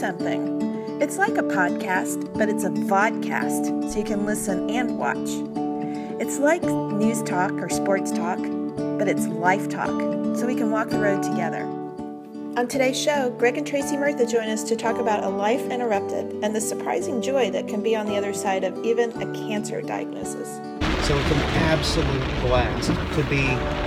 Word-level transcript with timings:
something. 0.00 0.62
It's 1.02 1.18
like 1.18 1.36
a 1.36 1.42
podcast, 1.42 2.32
but 2.32 2.48
it's 2.48 2.64
a 2.64 2.70
vodcast, 2.70 3.92
so 3.92 3.98
you 3.98 4.04
can 4.04 4.24
listen 4.24 4.70
and 4.70 4.96
watch. 4.98 5.28
It's 6.18 6.38
like 6.38 6.62
news 6.62 7.22
talk 7.22 7.52
or 7.52 7.68
sports 7.68 8.10
talk, 8.10 8.38
but 8.98 9.08
it's 9.08 9.26
life 9.26 9.68
talk, 9.68 9.88
so 10.36 10.46
we 10.46 10.54
can 10.54 10.70
walk 10.70 10.88
the 10.88 10.98
road 10.98 11.22
together. 11.22 11.64
On 12.56 12.66
today's 12.66 13.00
show, 13.00 13.30
Greg 13.38 13.58
and 13.58 13.66
Tracey 13.66 13.98
Murtha 13.98 14.26
join 14.26 14.48
us 14.48 14.64
to 14.64 14.74
talk 14.74 14.98
about 14.98 15.22
a 15.22 15.28
life 15.28 15.70
interrupted 15.70 16.32
and 16.42 16.56
the 16.56 16.60
surprising 16.60 17.20
joy 17.20 17.50
that 17.50 17.68
can 17.68 17.82
be 17.82 17.94
on 17.94 18.06
the 18.06 18.16
other 18.16 18.32
side 18.32 18.64
of 18.64 18.82
even 18.84 19.10
a 19.22 19.32
cancer 19.34 19.82
diagnosis. 19.82 20.48
So 21.06 21.16
it's 21.18 21.30
an 21.30 21.40
absolute 21.68 22.40
blast 22.40 22.88
to 22.88 23.24
be 23.30 23.46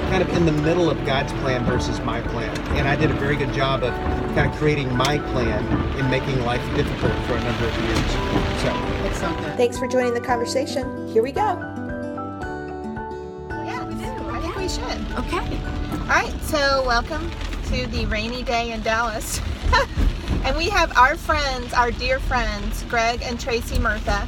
kind 0.09 0.21
of 0.21 0.29
in 0.29 0.45
the 0.45 0.51
middle 0.51 0.89
of 0.89 1.03
God's 1.05 1.31
plan 1.33 1.65
versus 1.65 1.99
my 2.01 2.21
plan. 2.21 2.55
And 2.77 2.87
I 2.87 2.95
did 2.95 3.11
a 3.11 3.15
very 3.15 3.35
good 3.35 3.53
job 3.53 3.83
of 3.83 3.93
kind 4.33 4.51
of 4.51 4.57
creating 4.57 4.95
my 4.95 5.19
plan 5.19 5.63
and 5.97 6.09
making 6.09 6.43
life 6.43 6.63
difficult 6.75 7.13
for 7.25 7.35
a 7.35 7.43
number 7.43 7.67
of 7.67 7.83
years. 7.83 8.11
So 8.61 8.93
Thanks 9.55 9.77
for 9.77 9.87
joining 9.87 10.15
the 10.15 10.21
conversation. 10.21 11.07
Here 11.07 11.21
we 11.21 11.31
go. 11.31 11.59
Yeah, 13.49 13.85
we 13.85 13.93
do. 13.93 14.29
I 14.29 14.39
think 14.41 14.55
we 14.55 14.67
should. 14.67 14.81
Okay. 15.19 15.59
All 16.01 16.07
right, 16.07 16.33
so 16.41 16.83
welcome 16.85 17.29
to 17.65 17.85
the 17.87 18.05
rainy 18.07 18.41
day 18.41 18.71
in 18.71 18.81
Dallas. 18.81 19.39
and 20.43 20.57
we 20.57 20.67
have 20.69 20.97
our 20.97 21.15
friends, 21.15 21.71
our 21.73 21.91
dear 21.91 22.19
friends, 22.19 22.83
Greg 22.89 23.21
and 23.23 23.39
Tracey 23.39 23.77
Murtha. 23.77 24.27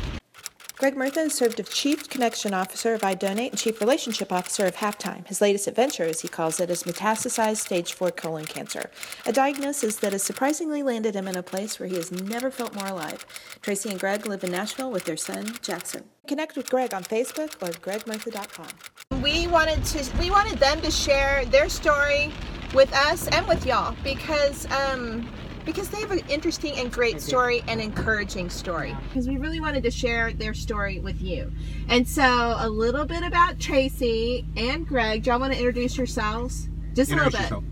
Greg 0.77 0.97
Murtha 0.97 1.29
served 1.29 1.57
as 1.61 1.70
Chief 1.70 2.09
Connection 2.09 2.53
Officer 2.53 2.93
of 2.93 3.02
iDonate 3.02 3.52
and 3.52 3.57
Chief 3.57 3.79
Relationship 3.79 4.29
Officer 4.33 4.66
of 4.66 4.75
Halftime. 4.75 5.25
His 5.25 5.39
latest 5.39 5.67
adventure, 5.67 6.03
as 6.03 6.20
he 6.20 6.27
calls 6.27 6.59
it, 6.59 6.70
is 6.70 6.83
metastasized 6.83 7.57
stage 7.57 7.93
4 7.93 8.11
colon 8.11 8.43
cancer, 8.43 8.89
a 9.25 9.31
diagnosis 9.31 9.95
that 9.97 10.11
has 10.11 10.21
surprisingly 10.21 10.83
landed 10.83 11.16
him 11.16 11.30
in 11.30 11.38
a 11.38 11.43
place 11.43 11.80
where 11.80 11.88
he 11.88 11.95
has 11.95 12.11
never 12.11 12.52
felt 12.52 12.75
more 12.75 12.88
alive. 12.88 13.25
Tracey 13.61 13.89
and 13.89 14.00
Greg 14.00 14.27
live 14.27 14.44
in 14.44 14.52
Nashville 14.52 14.91
with 14.91 15.05
their 15.05 15.16
son, 15.16 15.53
Jackson. 15.61 16.03
Connect 16.27 16.58
with 16.58 16.69
Greg 16.69 16.94
on 16.94 17.05
Facebook 17.05 17.53
or 17.61 17.72
gregmurtha.com. 17.80 19.22
We 19.23 19.47
wanted 19.47 19.85
to 19.85 20.17
we 20.19 20.30
wanted 20.30 20.59
them 20.59 20.81
to 20.81 20.91
share 20.91 21.45
their 21.45 21.69
story 21.69 22.33
with 22.73 22.91
us 22.94 23.30
and 23.30 23.47
with 23.47 23.66
y'all 23.66 23.95
because 24.03 24.66
um 24.72 25.30
because 25.66 25.89
they 25.89 25.99
have 25.99 26.11
an 26.11 26.21
interesting 26.30 26.77
and 26.77 26.91
great 26.91 27.21
story 27.21 27.63
and 27.67 27.81
encouraging 27.81 28.49
story. 28.49 28.95
Because 29.09 29.27
we 29.27 29.38
really 29.38 29.59
wanted 29.59 29.83
to 29.83 29.91
share 29.91 30.31
their 30.33 30.53
story 30.53 30.99
with 30.99 31.22
you. 31.22 31.52
And 31.89 32.07
so 32.07 32.55
a 32.59 32.69
little 32.69 33.05
bit 33.05 33.23
about 33.23 33.59
Tracey 33.59 34.45
and 34.55 34.88
Greg. 34.88 35.23
Do 35.23 35.31
y'all 35.31 35.39
want 35.39 35.53
to 35.53 35.59
introduce 35.59 35.97
yourselves? 35.97 36.69
Just 36.94 37.11
a 37.11 37.16
little 37.16 37.31
bit. 37.31 37.41
yourself. 37.41 37.63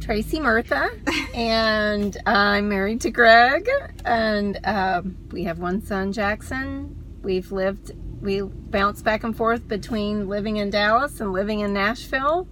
Tracey 0.00 0.38
Murtha, 0.38 0.90
and 1.34 2.16
I'm 2.26 2.68
married 2.68 3.00
to 3.02 3.10
Greg, 3.10 3.70
and 4.04 4.60
um, 4.64 5.16
we 5.30 5.44
have 5.44 5.60
one 5.60 5.80
son, 5.80 6.12
Jackson. 6.12 6.94
We've 7.22 7.50
lived, 7.50 7.92
we 8.20 8.42
bounce 8.42 9.00
back 9.00 9.24
and 9.24 9.34
forth 9.34 9.66
between 9.66 10.28
living 10.28 10.58
in 10.58 10.68
Dallas 10.68 11.20
and 11.20 11.32
living 11.32 11.60
in 11.60 11.72
Nashville. 11.72 12.46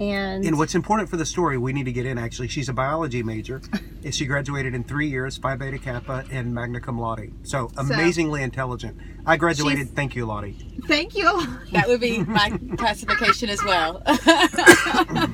And, 0.00 0.44
And 0.44 0.58
what's 0.58 0.74
important 0.74 1.08
for 1.08 1.16
the 1.16 1.26
story, 1.26 1.58
we 1.58 1.72
need 1.72 1.84
to 1.84 1.92
get 1.92 2.06
in 2.06 2.18
actually. 2.18 2.48
She's 2.48 2.68
a 2.68 2.72
biology 2.72 3.22
major. 3.22 3.60
and 4.04 4.14
she 4.14 4.26
graduated 4.26 4.74
in 4.74 4.84
three 4.84 5.08
years, 5.08 5.36
Phi 5.36 5.56
Beta 5.56 5.78
Kappa 5.78 6.24
and 6.30 6.54
magna 6.54 6.80
cum 6.80 6.98
laude. 7.00 7.32
So 7.42 7.70
amazingly 7.76 8.42
intelligent. 8.42 8.98
I 9.26 9.36
graduated, 9.36 9.90
thank 9.90 10.16
you, 10.16 10.24
Lottie. 10.24 10.56
Thank 10.86 11.14
you. 11.16 11.28
That 11.72 11.86
would 11.86 12.00
be 12.00 12.18
my 12.24 12.58
classification 12.78 13.50
as 13.50 13.62
well. 13.62 14.02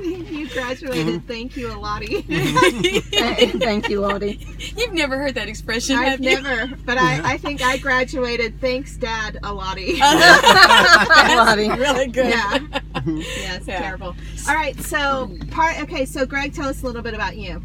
you 0.02 0.48
graduated. 0.48 1.06
Mm-hmm. 1.06 1.26
Thank 1.28 1.56
you, 1.56 1.68
Lottie. 1.72 2.22
Mm-hmm. 2.22 3.58
thank 3.60 3.88
you, 3.88 4.00
Lottie. 4.00 4.44
You've 4.76 4.92
never 4.92 5.16
heard 5.16 5.36
that 5.36 5.48
expression, 5.48 5.96
I've 5.96 6.18
never, 6.20 6.66
but 6.84 6.98
I, 6.98 7.34
I 7.34 7.38
think 7.38 7.62
I 7.62 7.78
graduated. 7.78 8.60
Thanks, 8.60 8.96
Dad, 8.96 9.38
a. 9.44 9.52
Lottie. 9.52 10.00
Really 11.70 12.08
good. 12.08 12.30
yeah. 12.30 12.80
Yeah, 13.06 13.56
it's 13.56 13.66
Yeah. 13.66 13.80
terrible. 13.80 14.14
All 14.48 14.54
right, 14.54 14.78
so 14.80 15.30
part. 15.50 15.80
Okay, 15.82 16.04
so 16.04 16.24
Greg, 16.26 16.54
tell 16.54 16.68
us 16.68 16.82
a 16.82 16.86
little 16.86 17.02
bit 17.02 17.14
about 17.14 17.36
you. 17.36 17.62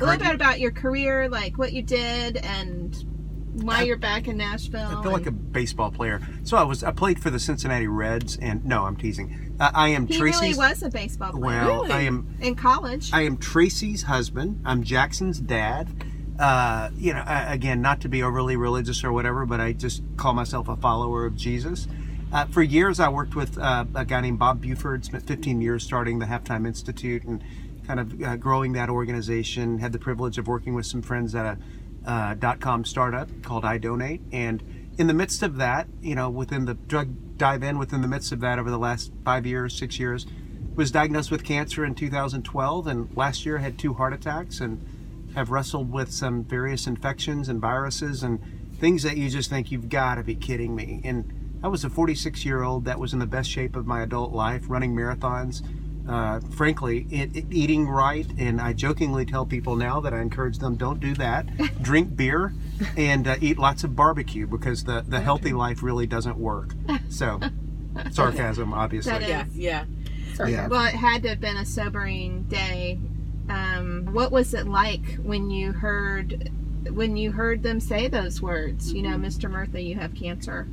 A 0.00 0.04
little 0.04 0.24
bit 0.24 0.34
about 0.34 0.58
your 0.60 0.72
career, 0.72 1.28
like 1.28 1.56
what 1.58 1.72
you 1.72 1.82
did, 1.82 2.36
and 2.38 2.94
why 3.62 3.82
you're 3.82 3.96
back 3.96 4.26
in 4.26 4.36
Nashville. 4.36 4.98
I 4.98 5.02
feel 5.02 5.12
like 5.12 5.26
a 5.26 5.30
baseball 5.30 5.90
player. 5.92 6.20
So 6.42 6.56
I 6.56 6.64
was 6.64 6.82
I 6.82 6.90
played 6.90 7.20
for 7.22 7.30
the 7.30 7.38
Cincinnati 7.38 7.86
Reds, 7.86 8.36
and 8.42 8.64
no, 8.64 8.84
I'm 8.84 8.96
teasing. 8.96 9.54
Uh, 9.60 9.70
I 9.72 9.90
am 9.90 10.06
he 10.08 10.18
Tracey's. 10.18 10.56
really 10.56 10.70
was 10.70 10.82
a 10.82 10.90
baseball 10.90 11.30
player 11.30 11.64
well, 11.64 11.82
Really? 11.82 11.92
I 11.92 12.00
am 12.02 12.34
in 12.40 12.56
college. 12.56 13.10
I 13.12 13.22
am 13.22 13.36
Tracey's 13.36 14.02
husband. 14.02 14.60
I'm 14.64 14.82
Jackson's 14.82 15.38
dad. 15.38 15.88
Uh, 16.36 16.90
you 16.96 17.14
know, 17.14 17.22
again, 17.28 17.80
not 17.80 18.00
to 18.00 18.08
be 18.08 18.20
overly 18.24 18.56
religious 18.56 19.04
or 19.04 19.12
whatever, 19.12 19.46
but 19.46 19.60
I 19.60 19.72
just 19.72 20.02
call 20.16 20.34
myself 20.34 20.66
a 20.68 20.74
follower 20.76 21.24
of 21.24 21.36
Jesus. 21.36 21.86
Uh, 22.32 22.46
for 22.46 22.62
years, 22.62 22.98
I 23.00 23.08
worked 23.08 23.34
with 23.34 23.58
uh, 23.58 23.84
a 23.94 24.04
guy 24.04 24.20
named 24.20 24.38
Bob 24.38 24.60
Buford. 24.60 25.04
Spent 25.04 25.26
15 25.26 25.60
years 25.60 25.84
starting 25.84 26.18
the 26.18 26.26
Halftime 26.26 26.66
Institute 26.66 27.24
and 27.24 27.42
kind 27.86 28.00
of 28.00 28.22
uh, 28.22 28.36
growing 28.36 28.72
that 28.72 28.88
organization. 28.88 29.78
Had 29.78 29.92
the 29.92 29.98
privilege 29.98 30.38
of 30.38 30.48
working 30.48 30.74
with 30.74 30.86
some 30.86 31.02
friends 31.02 31.34
at 31.34 31.46
a 31.46 31.58
uh, 32.10 32.34
dot 32.34 32.60
com 32.60 32.84
startup 32.84 33.28
called 33.42 33.64
iDonate. 33.64 34.20
And 34.32 34.62
in 34.98 35.06
the 35.06 35.14
midst 35.14 35.42
of 35.42 35.56
that, 35.56 35.88
you 36.02 36.14
know, 36.14 36.28
within 36.28 36.64
the 36.64 36.74
drug 36.74 37.38
dive 37.38 37.62
in, 37.62 37.78
within 37.78 38.02
the 38.02 38.08
midst 38.08 38.32
of 38.32 38.40
that, 38.40 38.58
over 38.58 38.70
the 38.70 38.78
last 38.78 39.12
five 39.24 39.46
years, 39.46 39.76
six 39.76 39.98
years, 39.98 40.26
was 40.74 40.90
diagnosed 40.90 41.30
with 41.30 41.44
cancer 41.44 41.84
in 41.84 41.94
2012 41.94 42.86
and 42.86 43.16
last 43.16 43.46
year 43.46 43.58
had 43.58 43.78
two 43.78 43.94
heart 43.94 44.12
attacks 44.12 44.60
and 44.60 44.84
have 45.34 45.50
wrestled 45.50 45.92
with 45.92 46.12
some 46.12 46.44
various 46.44 46.86
infections 46.86 47.48
and 47.48 47.60
viruses 47.60 48.22
and 48.22 48.40
things 48.78 49.02
that 49.02 49.16
you 49.16 49.30
just 49.30 49.50
think 49.50 49.70
you've 49.70 49.88
got 49.88 50.16
to 50.16 50.22
be 50.22 50.34
kidding 50.34 50.74
me 50.74 51.00
and 51.04 51.32
i 51.64 51.68
was 51.68 51.84
a 51.84 51.90
46 51.90 52.44
year 52.44 52.62
old 52.62 52.84
that 52.84 52.98
was 53.00 53.12
in 53.12 53.18
the 53.18 53.26
best 53.26 53.50
shape 53.50 53.74
of 53.74 53.86
my 53.86 54.02
adult 54.02 54.32
life 54.32 54.62
running 54.68 54.94
marathons 54.94 55.62
uh, 56.08 56.38
frankly 56.54 57.06
it, 57.10 57.34
it- 57.34 57.46
eating 57.50 57.88
right 57.88 58.26
and 58.38 58.60
i 58.60 58.72
jokingly 58.72 59.24
tell 59.24 59.44
people 59.46 59.74
now 59.74 59.98
that 60.00 60.12
i 60.14 60.20
encourage 60.20 60.58
them 60.58 60.76
don't 60.76 61.00
do 61.00 61.14
that 61.14 61.44
drink 61.82 62.14
beer 62.14 62.52
and 62.96 63.26
uh, 63.26 63.36
eat 63.40 63.58
lots 63.58 63.82
of 63.84 63.96
barbecue 63.96 64.46
because 64.46 64.84
the, 64.84 65.02
the 65.08 65.20
healthy 65.20 65.52
life 65.52 65.82
really 65.82 66.06
doesn't 66.06 66.36
work 66.36 66.74
so 67.08 67.40
sarcasm 68.10 68.72
obviously 68.74 69.12
That 69.12 69.22
is- 69.22 69.28
Yeah, 69.56 69.84
yeah. 70.36 70.46
Yeah. 70.48 70.66
Well, 70.66 70.84
it 70.86 70.94
had 70.94 71.22
to 71.22 71.28
have 71.28 71.40
been 71.40 71.56
a 71.56 71.64
sobering 71.64 72.42
day. 72.48 72.98
Um, 73.48 74.08
what 74.12 74.32
was 74.32 74.52
it 74.52 74.66
like 74.66 75.14
when 75.22 75.48
you 75.48 75.70
heard 75.70 76.50
when 76.90 77.16
you 77.16 77.30
heard 77.30 77.62
them 77.62 77.78
say 77.78 78.08
those 78.08 78.42
words? 78.42 78.92
You 78.92 79.02
know, 79.02 79.16
Mr. 79.16 79.48
Murtha, 79.48 79.80
you 79.80 79.94
have 79.94 80.12
cancer. 80.16 80.66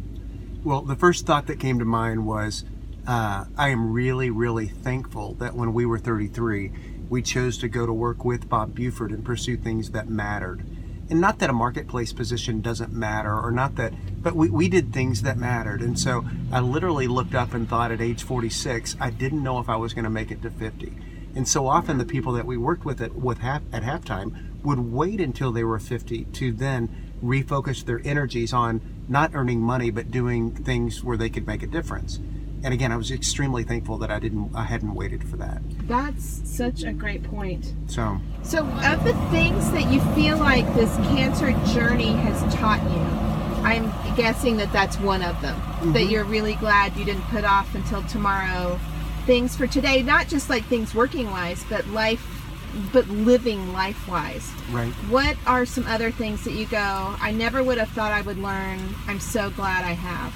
Well, 0.63 0.83
the 0.83 0.95
first 0.95 1.25
thought 1.25 1.47
that 1.47 1.59
came 1.59 1.79
to 1.79 1.85
mind 1.85 2.27
was 2.27 2.65
uh, 3.07 3.45
I 3.57 3.69
am 3.69 3.91
really, 3.91 4.29
really 4.29 4.67
thankful 4.67 5.33
that 5.35 5.55
when 5.55 5.73
we 5.73 5.87
were 5.87 5.97
33, 5.97 6.71
we 7.09 7.23
chose 7.23 7.57
to 7.57 7.67
go 7.67 7.87
to 7.87 7.93
work 7.93 8.23
with 8.23 8.47
Bob 8.47 8.75
Buford 8.75 9.09
and 9.09 9.25
pursue 9.25 9.57
things 9.57 9.89
that 9.89 10.07
mattered. 10.07 10.63
And 11.09 11.19
not 11.19 11.39
that 11.39 11.49
a 11.49 11.53
marketplace 11.53 12.13
position 12.13 12.61
doesn't 12.61 12.93
matter, 12.93 13.33
or 13.37 13.49
not 13.49 13.75
that, 13.77 13.93
but 14.21 14.35
we, 14.35 14.51
we 14.51 14.69
did 14.69 14.93
things 14.93 15.23
that 15.23 15.35
mattered. 15.35 15.81
And 15.81 15.99
so 15.99 16.25
I 16.51 16.59
literally 16.59 17.07
looked 17.07 17.33
up 17.33 17.55
and 17.55 17.67
thought 17.67 17.91
at 17.91 17.99
age 17.99 18.21
46, 18.21 18.97
I 18.99 19.09
didn't 19.09 19.41
know 19.41 19.57
if 19.57 19.67
I 19.67 19.77
was 19.77 19.95
going 19.95 20.03
to 20.03 20.11
make 20.11 20.29
it 20.29 20.43
to 20.43 20.51
50. 20.51 20.93
And 21.35 21.47
so 21.47 21.65
often 21.65 21.97
the 21.97 22.05
people 22.05 22.33
that 22.33 22.45
we 22.45 22.55
worked 22.55 22.85
with 22.85 23.01
at, 23.01 23.15
with 23.15 23.39
half, 23.39 23.63
at 23.73 23.81
halftime 23.81 24.63
would 24.63 24.79
wait 24.79 25.19
until 25.19 25.51
they 25.51 25.63
were 25.63 25.79
50 25.79 26.25
to 26.25 26.51
then 26.51 27.11
refocus 27.23 27.83
their 27.83 28.01
energies 28.05 28.53
on 28.53 28.81
not 29.11 29.31
earning 29.33 29.59
money 29.59 29.91
but 29.91 30.09
doing 30.09 30.51
things 30.51 31.03
where 31.03 31.17
they 31.17 31.29
could 31.29 31.45
make 31.45 31.61
a 31.61 31.67
difference. 31.67 32.19
And 32.63 32.73
again, 32.73 32.91
I 32.91 32.95
was 32.95 33.11
extremely 33.11 33.63
thankful 33.63 33.97
that 33.97 34.11
I 34.11 34.19
didn't 34.19 34.55
I 34.55 34.63
hadn't 34.63 34.95
waited 34.95 35.27
for 35.27 35.37
that. 35.37 35.61
That's 35.87 36.41
such 36.45 36.83
a 36.83 36.93
great 36.93 37.23
point. 37.23 37.73
So 37.87 38.19
So, 38.43 38.65
of 38.65 39.03
the 39.03 39.13
things 39.29 39.71
that 39.71 39.91
you 39.91 39.99
feel 40.15 40.37
like 40.37 40.65
this 40.75 40.95
cancer 41.07 41.51
journey 41.73 42.13
has 42.13 42.53
taught 42.53 42.81
you, 42.83 43.63
I'm 43.65 43.91
guessing 44.15 44.57
that 44.57 44.71
that's 44.71 44.97
one 44.99 45.23
of 45.23 45.39
them. 45.41 45.59
That 45.59 45.99
mm-hmm. 45.99 46.09
you're 46.09 46.23
really 46.23 46.55
glad 46.55 46.95
you 46.95 47.05
didn't 47.05 47.23
put 47.23 47.43
off 47.43 47.75
until 47.75 48.03
tomorrow 48.03 48.79
things 49.25 49.55
for 49.55 49.67
today, 49.67 50.01
not 50.01 50.27
just 50.27 50.49
like 50.49 50.65
things 50.65 50.95
working 50.95 51.29
wise, 51.29 51.63
but 51.69 51.85
life, 51.87 52.40
but 52.93 53.07
living 53.07 53.73
life 53.73 54.07
wise. 54.07 54.49
right. 54.71 54.91
What 55.09 55.37
are 55.45 55.65
some 55.65 55.85
other 55.87 56.11
things 56.11 56.43
that 56.43 56.53
you 56.53 56.65
go, 56.65 57.15
I 57.19 57.31
never 57.31 57.63
would 57.63 57.77
have 57.77 57.89
thought 57.89 58.11
I 58.11 58.21
would 58.21 58.37
learn. 58.37 58.95
I'm 59.07 59.19
so 59.19 59.49
glad 59.49 59.83
I 59.83 59.93
have. 59.93 60.33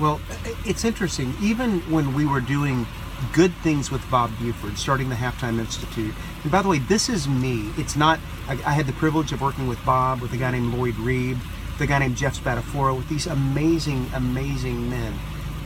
Well, 0.00 0.20
it's 0.64 0.84
interesting. 0.84 1.34
Even 1.42 1.80
when 1.90 2.14
we 2.14 2.24
were 2.24 2.40
doing 2.40 2.86
good 3.32 3.52
things 3.56 3.90
with 3.90 4.08
Bob 4.10 4.30
Buford, 4.38 4.78
starting 4.78 5.08
the 5.08 5.14
Halftime 5.14 5.58
Institute. 5.58 6.14
And 6.42 6.50
by 6.50 6.62
the 6.62 6.68
way, 6.68 6.78
this 6.78 7.08
is 7.08 7.28
me. 7.28 7.70
It's 7.76 7.96
not. 7.96 8.18
I, 8.48 8.52
I 8.52 8.72
had 8.72 8.86
the 8.86 8.94
privilege 8.94 9.32
of 9.32 9.42
working 9.42 9.66
with 9.66 9.84
Bob, 9.84 10.20
with 10.20 10.32
a 10.32 10.36
guy 10.36 10.50
named 10.50 10.74
Lloyd 10.74 10.94
Reeb, 10.94 11.38
the 11.78 11.86
guy 11.86 11.98
named 11.98 12.16
Jeff 12.16 12.42
Spatafora, 12.42 12.96
with 12.96 13.08
these 13.08 13.26
amazing, 13.26 14.10
amazing 14.14 14.88
men. 14.88 15.14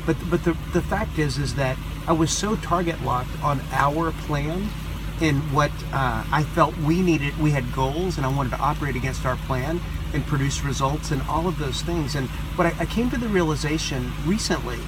But 0.04 0.16
but 0.28 0.44
the 0.44 0.56
the 0.72 0.82
fact 0.82 1.18
is 1.18 1.38
is 1.38 1.54
that 1.54 1.78
I 2.06 2.12
was 2.12 2.30
so 2.30 2.56
target 2.56 3.00
locked 3.02 3.42
on 3.42 3.60
our 3.72 4.12
plan 4.26 4.68
in 5.20 5.36
what 5.52 5.70
uh, 5.92 6.24
I 6.32 6.42
felt 6.42 6.76
we 6.78 7.00
needed. 7.00 7.38
We 7.38 7.50
had 7.50 7.72
goals, 7.72 8.16
and 8.16 8.26
I 8.26 8.28
wanted 8.34 8.50
to 8.50 8.58
operate 8.60 8.96
against 8.96 9.24
our 9.26 9.36
plan 9.36 9.80
and 10.12 10.24
produce 10.26 10.62
results 10.64 11.10
and 11.10 11.22
all 11.22 11.46
of 11.48 11.58
those 11.58 11.82
things. 11.82 12.14
And 12.14 12.28
but 12.56 12.66
I, 12.66 12.74
I 12.80 12.86
came 12.86 13.10
to 13.10 13.16
the 13.18 13.28
realization 13.28 14.12
recently 14.26 14.78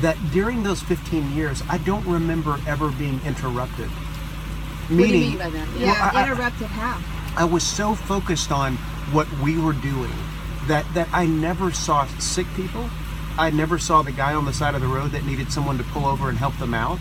that 0.00 0.16
during 0.32 0.62
those 0.62 0.82
15 0.82 1.32
years, 1.34 1.62
I 1.68 1.78
don't 1.78 2.06
remember 2.06 2.58
ever 2.66 2.90
being 2.92 3.20
interrupted. 3.26 3.88
What 3.88 4.96
do 4.96 5.04
you 5.06 5.12
mean 5.12 5.38
by 5.38 5.50
that? 5.50 5.68
Yeah, 5.78 5.92
Well, 5.92 6.10
I- 6.16 6.20
I- 6.20 6.24
interrupted 6.24 6.66
how? 6.68 7.00
I 7.36 7.44
was 7.44 7.62
so 7.62 7.94
focused 7.94 8.50
on 8.50 8.76
what 9.12 9.30
we 9.40 9.56
were 9.58 9.72
doing 9.74 10.12
that 10.66 10.84
that 10.94 11.08
I 11.12 11.26
never 11.26 11.70
saw 11.72 12.06
sick 12.18 12.46
people. 12.56 12.88
I 13.38 13.50
never 13.50 13.78
saw 13.78 14.02
the 14.02 14.10
guy 14.12 14.34
on 14.34 14.44
the 14.44 14.52
side 14.52 14.74
of 14.74 14.80
the 14.80 14.88
road 14.88 15.12
that 15.12 15.24
needed 15.24 15.52
someone 15.52 15.78
to 15.78 15.84
pull 15.84 16.06
over 16.06 16.28
and 16.28 16.36
help 16.36 16.56
them 16.58 16.74
out. 16.74 16.98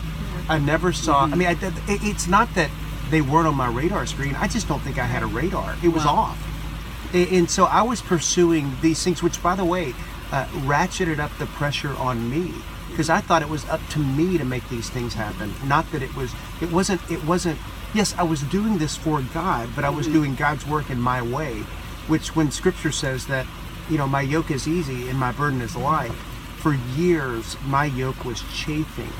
I 0.47 0.57
never 0.59 0.91
saw. 0.93 1.23
I 1.25 1.35
mean, 1.35 1.47
I, 1.47 1.51
it, 1.51 1.73
it's 2.03 2.27
not 2.27 2.53
that 2.55 2.69
they 3.09 3.21
weren't 3.21 3.47
on 3.47 3.55
my 3.55 3.67
radar 3.67 4.05
screen. 4.05 4.35
I 4.35 4.47
just 4.47 4.67
don't 4.67 4.79
think 4.81 4.97
I 4.99 5.05
had 5.05 5.23
a 5.23 5.27
radar. 5.27 5.75
It 5.83 5.89
was 5.89 6.05
Wow. 6.05 6.15
off, 6.15 7.13
A- 7.13 7.37
and 7.37 7.49
so 7.49 7.65
I 7.65 7.81
was 7.81 8.01
pursuing 8.01 8.71
these 8.81 9.03
things, 9.03 9.21
which, 9.23 9.41
by 9.41 9.55
the 9.55 9.65
way, 9.65 9.93
uh, 10.31 10.45
ratcheted 10.65 11.19
up 11.19 11.35
the 11.39 11.45
pressure 11.47 11.95
on 11.97 12.29
me 12.29 12.53
because 12.89 13.09
I 13.09 13.19
thought 13.21 13.41
it 13.41 13.49
was 13.49 13.67
up 13.69 13.81
to 13.91 13.99
me 13.99 14.37
to 14.37 14.45
make 14.45 14.67
these 14.69 14.89
things 14.89 15.13
happen. 15.13 15.53
Not 15.65 15.91
that 15.91 16.01
it 16.03 16.15
was. 16.15 16.31
It 16.61 16.71
wasn't. 16.71 17.01
It 17.11 17.23
wasn't. 17.25 17.57
Yes, 17.93 18.13
I 18.17 18.23
was 18.23 18.41
doing 18.43 18.77
this 18.77 18.95
for 18.95 19.21
God, 19.33 19.69
but 19.75 19.83
I 19.83 19.89
was 19.89 20.07
doing 20.07 20.35
God's 20.35 20.65
work 20.67 20.89
in 20.91 20.99
my 21.01 21.21
way. 21.21 21.63
Which, 22.07 22.35
when 22.35 22.51
Scripture 22.51 22.91
says 22.91 23.25
that, 23.27 23.45
you 23.89 23.97
know, 23.97 24.07
my 24.07 24.21
yoke 24.21 24.51
is 24.51 24.67
easy 24.67 25.09
and 25.09 25.17
my 25.17 25.31
burden 25.31 25.61
is 25.61 25.75
light. 25.75 26.11
For 26.57 26.73
years, 26.95 27.55
my 27.65 27.85
yoke 27.85 28.25
was 28.25 28.43
chafing, 28.53 29.11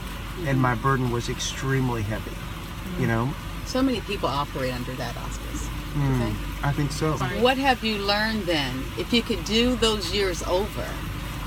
and 0.48 0.60
my 0.62 0.76
burden 0.76 1.12
was 1.12 1.30
extremely 1.30 2.02
heavy. 2.02 2.32
You 3.00 3.08
know, 3.08 3.30
So 3.66 3.82
many 3.82 4.02
people 4.02 4.28
operate 4.30 4.74
under 4.74 4.94
that 4.94 5.16
auspice. 5.18 5.68
Mm, 5.94 6.16
Okay. 6.22 6.34
I 6.64 6.72
think 6.72 6.92
so. 6.92 7.14
What 7.42 7.58
have 7.58 7.84
you 7.84 7.98
learned 8.00 8.44
then? 8.44 8.84
If 8.98 9.14
you 9.14 9.22
could 9.22 9.44
do 9.46 9.76
those 9.76 10.14
years 10.14 10.42
over, 10.44 10.84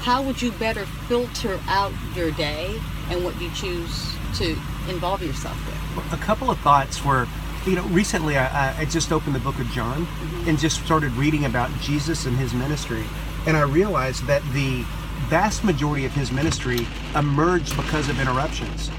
how 0.03 0.23
would 0.23 0.41
you 0.43 0.53
better 0.53 0.87
filter 1.09 1.59
out 1.69 1.93
your 2.15 2.31
day 2.33 2.81
and 3.11 3.25
what 3.25 3.41
you 3.41 3.51
choose 3.55 4.15
to 4.39 4.57
involve 4.89 5.23
yourself 5.23 5.57
with? 5.67 6.13
a 6.13 6.17
couple 6.25 6.51
of 6.51 6.59
thoughts 6.61 7.05
were 7.05 7.27
you 7.67 7.75
know 7.77 7.85
recently 7.89 8.37
I, 8.39 8.47
I- 8.71 8.75
I 8.81 8.85
just 8.87 9.13
opened 9.13 9.35
the 9.35 9.41
book 9.41 9.59
of 9.61 9.67
john 9.69 10.07
and 10.47 10.59
just 10.59 10.83
started 10.85 11.13
reading 11.13 11.45
about 11.45 11.71
jesus 11.83 12.25
and 12.25 12.35
his 12.39 12.55
ministry 12.55 13.05
and 13.47 13.57
i 13.59 13.61
realized 13.61 14.25
that 14.25 14.43
the 14.55 14.85
vast 15.29 15.65
majority 15.65 16.05
of 16.05 16.13
his 16.13 16.31
ministry 16.33 16.87
emerged 17.17 17.77
because 17.77 18.09
of 18.09 18.21
interruptions 18.21 18.91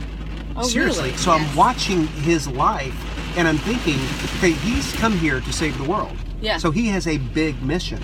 Oh, 0.55 0.63
seriously 0.63 1.05
really? 1.05 1.17
so 1.17 1.31
i'm 1.31 1.55
watching 1.55 2.05
his 2.07 2.47
life 2.47 2.95
and 3.37 3.47
i'm 3.47 3.57
thinking 3.57 3.95
okay 4.37 4.51
he's 4.51 4.93
come 4.93 5.13
here 5.17 5.39
to 5.41 5.53
save 5.53 5.77
the 5.77 5.83
world 5.83 6.15
Yeah. 6.41 6.57
so 6.57 6.69
he 6.71 6.87
has 6.89 7.07
a 7.07 7.17
big 7.17 7.61
mission 7.63 7.99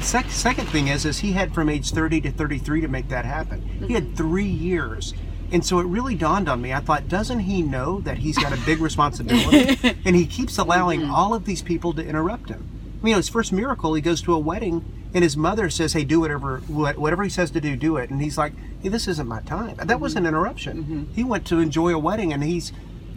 Sec- 0.00 0.30
second 0.30 0.66
thing 0.68 0.88
is 0.88 1.04
is 1.04 1.18
he 1.18 1.32
had 1.32 1.52
from 1.54 1.68
age 1.68 1.90
30 1.90 2.20
to 2.22 2.30
33 2.30 2.80
to 2.82 2.88
make 2.88 3.08
that 3.08 3.24
happen 3.24 3.60
he 3.62 3.74
Mm-hmm. 3.84 3.94
had 3.94 4.16
three 4.16 4.44
years 4.46 5.12
and 5.50 5.64
so 5.64 5.80
it 5.80 5.86
really 5.86 6.14
dawned 6.14 6.48
on 6.48 6.62
me 6.62 6.72
i 6.72 6.78
thought 6.80 7.08
doesn't 7.08 7.40
he 7.40 7.62
know 7.62 8.00
that 8.02 8.18
he's 8.18 8.38
got 8.38 8.52
a 8.52 8.60
big 8.64 8.78
responsibility 8.88 9.76
and 10.04 10.14
he 10.14 10.24
keeps 10.26 10.58
allowing 10.58 11.00
Mm-hmm. 11.02 11.14
all 11.14 11.34
of 11.34 11.44
these 11.46 11.62
people 11.62 11.92
to 11.94 12.04
interrupt 12.06 12.48
him 12.48 12.68
I 13.00 13.04
mean, 13.06 13.16
his 13.16 13.28
first 13.28 13.52
miracle, 13.52 13.94
he 13.94 14.00
goes 14.00 14.22
to 14.22 14.32
a 14.32 14.38
wedding, 14.38 14.84
and 15.14 15.22
his 15.22 15.36
mother 15.36 15.68
says, 15.70 15.92
"Hey, 15.92 16.04
do 16.04 16.20
whatever 16.20 16.62
what- 16.68 16.98
whatever 16.98 17.22
he 17.22 17.30
says 17.30 17.50
to 17.52 17.60
do, 17.60 17.76
do 17.76 17.96
it." 17.96 18.10
And 18.10 18.20
he's 18.22 18.38
like, 18.38 18.52
"Hey, 18.82 18.88
this 18.88 19.08
isn't 19.08 19.28
my 19.28 19.40
time." 19.42 19.76
That 19.76 20.00
was 20.00 20.14
an 20.14 20.20
mm-hmm. 20.20 20.28
interruption. 20.28 20.76
Mm-hmm. 20.78 21.12
He 21.14 21.24
went 21.24 21.44
to 21.46 21.58
enjoy 21.60 21.94
a 21.94 21.98
wedding, 21.98 22.32
and 22.32 22.42
he's 22.42 22.72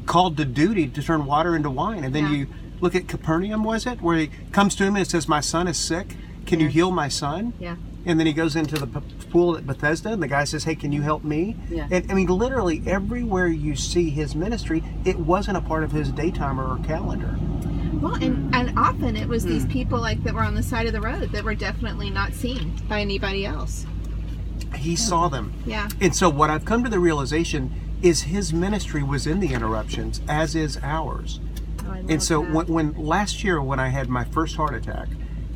called 0.06 0.38
to 0.38 0.46
duty 0.46 0.88
to 0.88 1.02
turn 1.02 1.26
water 1.26 1.56
into 1.56 1.70
wine. 1.70 2.04
And 2.04 2.14
then 2.14 2.26
Yeah. 2.26 2.32
you 2.32 2.48
look 2.82 2.96
at 2.96 3.08
Capernaum, 3.08 3.64
was 3.64 3.86
it, 3.86 4.02
where 4.02 4.18
he 4.18 4.30
comes 4.52 4.76
to 4.76 4.84
him 4.84 4.96
and 4.96 5.08
says, 5.08 5.28
"My 5.28 5.40
son 5.42 5.68
is 5.68 5.78
sick. 5.78 6.16
Can 6.46 6.60
you 6.60 6.68
heal 6.68 6.92
my 6.92 7.08
son?" 7.08 7.54
Yeah. 7.60 7.76
And 8.08 8.20
then 8.20 8.28
he 8.28 8.34
goes 8.34 8.56
into 8.56 8.76
the 8.76 8.86
p- 8.86 9.00
pool 9.32 9.58
at 9.58 9.66
Bethesda, 9.66 10.14
and 10.14 10.22
the 10.22 10.28
guy 10.28 10.44
says, 10.44 10.66
"Hey, 10.66 10.76
can 10.76 10.92
you 10.92 11.02
help 11.02 11.24
me?" 11.24 11.56
Yeah. 11.72 11.88
And 11.90 12.12
I 12.12 12.14
mean, 12.14 12.28
literally 12.28 12.84
everywhere 12.86 13.48
you 13.48 13.76
see 13.76 14.12
his 14.12 14.36
ministry, 14.36 14.84
it 15.06 15.18
wasn't 15.18 15.58
a 15.58 15.62
part 15.62 15.84
of 15.84 15.92
his 15.92 16.12
daytime 16.12 16.60
or 16.60 16.78
calendar. 16.84 17.36
Well, 18.02 18.16
and, 18.16 18.54
and 18.56 18.78
often 18.78 19.16
it 19.16 19.28
was 19.28 19.44
Hmm. 19.44 19.50
these 19.50 19.66
people 19.68 20.00
like 20.00 20.24
that 20.24 20.34
were 20.34 20.44
on 20.44 20.56
the 20.56 20.64
side 20.64 20.88
of 20.88 20.94
the 20.94 21.02
road 21.02 21.32
that 21.32 21.44
were 21.44 21.56
definitely 21.56 22.10
not 22.10 22.34
seen 22.34 22.74
by 22.88 23.02
anybody 23.02 23.46
else. 23.46 23.86
He 24.76 24.96
saw 24.96 25.28
them. 25.30 25.54
Yeah. 25.66 25.88
And 26.02 26.16
so 26.16 26.30
what 26.30 26.50
I've 26.50 26.66
come 26.66 26.84
to 26.84 26.90
the 26.90 27.00
realization 27.00 27.72
is 28.02 28.24
his 28.24 28.54
ministry 28.54 29.02
was 29.02 29.26
in 29.26 29.40
the 29.40 29.54
interruptions, 29.54 30.22
as 30.28 30.56
is 30.56 30.78
ours. 30.84 31.40
Oh, 31.88 31.94
And 32.10 32.22
so 32.22 32.42
when, 32.42 32.68
when 32.68 32.94
last 32.98 33.44
year 33.44 33.62
when 33.62 33.80
I 33.80 33.88
had 33.90 34.10
my 34.10 34.26
first 34.26 34.56
heart 34.56 34.74
attack, 34.76 35.08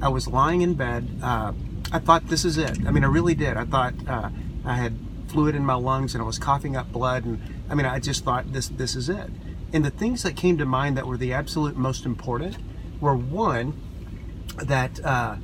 I 0.01 0.07
was 0.07 0.27
lying 0.27 0.61
in 0.61 0.73
bed. 0.75 1.07
Uh, 1.21 1.51
I 1.91 1.99
thought 1.99 2.27
this 2.27 2.45
is 2.45 2.57
it. 2.57 2.77
I 2.87 2.91
mean, 2.91 3.03
I 3.03 3.07
really 3.07 3.35
did. 3.35 3.57
I 3.57 3.65
thought 3.65 3.93
uh, 4.07 4.29
I 4.65 4.75
had 4.75 4.93
fluid 5.27 5.53
in 5.55 5.65
my 5.65 5.73
lungs 5.75 6.15
and 6.15 6.23
I 6.23 6.25
was 6.25 6.39
coughing 6.39 6.75
up 6.75 6.91
blood, 6.91 7.25
and 7.25 7.39
I 7.69 7.75
mean, 7.75 7.85
I 7.85 7.99
just 7.99 8.23
thought 8.23 8.51
this 8.53 8.69
this 8.69 8.95
is 8.95 9.09
it. 9.09 9.29
And 9.71 9.85
the 9.85 9.91
things 9.91 10.23
that 10.23 10.35
came 10.35 10.57
to 10.57 10.65
mind 10.65 10.97
that 10.97 11.05
were 11.05 11.17
the 11.17 11.33
absolute 11.33 11.75
most 11.75 12.05
important 12.05 12.57
were 12.99 13.15
one 13.15 13.79
that 14.57 15.03
uh, 15.05 15.37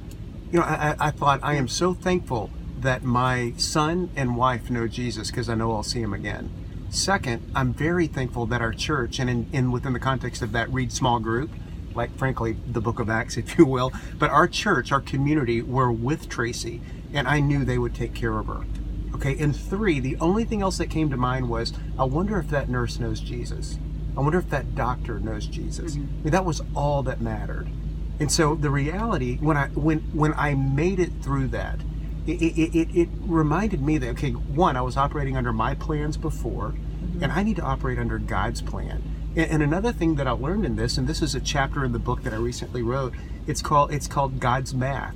you 0.51 0.60
know 0.60 0.66
I, 0.66 0.95
I 1.00 1.12
thought 1.12 1.39
I 1.44 1.56
am 1.56 1.68
so 1.68 1.94
thankful 1.94 2.50
that 2.80 3.04
my 3.04 3.54
son 3.57 4.10
and 4.16 4.36
wife 4.36 4.69
know 4.69 4.88
Jesus 4.88 5.31
because 5.31 5.50
I 5.50 5.56
know 5.56 5.72
I'll 5.72 5.83
see 5.83 6.01
him 6.01 6.13
again. 6.13 6.50
Second, 6.89 7.51
I'm 7.56 7.74
very 7.74 8.07
thankful 8.07 8.45
that 8.48 8.62
our 8.62 8.72
church 8.72 9.19
and 9.19 9.30
in, 9.30 9.48
in 9.51 9.72
within 9.72 9.94
the 9.94 10.00
context 10.00 10.42
of 10.42 10.51
that 10.54 10.71
read 10.71 10.92
small 10.92 11.19
group, 11.19 11.50
like 11.94 12.16
frankly 12.18 12.57
the 12.68 12.81
book 12.81 13.00
of 13.00 13.10
Acts, 13.10 13.38
if 13.38 13.57
you 13.57 13.66
will, 13.66 13.92
but 14.18 14.30
our 14.30 14.48
church, 14.48 14.92
our 14.92 15.01
community 15.01 15.62
were 15.62 15.92
with 15.92 16.30
Tracey 16.30 16.81
and 17.13 17.28
I 17.28 17.39
knew 17.39 17.63
they 17.63 17.78
would 17.78 17.95
take 17.95 18.13
care 18.13 18.38
of 18.38 18.48
her. 18.48 18.63
Okay, 19.16 19.38
and 19.39 19.56
three, 19.56 20.01
the 20.01 20.18
only 20.18 20.44
thing 20.44 20.62
else 20.62 20.78
that 20.78 20.89
came 20.89 21.10
to 21.10 21.18
mind 21.18 21.50
was 21.50 21.71
I 21.98 22.04
wonder 22.04 22.38
if 22.38 22.50
that 22.50 22.69
nurse 22.69 23.00
knows 23.00 23.21
Jesus. 23.21 23.80
I 24.18 24.22
wonder 24.22 24.40
if 24.40 24.50
that 24.50 24.76
doctor 24.76 25.20
knows 25.20 25.46
Jesus. 25.46 25.96
Mm-hmm. 25.96 26.20
I 26.20 26.24
mean, 26.24 26.32
that 26.32 26.46
was 26.46 26.62
all 26.76 27.04
that 27.04 27.22
mattered. 27.22 27.68
And 28.20 28.32
so 28.32 28.56
the 28.56 28.70
reality, 28.70 29.38
when 29.38 29.58
I 29.58 29.68
when 29.70 30.00
when 30.14 30.34
I 30.36 30.54
made 30.54 31.00
it 31.00 31.12
through 31.22 31.50
that, 31.50 31.80
it 32.26 32.42
it, 32.42 32.76
it, 32.76 32.96
it 32.96 33.10
reminded 33.22 33.82
me 33.82 33.98
that 33.98 34.10
okay, 34.12 34.32
one, 34.32 34.78
I 34.78 34.82
was 34.82 34.96
operating 34.96 35.36
under 35.36 35.52
my 35.52 35.76
plans 35.76 36.16
before, 36.16 36.70
mm-hmm. 36.70 37.24
and 37.24 37.32
I 37.32 37.44
need 37.44 37.58
to 37.58 37.64
operate 37.64 38.00
under 38.00 38.18
God's 38.18 38.62
plan. 38.62 39.04
And, 39.36 39.52
and 39.52 39.64
another 39.64 39.92
thing 39.92 40.16
that 40.16 40.28
I 40.28 40.32
learned 40.32 40.66
in 40.66 40.78
this, 40.78 40.98
and 40.98 41.08
this 41.08 41.22
is 41.22 41.36
a 41.36 41.42
chapter 41.42 41.84
in 41.84 41.92
the 41.92 42.00
book 42.00 42.24
that 42.24 42.34
I 42.34 42.38
recently 42.38 42.82
wrote. 42.82 43.14
It's 43.48 43.62
called 43.62 43.92
it's 43.92 44.08
called 44.08 44.40
God's 44.40 44.74
Math. 44.74 45.16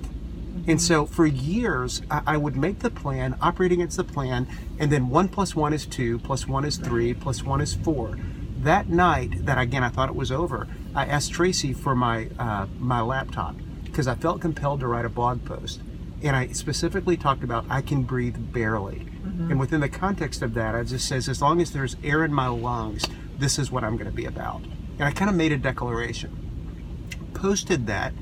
And 0.67 0.77
mm-hmm. 0.77 0.77
so 0.77 1.05
for 1.05 1.25
years, 1.25 2.01
I, 2.11 2.21
I 2.27 2.37
would 2.37 2.57
make 2.57 2.79
the 2.79 2.89
plan, 2.89 3.37
operate 3.41 3.71
against 3.71 3.95
the 3.95 4.03
plan, 4.03 4.45
and 4.77 4.91
then 4.91 5.09
one 5.09 5.29
plus 5.29 5.55
one 5.55 5.71
is 5.71 5.85
two, 5.85 6.19
plus 6.19 6.47
one 6.47 6.65
is 6.65 6.75
three, 6.75 7.13
plus 7.13 7.43
one 7.43 7.61
is 7.61 7.75
four. 7.75 8.17
That 8.63 8.89
night, 8.89 9.45
that 9.45 9.57
again 9.57 9.83
I 9.85 9.89
thought 9.89 10.09
it 10.09 10.15
was 10.15 10.33
over, 10.33 10.67
I 10.93 11.05
asked 11.05 11.31
Tracey 11.31 11.71
for 11.71 11.95
my 11.95 12.27
uh, 12.37 12.67
my 12.77 12.99
laptop 12.99 13.55
because 13.85 14.05
I 14.05 14.15
felt 14.15 14.41
compelled 14.41 14.81
to 14.81 14.87
write 14.87 15.05
a 15.05 15.09
blog 15.09 15.45
post, 15.45 15.81
and 16.21 16.35
I 16.35 16.47
specifically 16.47 17.15
talked 17.15 17.43
about 17.43 17.65
I 17.69 17.81
can 17.81 18.03
breathe 18.03 18.51
barely, 18.51 19.07
and 19.23 19.59
within 19.61 19.79
the 19.79 19.87
context 19.87 20.41
of 20.41 20.53
that, 20.55 20.75
I 20.75 20.83
just 20.83 21.07
says 21.07 21.29
as 21.29 21.41
long 21.41 21.61
as 21.61 21.71
there's 21.71 21.95
air 22.03 22.25
in 22.25 22.33
my 22.33 22.47
lungs, 22.47 23.05
this 23.37 23.57
is 23.57 23.71
what 23.71 23.85
I'm 23.85 23.95
going 23.95 24.09
to 24.09 24.15
be 24.15 24.25
about, 24.25 24.61
and 24.97 25.03
I 25.03 25.11
kind 25.11 25.29
of 25.29 25.37
made 25.37 25.53
a 25.53 25.57
declaration, 25.57 27.29
posted 27.33 27.87
that, 27.87 28.13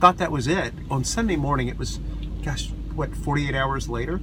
thought 0.00 0.16
that 0.16 0.32
was 0.32 0.46
it. 0.46 0.72
On 0.90 1.04
Sunday 1.04 1.36
morning, 1.36 1.68
it 1.68 1.76
was, 1.76 2.00
gosh, 2.42 2.70
what, 2.94 3.14
48 3.14 3.54
hours 3.54 3.90
later? 3.90 4.20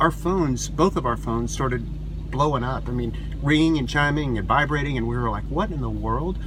Our 0.00 0.10
phones, 0.10 0.70
both 0.70 0.96
of 0.96 1.04
our 1.04 1.18
phones, 1.18 1.52
started 1.52 1.86
blowing 2.32 2.64
up. 2.64 2.88
I 2.88 2.90
mean, 2.90 3.36
ringing 3.40 3.78
and 3.78 3.88
chiming 3.88 4.36
and 4.36 4.48
vibrating, 4.48 4.98
and 4.98 5.06
we 5.06 5.16
were 5.16 5.30
like, 5.30 5.44
what 5.44 5.70
in 5.70 5.80
the 5.80 5.88
world? 5.88 6.38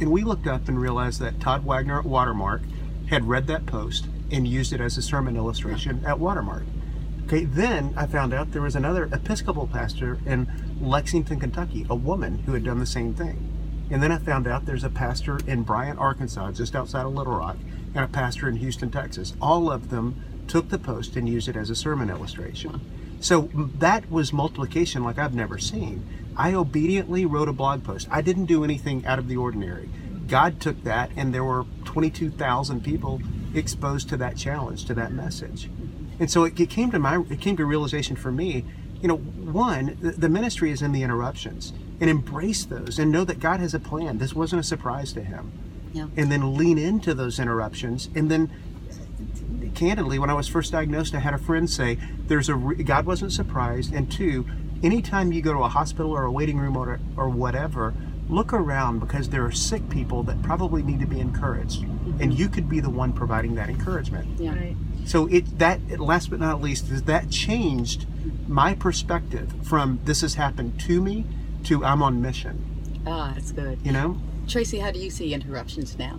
And 0.00 0.10
we 0.10 0.22
looked 0.24 0.46
up 0.46 0.68
and 0.68 0.80
realized 0.80 1.20
that 1.20 1.38
Todd 1.38 1.66
Wagner 1.66 1.98
at 1.98 2.06
Watermark 2.06 2.62
had 3.10 3.28
read 3.28 3.46
that 3.48 3.66
post 3.66 4.06
and 4.30 4.48
used 4.48 4.72
it 4.72 4.80
as 4.80 4.96
a 4.96 5.02
sermon 5.02 5.36
illustration 5.36 6.02
at 6.06 6.18
Watermark. 6.18 6.64
Okay, 7.26 7.44
then 7.44 7.92
I 7.96 8.06
found 8.06 8.32
out 8.32 8.52
there 8.52 8.62
was 8.62 8.76
another 8.76 9.08
Episcopal 9.12 9.66
pastor 9.66 10.18
in 10.24 10.50
Lexington, 10.80 11.38
Kentucky, 11.38 11.86
a 11.90 11.94
woman 11.94 12.38
who 12.40 12.52
had 12.52 12.64
done 12.64 12.78
the 12.78 12.86
same 12.86 13.14
thing. 13.14 13.48
And 13.90 14.02
then 14.02 14.10
I 14.10 14.18
found 14.18 14.46
out 14.46 14.64
there's 14.64 14.84
a 14.84 14.90
pastor 14.90 15.38
in 15.46 15.62
Bryant, 15.62 15.98
Arkansas, 15.98 16.52
just 16.52 16.74
outside 16.74 17.04
of 17.04 17.14
Little 17.14 17.36
Rock, 17.36 17.56
and 17.94 18.04
a 18.04 18.08
pastor 18.08 18.48
in 18.48 18.56
Houston, 18.56 18.90
Texas. 18.90 19.34
All 19.40 19.70
of 19.70 19.90
them 19.90 20.44
took 20.48 20.70
the 20.70 20.78
post 20.78 21.14
and 21.16 21.28
used 21.28 21.48
it 21.48 21.56
as 21.56 21.70
a 21.70 21.76
sermon 21.76 22.10
illustration. 22.10 22.80
So 23.22 23.48
that 23.54 24.10
was 24.10 24.32
multiplication 24.32 25.04
like 25.04 25.16
I've 25.16 25.34
never 25.34 25.56
seen. 25.56 26.06
I 26.36 26.54
obediently 26.54 27.24
wrote 27.24 27.48
a 27.48 27.52
blog 27.52 27.84
post. 27.84 28.08
I 28.10 28.20
didn't 28.20 28.46
do 28.46 28.64
anything 28.64 29.06
out 29.06 29.18
of 29.18 29.28
the 29.28 29.36
ordinary. 29.36 29.88
God 30.26 30.60
took 30.60 30.82
that, 30.84 31.10
and 31.16 31.32
there 31.32 31.44
were 31.44 31.64
22,000 31.84 32.82
people 32.82 33.20
exposed 33.54 34.08
to 34.08 34.16
that 34.16 34.36
challenge, 34.36 34.86
to 34.86 34.94
that 34.94 35.12
message. 35.12 35.70
And 36.18 36.30
so 36.30 36.44
it, 36.44 36.58
it 36.58 36.70
came 36.70 36.90
to 36.90 36.98
my, 36.98 37.22
it 37.30 37.40
came 37.40 37.56
to 37.58 37.64
realization 37.64 38.16
for 38.16 38.32
me. 38.32 38.64
You 39.00 39.08
know, 39.08 39.16
one, 39.16 39.96
the, 40.00 40.12
the 40.12 40.28
ministry 40.28 40.70
is 40.70 40.82
in 40.82 40.92
the 40.92 41.02
interruptions, 41.02 41.72
and 42.00 42.10
embrace 42.10 42.64
those 42.64 42.98
and 42.98 43.12
know 43.12 43.24
that 43.24 43.38
God 43.38 43.60
has 43.60 43.74
a 43.74 43.80
plan. 43.80 44.18
This 44.18 44.34
wasn't 44.34 44.60
a 44.60 44.64
surprise 44.64 45.12
to 45.12 45.22
him. 45.22 45.52
Yeah. 45.92 46.08
And 46.16 46.32
then 46.32 46.56
lean 46.56 46.78
into 46.78 47.14
those 47.14 47.38
interruptions. 47.38 48.08
And 48.14 48.30
then, 48.30 48.50
candidly, 49.74 50.18
when 50.18 50.30
I 50.30 50.34
was 50.34 50.48
first 50.48 50.72
diagnosed, 50.72 51.14
I 51.14 51.20
had 51.20 51.34
a 51.34 51.38
friend 51.38 51.68
say, 51.68 51.98
"There's 52.26 52.48
a 52.48 52.54
re- 52.54 52.82
God 52.82 53.06
wasn't 53.06 53.32
surprised." 53.32 53.92
And 53.92 54.10
two, 54.10 54.46
anytime 54.82 55.32
you 55.32 55.42
go 55.42 55.52
to 55.52 55.60
a 55.60 55.68
hospital 55.68 56.12
or 56.12 56.24
a 56.24 56.32
waiting 56.32 56.58
room 56.58 56.76
or 56.76 57.00
or 57.16 57.28
whatever, 57.28 57.94
look 58.28 58.52
around 58.52 59.00
because 59.00 59.28
there 59.28 59.44
are 59.44 59.52
sick 59.52 59.88
people 59.90 60.22
that 60.24 60.42
probably 60.42 60.82
need 60.82 61.00
to 61.00 61.06
be 61.06 61.20
encouraged, 61.20 61.84
and 62.20 62.38
you 62.38 62.48
could 62.48 62.68
be 62.68 62.80
the 62.80 62.90
one 62.90 63.12
providing 63.12 63.54
that 63.56 63.68
encouragement. 63.68 64.26
Yeah. 64.38 64.54
Right. 64.54 64.76
So 65.04 65.26
it 65.26 65.58
that 65.58 66.00
last 66.00 66.30
but 66.30 66.40
not 66.40 66.60
least 66.60 66.90
is 66.90 67.02
that 67.04 67.30
changed 67.30 68.06
my 68.48 68.74
perspective 68.74 69.52
from 69.62 70.00
this 70.04 70.20
has 70.20 70.34
happened 70.34 70.78
to 70.80 71.00
me 71.00 71.24
to 71.64 71.84
I'm 71.84 72.02
on 72.02 72.20
mission. 72.20 72.64
Ah, 73.06 73.32
that's 73.34 73.52
good. 73.52 73.78
You 73.84 73.92
know, 73.92 74.18
Tracey, 74.46 74.78
how 74.78 74.90
do 74.90 74.98
you 74.98 75.10
see 75.10 75.34
interruptions 75.34 75.98
now? 75.98 76.18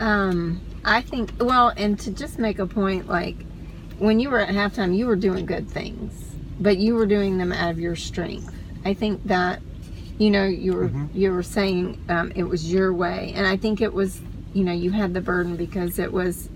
Um, 0.00 0.60
I 0.84 1.02
think 1.02 1.32
well, 1.38 1.72
and 1.76 1.98
to 2.00 2.10
just 2.10 2.38
make 2.38 2.58
a 2.58 2.66
point, 2.66 3.08
like 3.08 3.36
when 3.98 4.18
you 4.18 4.30
were 4.30 4.40
at 4.40 4.48
halftime, 4.48 4.96
you 4.96 5.06
were 5.06 5.16
doing 5.16 5.46
good 5.46 5.68
things, 5.68 6.34
but 6.60 6.78
you 6.78 6.94
were 6.94 7.06
doing 7.06 7.38
them 7.38 7.52
out 7.52 7.70
of 7.70 7.78
your 7.78 7.96
strength. 7.96 8.52
I 8.84 8.94
think 8.94 9.24
that 9.24 9.62
you 10.18 10.30
know 10.30 10.44
you 10.44 10.74
were 10.74 10.90
you 11.14 11.32
were 11.32 11.42
saying 11.42 12.04
um, 12.08 12.32
it 12.34 12.44
was 12.44 12.72
your 12.72 12.92
way, 12.92 13.32
and 13.36 13.46
I 13.46 13.56
think 13.56 13.80
it 13.80 13.92
was 13.92 14.20
you 14.54 14.64
know 14.64 14.72
you 14.72 14.90
had 14.90 15.14
the 15.14 15.20
burden 15.20 15.56
because 15.56 15.98
it 15.98 16.12
was 16.12 16.48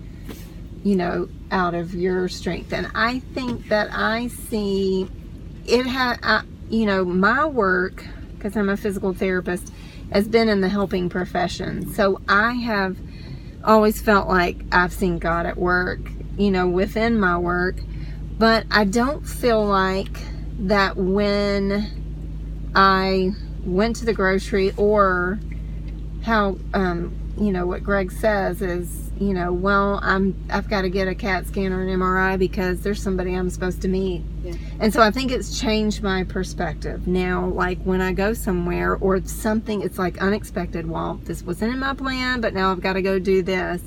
you 0.83 0.95
know 0.95 1.29
out 1.51 1.73
of 1.73 1.95
your 1.95 2.27
strength, 2.27 2.73
and 2.73 2.91
I 2.95 3.19
think 3.33 3.69
that 3.69 3.89
I 3.93 4.27
see 4.27 5.09
it 5.65 5.85
had 5.85 6.19
uh, 6.21 6.41
you 6.69 6.85
know 6.85 7.05
my 7.05 7.45
work 7.45 8.03
because 8.35 8.57
I'm 8.57 8.69
a 8.69 8.77
physical 8.77 9.13
therapist 9.13 9.71
has 10.11 10.27
been 10.27 10.49
in 10.49 10.61
the 10.61 10.69
helping 10.69 11.09
profession, 11.09 11.93
so 11.93 12.21
I 12.27 12.53
have 12.53 12.97
always 13.67 14.01
felt 14.01 14.27
like 14.27 14.57
I've 14.71 14.93
seen 14.93 15.19
God 15.19 15.45
at 15.45 15.57
work, 15.57 15.99
you 16.37 16.49
know, 16.49 16.67
within 16.67 17.19
my 17.19 17.37
work. 17.37 17.75
But 18.39 18.65
I 18.71 18.85
don't 18.85 19.27
feel 19.27 19.63
like 19.63 20.17
that 20.59 20.95
when 20.95 22.71
I 22.73 23.31
went 23.65 23.97
to 23.97 24.05
the 24.05 24.13
grocery 24.13 24.73
or 24.77 25.39
how, 26.23 26.57
um, 26.73 27.15
you 27.39 27.51
know, 27.51 27.65
what 27.65 27.83
Greg 27.83 28.11
says 28.11 28.61
is, 28.61 29.11
you 29.19 29.33
know, 29.33 29.53
well, 29.53 29.99
I'm, 30.01 30.35
I've 30.49 30.69
got 30.69 30.81
to 30.81 30.89
get 30.89 31.07
a 31.07 31.15
CAT 31.15 31.47
scan 31.47 31.71
or 31.71 31.81
an 31.81 31.99
MRI 31.99 32.37
because 32.37 32.81
there's 32.81 33.01
somebody 33.01 33.33
I'm 33.33 33.49
supposed 33.49 33.81
to 33.83 33.87
meet. 33.87 34.23
Yeah. 34.43 34.55
And 34.79 34.91
so 34.93 35.01
I 35.01 35.11
think 35.11 35.31
it's 35.31 35.59
changed 35.59 36.01
my 36.01 36.23
perspective. 36.23 37.07
Now, 37.07 37.47
like 37.47 37.79
when 37.83 38.01
I 38.01 38.13
go 38.13 38.33
somewhere 38.33 38.95
or 38.95 39.23
something, 39.25 39.81
it's 39.81 39.99
like 39.99 40.21
unexpected. 40.21 40.89
Well, 40.89 41.19
this 41.23 41.43
wasn't 41.43 41.73
in 41.73 41.79
my 41.79 41.93
plan, 41.93 42.41
but 42.41 42.53
now 42.53 42.71
I've 42.71 42.81
got 42.81 42.93
to 42.93 43.01
go 43.01 43.19
do 43.19 43.43
this. 43.43 43.81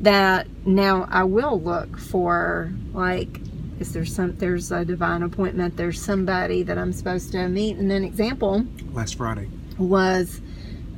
That 0.00 0.46
now 0.66 1.08
I 1.10 1.24
will 1.24 1.60
look 1.60 1.98
for 1.98 2.72
like, 2.92 3.40
is 3.80 3.92
there 3.92 4.04
some, 4.04 4.36
there's 4.36 4.70
a 4.72 4.84
divine 4.84 5.22
appointment, 5.22 5.76
there's 5.76 6.00
somebody 6.00 6.62
that 6.64 6.76
I'm 6.76 6.92
supposed 6.92 7.32
to 7.32 7.48
meet. 7.48 7.76
And 7.76 7.90
an 7.90 8.04
example 8.04 8.66
last 8.92 9.16
Friday 9.16 9.48
was, 9.78 10.40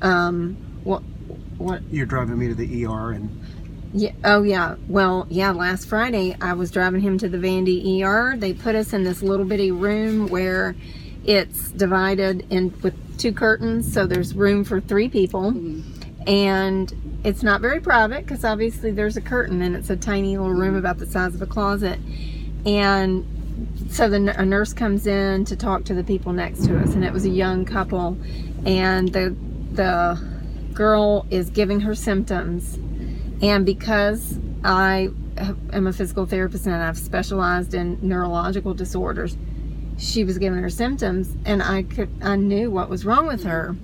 um, 0.03 0.57
what, 0.83 1.03
what, 1.59 1.83
you're 1.91 2.07
driving 2.07 2.39
me 2.39 2.49
to 2.49 2.55
the 2.55 2.87
ER 2.87 3.13
and 3.13 3.43
yeah. 3.93 4.13
Oh, 4.25 4.43
yeah. 4.43 4.75
Well, 4.89 5.27
yeah. 5.31 5.53
Last 5.53 5.89
Friday, 5.89 6.37
I 6.41 6.53
was 6.53 6.71
driving 6.71 7.01
him 7.01 7.17
to 7.19 7.31
the 7.31 7.39
Vandy 7.39 8.03
ER. 8.03 8.37
They 8.37 8.53
put 8.53 8.75
us 8.75 8.93
in 8.93 9.05
this 9.05 9.23
little 9.23 9.47
bitty 9.47 9.71
room 9.71 10.29
where 10.29 10.75
it's 11.25 11.71
divided 11.71 12.47
in 12.51 12.79
with 12.83 12.95
two 13.19 13.33
curtains, 13.33 13.93
so 13.93 14.07
there's 14.07 14.35
room 14.35 14.65
for 14.65 14.81
three 14.81 15.09
people, 15.09 15.49
and 16.27 17.21
it's 17.25 17.43
not 17.43 17.61
very 17.61 17.81
private 17.81 18.25
because 18.25 18.45
obviously 18.45 18.91
there's 18.91 19.17
a 19.17 19.21
curtain 19.21 19.63
and 19.63 19.75
it's 19.75 19.91
a 19.91 19.97
tiny 19.97 20.37
little 20.37 20.53
room 20.53 20.77
about 20.77 20.99
the 20.99 21.07
size 21.07 21.35
of 21.35 21.43
a 21.43 21.47
closet, 21.47 21.99
and 22.65 23.27
so 23.91 24.09
the 24.09 24.39
a 24.39 24.45
nurse 24.45 24.73
comes 24.73 25.07
in 25.07 25.45
to 25.47 25.57
talk 25.57 25.85
to 25.85 25.95
the 25.95 26.05
people 26.05 26.33
next 26.33 26.67
to 26.67 26.79
us, 26.79 26.95
and 26.95 27.05
it 27.05 27.13
was 27.13 27.25
a 27.25 27.31
young 27.31 27.65
couple, 27.65 28.17
and 28.65 29.13
the 29.13 29.35
the 29.73 30.36
girl 30.77 31.27
is 31.31 31.51
giving 31.51 31.81
her 31.81 31.95
symptoms 31.95 32.79
and 33.43 33.67
because 33.67 34.39
I 34.63 35.09
am 35.73 35.87
a 35.87 35.93
physical 35.93 36.27
therapist 36.27 36.67
and 36.67 36.75
I've 36.75 36.99
specialized 36.99 37.75
in 37.75 37.99
neurological 38.07 38.75
disorders, 38.75 39.37
she 39.99 40.23
was 40.23 40.39
giving 40.39 40.61
her 40.61 40.71
symptoms 40.71 41.35
and 41.45 41.63
I 41.63 41.83
could 41.83 42.11
I 42.23 42.37
knew 42.37 42.71
what 42.71 42.89
was 42.89 43.05
wrong 43.05 43.27
with 43.27 43.45
her. 43.45 43.75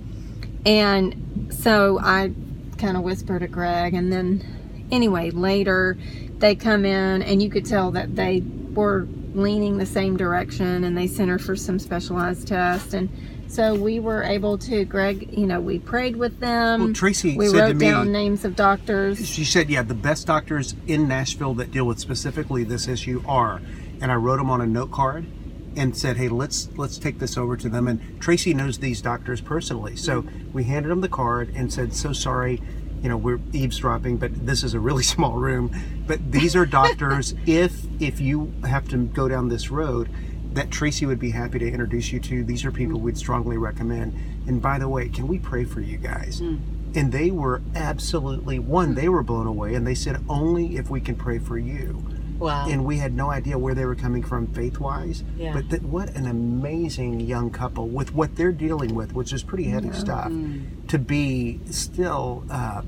And 0.65 1.51
so 1.51 1.99
I 1.99 2.31
kind 2.77 2.95
of 2.95 3.03
whispered 3.03 3.39
to 3.39 3.47
Greg 3.47 3.93
and 3.93 4.13
then 4.13 4.87
anyway, 4.91 5.31
later 5.31 5.97
they 6.37 6.55
come 6.55 6.85
in 6.85 7.23
and 7.23 7.41
you 7.41 7.49
could 7.49 7.65
tell 7.65 7.91
that 7.91 8.15
they 8.15 8.43
were 8.73 9.07
leaning 9.33 9.77
the 9.77 9.85
same 9.85 10.15
direction 10.15 10.83
and 10.83 10.95
they 10.95 11.07
sent 11.07 11.29
her 11.29 11.39
for 11.39 11.55
some 11.55 11.79
specialized 11.79 12.47
tests 12.47 12.93
and 12.93 13.09
so 13.53 13.75
we 13.75 13.99
were 13.99 14.23
able 14.23 14.57
to 14.57 14.83
Greg, 14.83 15.29
you 15.37 15.45
know, 15.45 15.61
we 15.61 15.77
prayed 15.77 16.15
with 16.15 16.39
them. 16.39 16.83
Well, 16.83 16.93
Tracey 16.93 17.37
we 17.37 17.47
said 17.47 17.59
wrote 17.59 17.67
to 17.67 17.73
me- 17.75 17.85
down 17.85 18.11
names 18.11 18.45
of 18.45 18.55
doctors. 18.55 19.27
she 19.27 19.45
said, 19.45 19.69
"Yeah, 19.69 19.83
the 19.83 19.93
best 19.93 20.25
doctors 20.25 20.75
in 20.87 21.07
Nashville 21.07 21.53
that 21.55 21.71
deal 21.71 21.85
with 21.85 21.99
specifically 21.99 22.63
this 22.63 22.87
issue 22.87 23.21
are." 23.27 23.61
And 24.01 24.11
I 24.11 24.15
wrote 24.15 24.37
them 24.37 24.49
on 24.49 24.59
a 24.59 24.65
note 24.65 24.91
card 24.91 25.27
and 25.75 25.95
said, 25.95 26.17
"Hey, 26.17 26.29
let's 26.29 26.69
let's 26.77 26.97
take 26.97 27.19
this 27.19 27.37
over 27.37 27.55
to 27.57 27.69
them." 27.69 27.87
And 27.87 28.19
Tracey 28.19 28.55
knows 28.55 28.79
these 28.79 29.01
doctors 29.01 29.39
personally, 29.39 29.95
so 29.95 30.23
mm-hmm. 30.23 30.51
we 30.51 30.63
handed 30.63 30.89
them 30.89 31.01
the 31.01 31.09
card 31.09 31.51
and 31.55 31.71
said, 31.71 31.93
"So 31.93 32.11
sorry." 32.11 32.61
You 33.03 33.09
know, 33.09 33.17
we're 33.17 33.41
eavesdropping, 33.51 34.15
but 34.15 34.45
this 34.45 34.63
is 34.63 34.73
a 34.73 34.79
really 34.79 35.03
small 35.15 35.33
room. 35.33 35.75
But 36.07 36.31
these 36.31 36.55
are 36.55 36.65
doctors. 36.65 37.35
if 37.45 37.85
if 37.99 38.19
you 38.19 38.53
have 38.63 38.87
to 38.89 38.97
go 38.97 39.27
down 39.27 39.49
this 39.49 39.69
road, 39.69 40.09
that 40.53 40.69
Tracey 40.71 41.05
would 41.05 41.19
be 41.19 41.31
happy 41.31 41.59
to 41.59 41.67
introduce 41.67 42.11
you 42.11 42.19
to. 42.21 42.43
These 42.43 42.63
are 42.65 42.71
people 42.71 42.99
mm. 42.99 43.03
we'd 43.03 43.17
strongly 43.17 43.57
recommend. 43.57 44.13
And 44.47 44.61
by 44.61 44.79
the 44.79 44.87
way, 44.87 45.09
can 45.09 45.27
we 45.27 45.39
pray 45.39 45.65
for 45.65 45.81
you 45.81 45.97
guys? 45.97 46.41
Mm. 46.41 46.59
And 46.95 47.11
they 47.11 47.31
were 47.31 47.61
absolutely 47.75 48.59
one. 48.59 48.93
They 48.93 49.09
were 49.09 49.23
blown 49.23 49.47
away, 49.47 49.73
and 49.73 49.85
they 49.85 49.95
said 49.95 50.23
only 50.29 50.77
if 50.77 50.89
we 50.89 51.01
can 51.01 51.15
pray 51.15 51.39
for 51.39 51.57
you. 51.57 52.05
Wow. 52.37 52.67
And 52.67 52.85
we 52.85 52.97
had 52.97 53.13
no 53.13 53.31
idea 53.31 53.57
where 53.57 53.73
they 53.73 53.85
were 53.85 53.95
coming 53.95 54.21
from 54.21 54.47
faith 54.47 54.79
wise. 54.79 55.23
Yeah. 55.37 55.53
But 55.53 55.69
that, 55.69 55.81
what 55.83 56.09
an 56.09 56.27
amazing 56.27 57.21
young 57.21 57.49
couple 57.49 57.87
with 57.87 58.13
what 58.13 58.35
they're 58.35 58.51
dealing 58.51 58.93
with, 58.93 59.13
which 59.13 59.33
is 59.33 59.43
pretty 59.43 59.65
heavy 59.65 59.91
stuff, 59.93 60.29
mm. 60.29 60.87
to 60.87 60.99
be 60.99 61.61
still 61.71 62.43
uh, 62.51 62.81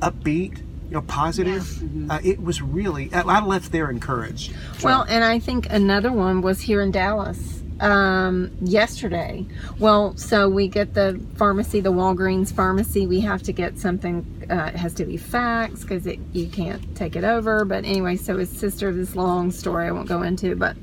upbeat, 0.00 0.62
you 0.90 0.96
know, 0.96 1.02
positive. 1.02 2.10
Uh, 2.10 2.18
it 2.24 2.42
was 2.42 2.60
really. 2.60 3.12
I 3.14 3.44
left 3.44 3.70
there 3.70 3.90
encouraged. 3.90 4.52
So- 4.78 4.86
Well, 4.88 5.06
and 5.08 5.22
I 5.24 5.38
think 5.38 5.70
another 5.70 6.10
one 6.12 6.42
was 6.42 6.60
here 6.60 6.82
in 6.82 6.90
Dallas 6.90 7.62
um, 7.78 8.50
yesterday. 8.60 9.46
Well, 9.78 10.16
so 10.16 10.48
we 10.48 10.66
get 10.66 10.94
the 10.94 11.20
pharmacy, 11.36 11.80
the 11.80 11.92
Walgreens 11.92 12.52
pharmacy. 12.52 13.06
We 13.06 13.20
have 13.20 13.42
to 13.44 13.52
get 13.52 13.78
something. 13.78 14.46
Uh, 14.50 14.70
it 14.74 14.76
has 14.76 14.92
to 14.94 15.04
be 15.04 15.16
faxed 15.16 15.82
because 15.82 16.06
you 16.32 16.48
can't 16.48 16.94
take 16.96 17.14
it 17.14 17.22
over. 17.22 17.64
But 17.64 17.84
anyway, 17.84 18.16
so 18.16 18.36
his 18.38 18.50
sister. 18.50 18.92
This 18.92 19.14
long 19.14 19.52
story 19.52 19.86
I 19.86 19.92
won't 19.92 20.08
go 20.08 20.22
into, 20.22 20.56
but 20.56 20.76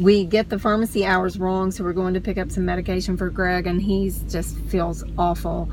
we 0.00 0.24
get 0.24 0.48
the 0.48 0.58
pharmacy 0.58 1.04
hours 1.04 1.38
wrong, 1.38 1.70
so 1.70 1.84
we're 1.84 1.92
going 1.92 2.14
to 2.14 2.20
pick 2.20 2.38
up 2.38 2.50
some 2.50 2.64
medication 2.64 3.16
for 3.18 3.28
Greg, 3.28 3.66
and 3.66 3.80
he's 3.80 4.20
just 4.22 4.56
feels 4.62 5.04
awful. 5.18 5.70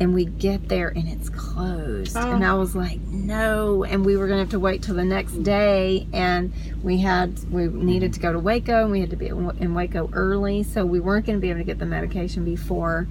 And 0.00 0.14
we 0.14 0.24
get 0.24 0.68
there 0.68 0.88
and 0.88 1.06
it's 1.06 1.28
closed, 1.28 2.16
and 2.16 2.42
oh. 2.42 2.50
I 2.50 2.54
was 2.54 2.74
like, 2.74 3.00
no. 3.02 3.84
And 3.84 4.04
we 4.04 4.16
were 4.16 4.26
gonna 4.26 4.40
have 4.40 4.50
to 4.50 4.58
wait 4.58 4.82
till 4.82 4.94
the 4.94 5.04
next 5.04 5.42
day, 5.42 6.08
and 6.12 6.52
we 6.82 6.98
had 6.98 7.38
we 7.52 7.68
needed 7.68 8.14
to 8.14 8.20
go 8.20 8.32
to 8.32 8.38
Waco, 8.38 8.82
and 8.82 8.90
we 8.90 9.00
had 9.00 9.10
to 9.10 9.16
be 9.16 9.28
in 9.28 9.74
Waco 9.74 10.10
early, 10.12 10.62
so 10.62 10.84
we 10.84 10.98
weren't 10.98 11.26
gonna 11.26 11.38
be 11.38 11.50
able 11.50 11.60
to 11.60 11.64
get 11.64 11.78
the 11.78 11.86
medication 11.86 12.44
before. 12.44 13.06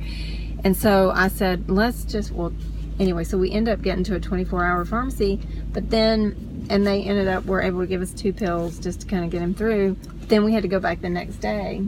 And 0.63 0.75
so 0.75 1.11
I 1.11 1.27
said, 1.27 1.69
let's 1.69 2.03
just 2.03 2.31
well, 2.31 2.51
anyway. 2.99 3.23
So 3.23 3.37
we 3.37 3.51
end 3.51 3.69
up 3.69 3.81
getting 3.81 4.03
to 4.05 4.15
a 4.15 4.19
24-hour 4.19 4.85
pharmacy, 4.85 5.39
but 5.71 5.89
then 5.89 6.67
and 6.69 6.85
they 6.85 7.03
ended 7.03 7.27
up 7.27 7.45
were 7.45 7.61
able 7.61 7.81
to 7.81 7.87
give 7.87 8.01
us 8.01 8.13
two 8.13 8.33
pills 8.33 8.79
just 8.79 9.01
to 9.01 9.07
kind 9.07 9.25
of 9.25 9.29
get 9.31 9.41
him 9.41 9.53
through. 9.53 9.97
Then 10.27 10.43
we 10.43 10.53
had 10.53 10.63
to 10.63 10.69
go 10.69 10.79
back 10.79 11.01
the 11.01 11.09
next 11.09 11.37
day, 11.37 11.83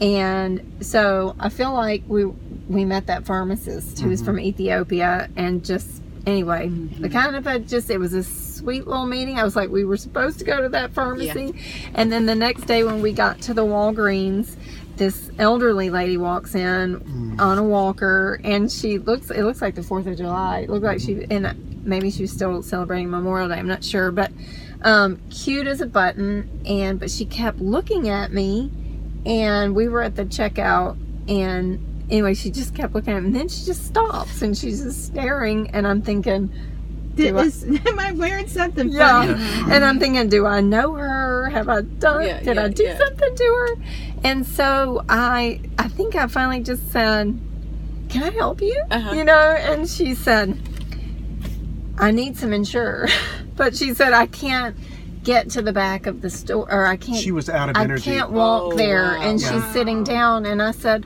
and 0.00 0.76
so 0.80 1.34
I 1.38 1.48
feel 1.48 1.72
like 1.72 2.02
we 2.06 2.26
we 2.68 2.84
met 2.84 3.06
that 3.06 3.26
pharmacist 3.26 3.98
who 3.98 4.10
was 4.10 4.20
mm-hmm. 4.20 4.26
from 4.26 4.40
Ethiopia, 4.40 5.28
and 5.36 5.64
just 5.64 6.02
anyway, 6.26 6.68
mm-hmm. 6.68 7.02
the 7.02 7.08
kind 7.08 7.34
of 7.34 7.46
a 7.46 7.58
just 7.58 7.90
it 7.90 7.98
was 7.98 8.12
a 8.12 8.22
sweet 8.22 8.86
little 8.86 9.06
meeting. 9.06 9.38
I 9.38 9.44
was 9.44 9.56
like, 9.56 9.70
we 9.70 9.84
were 9.84 9.96
supposed 9.96 10.38
to 10.40 10.44
go 10.44 10.60
to 10.60 10.68
that 10.70 10.92
pharmacy, 10.92 11.54
and 11.94 12.12
then 12.12 12.26
the 12.26 12.34
next 12.34 12.64
day 12.64 12.84
when 12.84 13.02
we 13.02 13.12
got 13.12 13.40
to 13.42 13.54
the 13.54 13.64
Walgreens. 13.64 14.56
This 14.96 15.30
elderly 15.38 15.90
lady 15.90 16.16
walks 16.16 16.56
in 16.56 16.98
mm. 16.98 17.40
on 17.40 17.56
a 17.56 17.62
walker, 17.62 18.40
and 18.42 18.68
she 18.68 18.98
looks. 18.98 19.30
It 19.30 19.44
looks 19.44 19.62
like 19.62 19.76
the 19.76 19.82
Fourth 19.84 20.08
of 20.08 20.16
July. 20.16 20.62
It 20.62 20.70
looked 20.70 20.84
like 20.84 20.98
she, 20.98 21.14
mm-hmm. 21.14 21.46
and 21.46 21.86
maybe 21.86 22.10
she 22.10 22.22
was 22.22 22.32
still 22.32 22.64
celebrating 22.64 23.08
Memorial 23.08 23.48
Day. 23.48 23.54
I'm 23.54 23.68
not 23.68 23.84
sure, 23.84 24.10
but 24.10 24.32
um, 24.82 25.20
cute 25.30 25.68
as 25.68 25.80
a 25.80 25.86
button. 25.86 26.50
And 26.66 26.98
but 26.98 27.12
she 27.12 27.26
kept 27.26 27.60
looking 27.60 28.08
at 28.08 28.32
me, 28.32 28.72
and 29.24 29.76
we 29.76 29.86
were 29.86 30.02
at 30.02 30.16
the 30.16 30.24
checkout 30.24 30.98
and 31.28 31.78
anyway 32.10 32.34
she 32.34 32.50
just 32.50 32.74
kept 32.74 32.94
looking 32.94 33.12
at 33.12 33.18
him 33.18 33.26
and 33.26 33.36
then 33.36 33.48
she 33.48 33.64
just 33.64 33.86
stops 33.86 34.42
and 34.42 34.56
she's 34.56 34.82
just 34.82 35.04
staring 35.06 35.68
and 35.70 35.86
i'm 35.86 36.00
thinking 36.02 36.48
Did, 37.14 37.32
Do 37.32 37.38
I- 37.38 37.42
is, 37.44 37.64
am 37.86 37.98
I 37.98 38.12
wearing 38.12 38.48
something 38.48 38.88
yeah 38.90 39.26
funny? 39.34 39.72
and 39.74 39.84
i'm 39.84 39.98
thinking 39.98 40.28
do 40.28 40.46
i 40.46 40.60
know 40.60 40.94
her 40.94 41.48
have 41.50 41.68
i 41.68 41.82
done 41.82 42.24
Yeah, 42.26 42.40
did 42.40 42.56
yeah, 42.56 42.64
i 42.64 42.68
do 42.68 42.82
yeah. 42.84 42.98
something 42.98 43.34
to 43.36 43.44
her 43.44 43.68
and 44.24 44.46
so 44.46 45.04
i 45.08 45.60
i 45.78 45.88
think 45.88 46.14
i 46.16 46.26
finally 46.28 46.60
just 46.62 46.90
said 46.92 47.38
can 48.08 48.22
i 48.22 48.30
help 48.30 48.62
you 48.62 48.80
Uh-huh. 48.90 49.12
you 49.14 49.24
know 49.24 49.32
and 49.38 49.88
she 49.88 50.14
said 50.14 50.58
i 51.98 52.10
need 52.10 52.36
some 52.36 52.52
Ensure 52.52 53.08
but 53.56 53.76
she 53.76 53.92
said 53.94 54.12
i 54.12 54.26
can't 54.26 54.76
get 55.24 55.50
to 55.50 55.60
the 55.62 55.72
back 55.72 56.06
of 56.06 56.22
the 56.22 56.30
store 56.30 56.66
or 56.72 56.86
i 56.86 56.96
can't 56.96 57.18
She 57.18 57.32
was 57.32 57.50
out 57.50 57.68
of 57.68 57.76
energy. 57.76 58.12
I 58.12 58.14
can't 58.14 58.30
walk 58.30 58.62
Oh, 58.72 58.76
there. 58.76 59.02
wow. 59.02 59.20
And 59.22 59.40
Yeah. 59.40 59.52
she's 59.60 59.72
sitting 59.72 60.04
down, 60.04 60.46
and 60.46 60.62
I 60.62 60.70
said, 60.70 61.04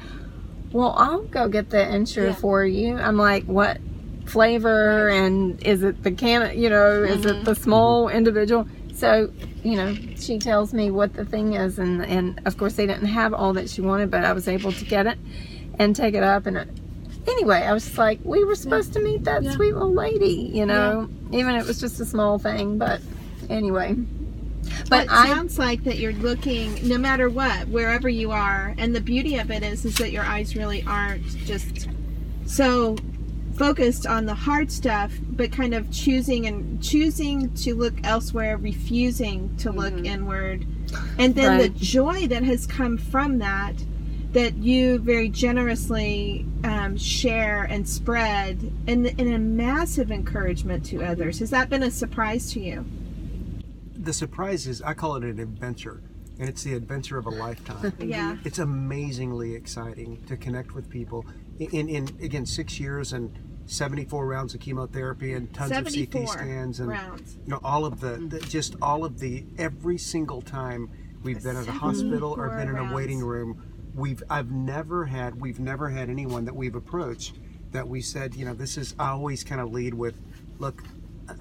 Well, 0.72 0.94
I'll 0.96 1.22
go 1.22 1.48
get 1.48 1.70
the 1.70 1.94
Ensure 1.94 2.28
Yeah. 2.28 2.34
for 2.34 2.64
you. 2.64 2.96
I'm 2.96 3.16
like, 3.16 3.44
What 3.44 3.78
flavor? 4.26 5.08
And 5.08 5.62
is 5.62 5.82
it 5.82 6.02
the 6.02 6.12
can, 6.12 6.58
you 6.58 6.70
know, 6.70 7.02
is 7.02 7.24
it 7.24 7.34
mm-hmm. 7.34 7.44
the 7.44 7.54
small 7.54 8.08
individual? 8.08 8.66
So, 8.94 9.32
you 9.62 9.76
know, 9.76 9.96
she 10.16 10.38
tells 10.38 10.72
me 10.72 10.90
what 10.90 11.14
the 11.14 11.24
thing 11.24 11.54
is. 11.54 11.78
And, 11.78 12.04
and 12.04 12.40
of 12.46 12.56
course, 12.56 12.74
they 12.74 12.86
didn't 12.86 13.06
have 13.08 13.34
all 13.34 13.52
that 13.54 13.68
she 13.68 13.80
wanted, 13.80 14.10
but 14.10 14.24
I 14.24 14.32
was 14.32 14.48
able 14.48 14.72
to 14.72 14.84
get 14.84 15.06
it 15.06 15.18
and 15.78 15.94
take 15.96 16.14
it 16.14 16.22
up. 16.22 16.46
And 16.46 16.56
it, 16.56 16.68
anyway, 17.26 17.62
I 17.62 17.72
was 17.72 17.84
just 17.84 17.98
like, 17.98 18.20
We 18.24 18.44
were 18.44 18.54
supposed 18.54 18.92
to 18.94 19.00
meet 19.00 19.24
that 19.24 19.42
Yeah. 19.42 19.52
sweet 19.52 19.74
little 19.74 19.92
lady, 19.92 20.50
you 20.54 20.66
know, 20.66 21.08
even 21.32 21.54
if 21.56 21.64
it 21.64 21.68
was 21.68 21.80
just 21.80 22.00
a 22.00 22.04
small 22.06 22.38
thing. 22.38 22.78
But 22.78 23.00
anyway. 23.50 23.96
But 24.62 24.88
But 24.90 25.04
it 25.04 25.10
I 25.10 25.26
sounds 25.28 25.58
like 25.58 25.84
that 25.84 25.98
you're 25.98 26.12
looking 26.12 26.86
no 26.86 26.98
matter 26.98 27.28
what, 27.28 27.68
wherever 27.68 28.08
you 28.08 28.30
are, 28.30 28.74
and 28.78 28.94
the 28.94 29.00
beauty 29.00 29.36
of 29.38 29.50
it 29.50 29.62
is 29.62 29.84
is 29.84 29.96
that 29.96 30.12
your 30.12 30.24
eyes 30.24 30.56
really 30.56 30.82
aren't 30.86 31.26
just 31.44 31.88
so 32.46 32.96
focused 33.54 34.06
on 34.06 34.26
the 34.26 34.34
hard 34.34 34.72
stuff, 34.72 35.12
but 35.32 35.52
kind 35.52 35.74
of 35.74 35.90
choosing 35.90 36.46
and 36.46 36.82
choosing 36.82 37.52
to 37.54 37.74
look 37.74 37.94
elsewhere, 38.04 38.56
refusing 38.56 39.54
to 39.58 39.70
look 39.70 39.92
inward. 40.04 40.66
And 41.18 41.34
then 41.34 41.58
Right. 41.58 41.62
the 41.62 41.68
joy 41.78 42.26
that 42.28 42.42
has 42.44 42.66
come 42.66 42.96
from 42.98 43.38
that 43.38 43.74
that 44.32 44.56
you 44.56 44.98
very 44.98 45.28
generously 45.28 46.46
um, 46.64 46.96
share 46.96 47.64
and 47.64 47.86
spread 47.86 48.72
and, 48.86 49.06
and 49.06 49.34
a 49.34 49.38
massive 49.38 50.10
encouragement 50.10 50.84
to 50.86 51.02
others. 51.02 51.38
Has 51.40 51.50
that 51.50 51.68
been 51.68 51.82
a 51.82 51.90
surprise 51.90 52.50
to 52.52 52.60
you? 52.60 52.86
The 54.04 54.12
surprise 54.12 54.66
is 54.66 54.82
I 54.82 54.94
call 54.94 55.16
it 55.16 55.24
an 55.24 55.38
adventure, 55.38 56.02
and 56.38 56.48
it's 56.48 56.62
the 56.62 56.74
adventure 56.74 57.18
of 57.18 57.26
a 57.26 57.30
lifetime. 57.30 57.92
Yeah. 58.00 58.36
It's 58.44 58.58
amazingly 58.58 59.54
exciting 59.54 60.24
to 60.26 60.36
connect 60.36 60.74
with 60.74 60.88
people. 60.90 61.24
In, 61.58 61.88
in 61.88 62.04
again 62.20 62.46
six 62.46 62.80
years 62.80 63.12
and 63.12 63.30
74 63.66 64.26
rounds 64.26 64.54
of 64.54 64.60
chemotherapy 64.60 65.34
and 65.34 65.52
tons 65.54 65.70
of 65.70 65.84
CT 65.84 66.28
scans 66.28 66.80
and 66.80 66.88
rounds. 66.88 67.36
you 67.44 67.50
know 67.50 67.60
all 67.62 67.84
of 67.84 68.00
the, 68.00 68.16
the 68.16 68.40
just 68.40 68.74
all 68.82 69.04
of 69.04 69.20
the 69.20 69.44
every 69.58 69.96
single 69.96 70.42
time 70.42 70.90
we've 71.22 71.42
been 71.42 71.56
at 71.56 71.68
a 71.68 71.72
hospital 71.72 72.34
or 72.36 72.48
been 72.50 72.68
in 72.68 72.76
a 72.76 72.92
waiting 72.92 73.20
room 73.20 73.62
we've 73.94 74.22
I've 74.28 74.50
never 74.50 75.04
had 75.04 75.40
we've 75.40 75.60
never 75.60 75.88
had 75.90 76.10
anyone 76.10 76.44
that 76.46 76.56
we've 76.56 76.74
approached 76.74 77.38
that 77.70 77.86
we 77.86 78.00
said 78.00 78.34
you 78.34 78.44
know 78.44 78.54
this 78.54 78.76
is 78.76 78.96
I 78.98 79.10
always 79.10 79.44
kind 79.44 79.60
of 79.60 79.70
lead 79.70 79.94
with 79.94 80.20
look 80.58 80.82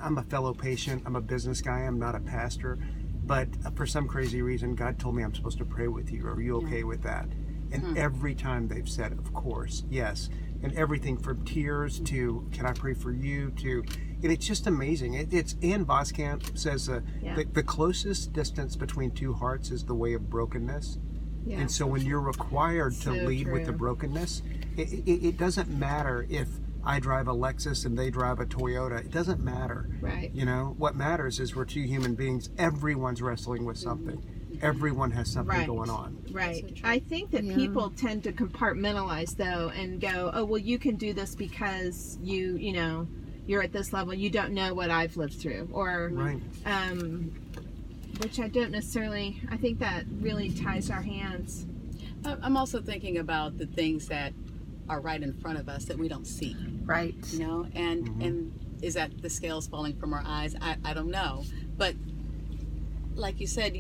I'm 0.02 0.18
a 0.18 0.24
fellow 0.24 0.54
patient. 0.54 1.04
I'm 1.06 1.16
a 1.16 1.22
business 1.22 1.62
guy. 1.62 1.80
I'm 1.80 2.00
not 2.00 2.16
a 2.16 2.20
pastor. 2.20 2.78
But 3.24 3.48
for 3.76 3.86
some 3.86 4.08
crazy 4.08 4.42
reason 4.42 4.76
God 4.76 5.00
told 5.00 5.16
me 5.16 5.24
I'm 5.24 5.34
supposed 5.34 5.58
to 5.60 5.66
pray 5.66 5.88
with 5.88 6.12
you. 6.12 6.28
Are 6.28 6.42
you 6.42 6.58
okay 6.58 6.84
with 6.84 7.02
that? 7.04 7.28
And 7.72 7.98
every 7.98 8.36
time 8.36 8.68
they've 8.68 8.90
said 8.90 9.14
of 9.14 9.34
course 9.34 9.84
yes 9.90 10.30
and 10.62 10.74
everything 10.74 11.18
from 11.18 11.46
tears 11.46 12.00
to 12.02 12.48
can 12.52 12.66
I 12.66 12.74
pray 12.74 12.94
for 12.94 13.12
you? 13.14 13.52
to 13.52 13.84
and 14.24 14.32
it's 14.32 14.46
just 14.46 14.68
amazing. 14.68 15.14
It, 15.16 15.34
it's 15.34 15.56
Ann 15.64 15.86
Voskamp 15.86 16.58
says 16.58 16.90
uh, 16.90 17.02
Yeah. 17.22 17.36
the, 17.36 17.46
the 17.46 17.64
closest 17.64 18.34
distance 18.34 18.76
between 18.76 19.12
two 19.12 19.34
hearts 19.34 19.72
is 19.72 19.86
the 19.86 19.96
way 19.96 20.14
of 20.14 20.30
brokenness. 20.30 20.98
Yeah. 21.46 21.60
and 21.60 21.72
so 21.72 21.88
when 21.88 22.02
you're 22.06 22.22
required 22.22 22.94
to 22.94 23.00
So 23.02 23.12
lead 23.14 23.52
with 23.52 23.66
the 23.66 23.72
brokenness, 23.72 24.44
it, 24.78 24.94
it, 24.94 25.26
it 25.30 25.38
doesn't 25.38 25.70
matter 25.70 26.28
if 26.30 26.48
I 26.84 27.00
drive 27.00 27.28
a 27.28 27.34
Lexus 27.34 27.86
and 27.86 27.98
they 27.98 28.10
drive 28.10 28.40
a 28.40 28.46
Toyota. 28.46 29.00
It 29.00 29.12
doesn't 29.12 29.42
matter. 29.42 29.90
Right. 30.02 30.32
You 30.34 30.46
know, 30.46 30.76
what 30.78 30.96
matters 30.96 31.40
is 31.40 31.56
we're 31.56 31.66
two 31.66 31.84
human 31.84 32.16
beings. 32.16 32.50
Everyone's 32.58 33.22
wrestling 33.22 33.66
with 33.66 33.78
something. 33.78 34.24
Everyone 34.62 35.12
has 35.12 35.32
something 35.32 35.58
Right. 35.58 35.68
going 35.68 35.90
on. 35.90 36.18
Right. 36.32 36.80
I 36.84 37.00
think 37.00 37.32
that 37.32 37.44
Yeah. 37.44 37.56
people 37.56 37.92
tend 37.92 38.24
to 38.24 38.32
compartmentalize 38.32 39.36
though 39.36 39.70
and 39.76 40.00
go, 40.02 40.32
"Oh, 40.34 40.44
well 40.46 40.58
you 40.60 40.78
can 40.80 40.96
do 40.96 41.14
this 41.14 41.36
because 41.36 42.18
you, 42.22 42.58
you 42.58 42.74
know, 42.74 43.08
you're 43.48 43.64
at 43.64 43.72
this 43.74 43.92
level. 43.94 44.14
You 44.14 44.30
don't 44.30 44.54
know 44.54 44.74
what 44.74 44.90
I've 44.92 45.18
lived 45.18 45.34
through." 45.34 45.70
Or 45.72 46.10
Right. 46.14 46.42
um 46.66 47.32
which 48.22 48.40
I 48.40 48.50
don't 48.50 48.72
necessarily 48.72 49.42
I 49.50 49.58
think 49.58 49.80
that 49.80 50.06
really 50.20 50.52
ties 50.52 50.90
our 50.90 51.02
hands. 51.02 51.66
I'm 52.24 52.56
also 52.58 52.82
thinking 52.82 53.18
about 53.18 53.58
the 53.58 53.66
things 53.66 54.08
that 54.10 54.34
are 54.92 55.00
right 55.00 55.24
in 55.24 55.32
front 55.32 55.58
of 55.58 55.70
us 55.70 55.86
that 55.86 55.98
we 55.98 56.10
don't 56.10 56.28
see, 56.28 56.54
right. 56.84 57.16
you 57.32 57.40
know, 57.40 57.66
and 57.74 58.22
and 58.22 58.52
is 58.82 58.94
that 58.96 59.22
the 59.22 59.30
scales 59.30 59.66
falling 59.66 59.96
from 59.98 60.14
our 60.14 60.22
eyes? 60.26 60.54
I, 60.62 60.76
I 60.84 60.94
don't 60.94 61.10
know, 61.10 61.44
but 61.78 61.96
like 63.16 63.40
you 63.40 63.48
said, 63.48 63.74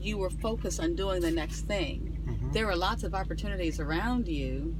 you 0.00 0.16
were 0.16 0.30
focused 0.30 0.80
on 0.80 0.96
doing 0.96 1.20
the 1.20 1.30
next 1.30 1.62
thing. 1.62 2.18
Mhm. 2.26 2.52
There 2.54 2.66
are 2.66 2.76
lots 2.76 3.02
of 3.02 3.14
opportunities 3.14 3.78
around 3.78 4.26
you, 4.26 4.74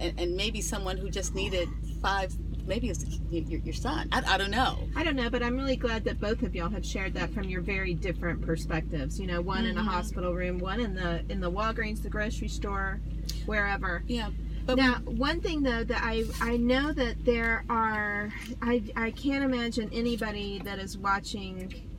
and, 0.00 0.18
and 0.18 0.36
maybe 0.36 0.60
someone 0.60 0.96
who 0.96 1.08
just 1.08 1.34
needed 1.36 1.68
five. 2.02 2.34
Maybe 2.66 2.88
it's 2.88 3.04
your, 3.30 3.60
your 3.60 3.74
son. 3.74 4.08
I, 4.10 4.22
I 4.26 4.38
don't 4.38 4.50
know. 4.50 4.78
I 4.96 5.04
don't 5.04 5.16
know, 5.16 5.28
but 5.28 5.42
I'm 5.42 5.54
really 5.54 5.76
glad 5.76 6.02
that 6.04 6.18
both 6.18 6.42
of 6.42 6.54
y'all 6.54 6.70
have 6.70 6.84
shared 6.84 7.12
that 7.14 7.32
from 7.34 7.44
your 7.44 7.60
very 7.60 7.92
different 7.92 8.40
perspectives. 8.40 9.20
You 9.20 9.26
know, 9.26 9.40
one 9.42 9.66
in 9.66 9.76
a 9.76 9.82
hospital 9.84 10.34
room, 10.34 10.58
one 10.58 10.80
in 10.80 10.94
the 10.94 11.22
in 11.28 11.40
the 11.40 11.50
Walgreens, 11.50 12.02
the 12.02 12.08
grocery 12.08 12.48
store, 12.48 13.00
wherever. 13.46 14.02
Yeah, 14.06 14.30
but 14.66 14.76
now, 14.76 14.94
one 15.04 15.40
thing 15.40 15.62
though 15.62 15.84
that 15.84 16.02
I 16.02 16.24
I 16.40 16.56
know 16.56 16.92
that 16.92 17.24
there 17.24 17.64
are 17.68 18.32
I 18.62 18.82
I 18.96 19.10
can't 19.10 19.44
imagine 19.44 19.90
anybody 19.92 20.60
that 20.64 20.78
is 20.78 20.96
watching 20.96 21.90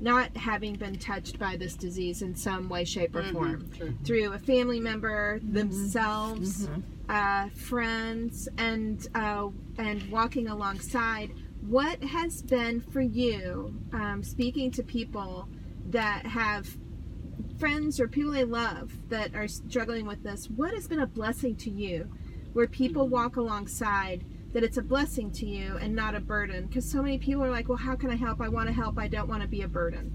not 0.00 0.34
having 0.36 0.74
been 0.76 0.98
touched 0.98 1.38
by 1.38 1.56
this 1.56 1.74
disease 1.74 2.22
in 2.22 2.34
some 2.34 2.68
way, 2.68 2.84
shape, 2.84 3.14
or 3.14 3.22
form 3.24 3.70
true. 3.76 3.94
through 4.04 4.32
a 4.32 4.38
family 4.38 4.80
member, 4.80 5.40
themselves, 5.42 6.68
uh, 7.08 7.48
friends, 7.50 8.48
and 8.56 9.06
uh, 9.14 9.48
and 9.78 10.10
walking 10.10 10.48
alongside. 10.48 11.32
What 11.66 12.02
has 12.02 12.40
been 12.40 12.80
for 12.80 13.02
you, 13.02 13.74
um, 13.92 14.22
speaking 14.22 14.70
to 14.72 14.82
people 14.82 15.46
that 15.90 16.24
have 16.24 16.74
friends 17.60 18.00
or 18.00 18.08
people 18.08 18.32
they 18.32 18.44
love 18.44 18.90
that 19.10 19.34
are 19.34 19.46
struggling 19.46 20.06
with 20.06 20.22
this, 20.22 20.48
what 20.48 20.72
has 20.72 20.88
been 20.88 21.00
a 21.00 21.06
blessing 21.06 21.54
to 21.56 21.70
you 21.70 22.10
where 22.54 22.66
people 22.66 23.04
mm-hmm. 23.04 23.12
walk 23.12 23.36
alongside 23.36 24.24
that 24.52 24.64
it's 24.64 24.78
a 24.78 24.82
blessing 24.82 25.30
to 25.30 25.46
you 25.46 25.76
and 25.76 25.94
not 25.94 26.14
a 26.14 26.20
burden? 26.20 26.66
Because 26.66 26.90
so 26.90 27.02
many 27.02 27.18
people 27.18 27.44
are 27.44 27.50
like, 27.50 27.68
well, 27.68 27.78
how 27.78 27.94
can 27.94 28.10
I 28.10 28.16
help? 28.16 28.40
I 28.40 28.48
want 28.48 28.68
to 28.68 28.72
help. 28.72 28.98
I 28.98 29.06
don't 29.06 29.28
want 29.28 29.42
to 29.42 29.48
be 29.48 29.62
a 29.62 29.68
burden. 29.68 30.10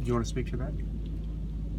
Do 0.00 0.06
you 0.06 0.14
want 0.14 0.24
to 0.24 0.28
speak 0.28 0.50
to 0.50 0.56
that? 0.56 0.72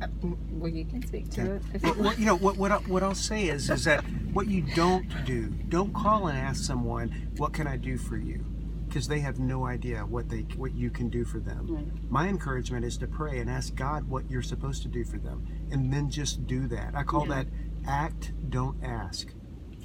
Uh, 0.01 0.07
well, 0.51 0.71
you 0.71 0.85
can 0.85 1.05
speak 1.05 1.29
to 1.31 1.41
Okay. 1.41 1.51
it. 1.51 1.61
If 1.73 1.83
What, 1.83 1.97
you 1.97 2.03
what, 2.03 2.19
you 2.19 2.25
know 2.25 2.37
what 2.37 2.57
what, 2.57 2.71
I, 2.71 2.77
what 2.77 3.03
I'll 3.03 3.15
say 3.15 3.49
is 3.49 3.69
is 3.69 3.83
that 3.83 4.03
what 4.31 4.47
you 4.47 4.61
don't 4.75 5.07
do, 5.25 5.47
don't 5.67 5.93
call 5.93 6.27
and 6.27 6.37
ask 6.37 6.63
someone, 6.63 7.09
"What 7.35 7.51
can 7.51 7.67
I 7.67 7.75
do 7.75 7.97
for 7.97 8.15
you?" 8.15 8.45
Because 8.89 9.07
they 9.07 9.19
have 9.19 9.37
no 9.39 9.65
idea 9.67 9.99
what 10.03 10.29
they 10.29 10.41
what 10.57 10.73
you 10.73 10.89
can 10.89 11.09
do 11.09 11.23
for 11.23 11.39
them. 11.39 11.67
Right. 11.69 12.11
My 12.11 12.27
encouragement 12.27 12.83
is 12.83 12.97
to 12.97 13.07
pray 13.07 13.39
and 13.39 13.47
ask 13.49 13.75
God 13.75 14.09
what 14.09 14.29
you're 14.31 14.41
supposed 14.41 14.81
to 14.81 14.87
do 14.87 15.05
for 15.05 15.17
them, 15.19 15.45
and 15.71 15.93
then 15.93 16.09
just 16.09 16.47
do 16.47 16.67
that. 16.69 16.95
I 16.95 17.03
call 17.03 17.27
Yeah. 17.27 17.35
that 17.43 17.47
act, 17.87 18.33
don't 18.49 18.83
ask. 18.83 19.27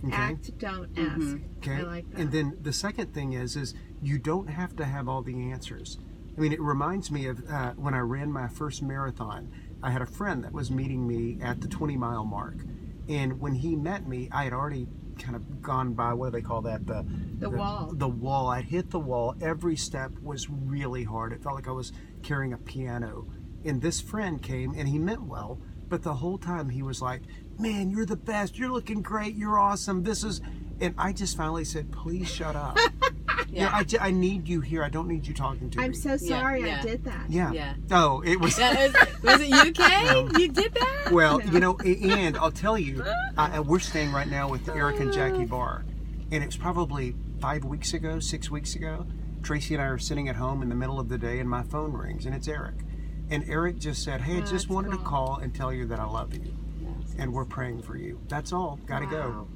Okay. 0.07 0.15
Act, 0.17 0.59
don't 0.59 0.99
ask. 0.99 1.37
Okay. 1.59 1.73
I 1.77 1.83
like 1.83 2.11
that. 2.11 2.19
And 2.21 2.33
then 2.33 2.57
the 2.63 2.73
second 2.73 3.13
thing 3.15 3.35
is, 3.35 3.57
is 3.57 3.75
you 4.03 4.19
don't 4.19 4.49
have 4.49 4.75
to 4.77 4.85
have 4.87 5.07
all 5.09 5.23
the 5.23 5.51
answers. 5.51 5.99
I 6.37 6.41
mean, 6.41 6.53
it 6.53 6.61
reminds 6.61 7.11
me 7.11 7.27
of 7.27 7.43
uh, 7.49 7.73
when 7.73 7.95
I 7.95 8.01
ran 8.01 8.33
my 8.33 8.49
first 8.49 8.83
marathon. 8.83 9.51
I 9.83 9.91
had 9.91 10.01
a 10.03 10.07
friend 10.07 10.43
that 10.45 10.53
was 10.53 10.71
meeting 10.71 11.07
me 11.07 11.39
at 11.43 11.61
the 11.61 11.69
20 11.69 11.97
mile 11.99 12.25
mark, 12.25 12.57
and 13.09 13.39
when 13.39 13.55
he 13.55 13.77
met 13.77 14.09
me, 14.09 14.29
I 14.33 14.45
had 14.45 14.53
already 14.55 14.89
kind 15.19 15.37
of 15.37 15.63
gone 15.63 15.93
by 15.95 16.13
what 16.13 16.27
do 16.27 16.33
they 16.33 16.43
call 16.43 16.63
that? 16.63 16.87
The 16.87 17.05
The 17.39 17.51
wall. 17.51 17.91
the 17.93 18.09
wall. 18.09 18.49
I'd 18.49 18.65
hit 18.67 18.91
the 18.91 18.99
wall. 18.99 19.35
Every 19.41 19.77
step 19.77 20.13
was 20.23 20.49
really 20.51 21.05
hard. 21.05 21.33
It 21.33 21.43
felt 21.43 21.55
like 21.55 21.69
i 21.69 21.73
was 21.73 21.93
carrying 22.23 22.53
a 22.53 22.59
piano. 22.59 23.27
And 23.65 23.81
this 23.81 24.01
friend 24.01 24.43
came 24.43 24.75
and 24.77 24.89
he 24.89 24.99
meant 24.99 25.23
well 25.23 25.59
but 25.87 26.03
the 26.03 26.15
whole 26.15 26.39
time 26.39 26.71
he 26.71 26.83
was 26.83 27.01
like 27.03 27.23
man 27.59 27.91
you're 27.91 28.07
the 28.07 28.17
best. 28.17 28.59
You're 28.59 28.73
looking 28.73 29.03
great. 29.03 29.35
You're 29.37 29.59
awesome. 29.59 30.03
This 30.03 30.25
is 30.25 30.41
and 30.81 30.93
i 30.99 31.13
just 31.13 31.37
finally 31.37 31.65
said 31.65 31.93
please 31.93 32.29
shut 32.29 32.57
up 32.57 32.77
Yeah, 33.55 33.83
Yeah. 33.89 33.99
I, 34.01 34.09
I 34.09 34.11
need 34.11 34.49
you 34.49 34.61
here. 34.61 34.83
I 34.83 34.89
don't 34.89 35.09
need 35.09 35.27
you 35.27 35.35
talking 35.35 35.71
to 35.71 35.79
me. 35.79 35.85
I'm 35.85 35.91
me. 35.93 35.97
so 35.97 36.17
sorry 36.17 36.65
I 36.65 36.67
yeah. 36.67 36.83
did 36.83 37.05
that. 37.05 37.27
yeah. 37.31 37.53
Yeah. 37.53 37.75
Oh, 37.91 38.21
it 38.23 38.41
was. 38.41 38.57
That 38.65 38.77
was, 39.23 39.23
was 39.23 39.41
it 39.41 39.53
UK? 39.53 40.31
You 40.41 40.49
did 40.49 40.75
that? 40.75 41.11
Well, 41.13 41.41
you 41.43 41.61
know, 41.61 41.77
a- 41.85 42.11
and 42.11 42.37
I'll 42.37 42.51
tell 42.51 42.79
you, 42.79 43.03
uh, 43.37 43.63
we're 43.67 43.79
staying 43.79 44.13
right 44.13 44.29
now 44.29 44.49
with 44.49 44.69
Eric 44.69 45.01
and 45.01 45.13
Jackie 45.13 45.45
Barr, 45.45 45.85
and 46.33 46.43
it 46.43 46.47
was 46.47 46.57
probably 46.57 47.15
five 47.41 47.65
weeks 47.65 47.93
ago, 47.95 48.21
six 48.21 48.51
weeks 48.51 48.75
ago. 48.75 49.07
Tracey 49.43 49.75
and 49.75 49.83
I 49.83 49.87
are 49.87 49.99
sitting 49.99 50.29
at 50.29 50.37
home 50.37 50.63
in 50.63 50.69
the 50.71 50.75
middle 50.75 50.99
of 50.99 51.09
the 51.11 51.19
day, 51.19 51.39
and 51.39 51.49
my 51.49 51.63
phone 51.63 51.93
rings, 51.93 52.25
and 52.27 52.35
it's 52.35 52.49
Eric. 52.49 52.77
And 53.31 53.45
Eric 53.49 53.79
just 53.79 54.03
said, 54.03 54.23
"Hey, 54.23 54.37
I 54.39 54.41
just 54.41 54.53
that's 54.53 54.69
wanted 54.69 54.91
to 54.93 54.97
cool. 54.99 55.07
call 55.07 55.37
and 55.43 55.55
tell 55.55 55.73
you 55.73 55.87
that 55.87 56.01
I 56.01 56.05
love 56.05 56.33
you, 56.35 56.55
and 57.19 57.33
we're 57.33 57.45
praying 57.45 57.83
for 57.83 57.97
you. 57.97 58.21
That's 58.29 58.53
all. 58.53 58.79
Got 58.87 59.01
to 59.01 59.07
go. 59.07 59.47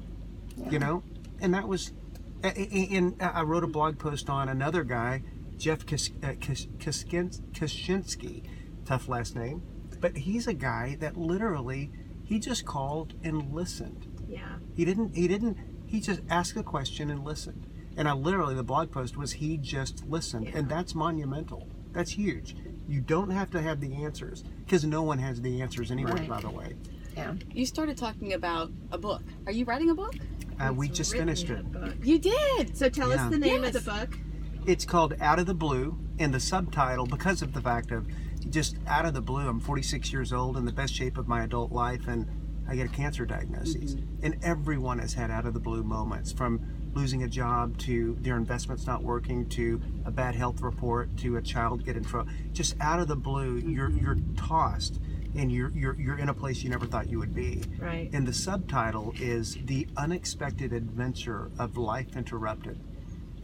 Wow. 0.57 0.69
You 0.71 0.79
know." 0.79 1.03
And 1.41 1.53
that 1.53 1.67
was, 1.67 1.87
a- 1.87 1.91
a- 1.91 2.08
and 2.43 3.15
I 3.21 3.41
wrote 3.43 3.63
a 3.63 3.67
blog 3.67 3.97
post 3.99 4.29
on 4.29 4.49
another 4.49 4.83
guy, 4.83 5.23
Jeff 5.57 5.85
Kis- 5.85 6.11
uh, 6.23 6.33
Kis- 6.39 6.67
Kiskins- 6.77 7.41
Kaczynski, 7.51 8.43
tough 8.85 9.07
last 9.09 9.35
name, 9.35 9.61
but 9.99 10.15
he's 10.17 10.47
a 10.47 10.53
guy 10.53 10.97
that 10.99 11.17
literally 11.17 11.91
he 12.23 12.39
just 12.39 12.65
called 12.65 13.13
and 13.23 13.53
listened. 13.53 14.07
Yeah. 14.27 14.57
He 14.75 14.85
didn't. 14.85 15.15
He 15.15 15.27
didn't. 15.27 15.57
He 15.85 15.99
just 15.99 16.21
asked 16.29 16.55
a 16.55 16.63
question 16.63 17.09
and 17.09 17.23
listened. 17.25 17.65
And 17.97 18.07
I 18.07 18.13
literally 18.13 18.55
the 18.55 18.63
blog 18.63 18.91
post 18.91 19.17
was 19.17 19.33
he 19.33 19.57
just 19.57 20.05
listened, 20.05 20.47
and 20.53 20.69
that's 20.69 20.95
monumental. 20.95 21.67
That's 21.91 22.11
huge. 22.11 22.55
You 22.87 23.01
don't 23.01 23.31
have 23.31 23.49
to 23.51 23.61
have 23.61 23.81
the 23.81 24.03
answers 24.03 24.43
because 24.63 24.85
no 24.85 25.01
one 25.03 25.17
has 25.19 25.41
the 25.41 25.61
answers 25.61 25.91
anyway. 25.91 26.11
Right. 26.11 26.29
By 26.29 26.39
the 26.41 26.49
way, 26.49 26.75
Yeah. 27.17 27.33
You 27.51 27.65
started 27.65 27.97
talking 27.97 28.33
about 28.33 28.71
a 28.91 28.97
book. 28.97 29.23
Are 29.47 29.51
you 29.51 29.65
writing 29.65 29.89
a 29.89 29.95
book? 29.95 30.15
Uh, 30.59 30.73
we 30.73 30.89
just 30.89 31.13
finished 31.13 31.49
it. 31.49 31.65
You 32.03 32.19
did. 32.19 32.77
So 32.77 32.89
tell 32.89 33.09
Yeah. 33.09 33.25
us 33.25 33.31
the 33.31 33.37
name 33.39 33.63
Yes. 33.63 33.75
of 33.75 33.85
the 33.85 33.91
book. 33.91 34.17
It's 34.65 34.85
called 34.85 35.15
Out 35.19 35.39
of 35.39 35.45
the 35.45 35.53
Blue, 35.53 35.97
and 36.19 36.33
the 36.33 36.39
subtitle, 36.39 37.05
because 37.05 37.41
of 37.41 37.53
the 37.53 37.61
fact 37.61 37.91
of 37.91 38.07
just 38.49 38.77
out 38.87 39.05
of 39.05 39.13
the 39.13 39.21
blue, 39.21 39.47
I'm 39.47 39.59
46 39.59 40.11
years 40.11 40.33
old 40.33 40.57
in 40.57 40.65
the 40.65 40.71
best 40.71 40.93
shape 40.93 41.17
of 41.17 41.27
my 41.27 41.43
adult 41.43 41.71
life, 41.71 42.07
and 42.07 42.27
I 42.67 42.75
get 42.75 42.85
a 42.85 42.89
cancer 42.89 43.25
diagnosis. 43.25 43.95
And 44.21 44.37
everyone 44.43 44.99
has 44.99 45.13
had 45.13 45.31
out 45.31 45.45
of 45.45 45.53
the 45.53 45.59
blue 45.59 45.83
moments 45.83 46.31
from 46.31 46.61
losing 46.93 47.23
a 47.23 47.27
job 47.27 47.77
to 47.77 48.17
their 48.21 48.35
investments 48.37 48.85
not 48.85 49.03
working 49.03 49.47
to 49.49 49.79
a 50.05 50.11
bad 50.11 50.35
health 50.35 50.61
report 50.61 51.15
to 51.17 51.37
a 51.37 51.41
child 51.41 51.85
getting 51.85 52.03
in 52.03 52.09
trouble. 52.09 52.31
Just 52.51 52.75
out 52.81 52.99
of 52.99 53.07
the 53.07 53.15
blue, 53.15 53.57
you're 53.57 53.89
you're 53.91 54.17
tossed 54.35 54.99
and 55.35 55.51
you're 55.51 55.71
you're 55.71 55.95
you're 55.99 56.17
in 56.17 56.29
a 56.29 56.33
place 56.33 56.63
you 56.63 56.69
never 56.69 56.85
thought 56.85 57.09
you 57.09 57.19
would 57.19 57.33
be. 57.35 57.61
Right. 57.77 58.09
And 58.13 58.27
the 58.27 58.33
subtitle 58.33 59.13
is 59.19 59.57
The 59.65 59.87
Unexpected 59.97 60.73
Adventure 60.73 61.51
of 61.59 61.77
Life 61.77 62.15
Interrupted. 62.15 62.79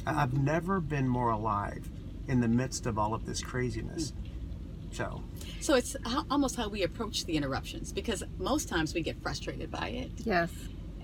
I- 0.05 0.23
I've 0.23 0.33
never 0.37 0.79
been 0.79 1.07
more 1.07 1.29
alive 1.31 1.89
in 2.27 2.39
the 2.41 2.47
midst 2.47 2.85
of 2.85 2.97
all 2.97 3.13
of 3.13 3.25
this 3.25 3.41
craziness. 3.41 4.13
So, 4.91 5.23
So 5.59 5.75
it's 5.75 5.95
how, 6.05 6.25
almost 6.31 6.55
how 6.55 6.69
we 6.69 6.83
approach 6.83 7.25
the 7.25 7.35
interruptions 7.35 7.91
because 7.91 8.23
most 8.37 8.69
times 8.69 8.93
we 8.93 9.01
get 9.01 9.21
frustrated 9.21 9.69
by 9.69 9.89
it 9.89 10.11
Yes. 10.23 10.51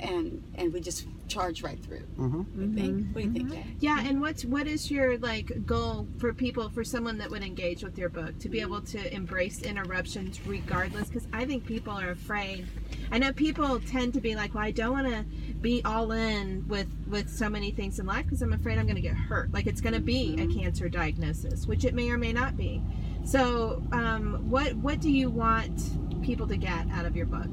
And 0.01 0.43
and 0.55 0.73
we 0.73 0.81
just 0.81 1.07
charge 1.27 1.63
right 1.63 1.81
through. 1.83 2.05
mhm. 2.17 2.45
You 2.59 2.73
think? 2.73 3.15
What 3.15 3.21
do 3.21 3.27
you 3.27 3.31
think, 3.33 3.51
Dad? 3.51 3.63
Yeah, 3.79 4.03
and 4.05 4.19
what's 4.19 4.43
what 4.43 4.67
is 4.67 4.91
your 4.91 5.17
like 5.19 5.65
goal 5.65 6.07
for 6.17 6.33
people 6.33 6.69
for 6.69 6.83
someone 6.83 7.17
that 7.19 7.29
would 7.29 7.43
engage 7.43 7.83
with 7.83 7.97
your 7.97 8.09
book 8.09 8.37
to 8.39 8.49
be 8.49 8.59
able 8.59 8.81
to 8.81 9.13
embrace 9.13 9.61
interruptions 9.61 10.45
regardless? 10.45 11.07
Because 11.07 11.27
I 11.31 11.45
think 11.45 11.65
people 11.65 11.93
are 11.93 12.09
afraid. 12.09 12.67
I 13.11 13.17
know 13.19 13.31
people 13.31 13.79
tend 13.79 14.13
to 14.15 14.21
be 14.21 14.35
like, 14.35 14.53
"Well, 14.53 14.63
I 14.63 14.71
don't 14.71 14.91
want 14.91 15.07
to 15.07 15.23
be 15.61 15.81
all 15.85 16.11
in 16.11 16.67
with 16.67 16.87
with 17.07 17.29
so 17.29 17.49
many 17.49 17.71
things 17.71 17.99
in 17.99 18.05
life 18.05 18.25
because 18.25 18.41
I'm 18.41 18.53
afraid 18.53 18.77
I'm 18.77 18.85
going 18.85 18.95
to 18.95 19.01
get 19.01 19.15
hurt. 19.15 19.53
Like 19.53 19.67
it's 19.67 19.81
going 19.81 19.93
to 19.95 20.01
be 20.01 20.35
a 20.39 20.47
cancer 20.47 20.89
diagnosis, 20.89 21.65
which 21.67 21.85
it 21.85 21.93
may 21.93 22.09
or 22.09 22.17
may 22.17 22.33
not 22.33 22.57
be." 22.57 22.81
So, 23.23 23.83
um, 23.91 24.49
what 24.49 24.73
what 24.77 24.99
do 24.99 25.09
you 25.11 25.29
want 25.29 25.91
people 26.23 26.47
to 26.47 26.57
get 26.57 26.89
out 26.91 27.05
of 27.05 27.15
your 27.15 27.27
book? 27.27 27.47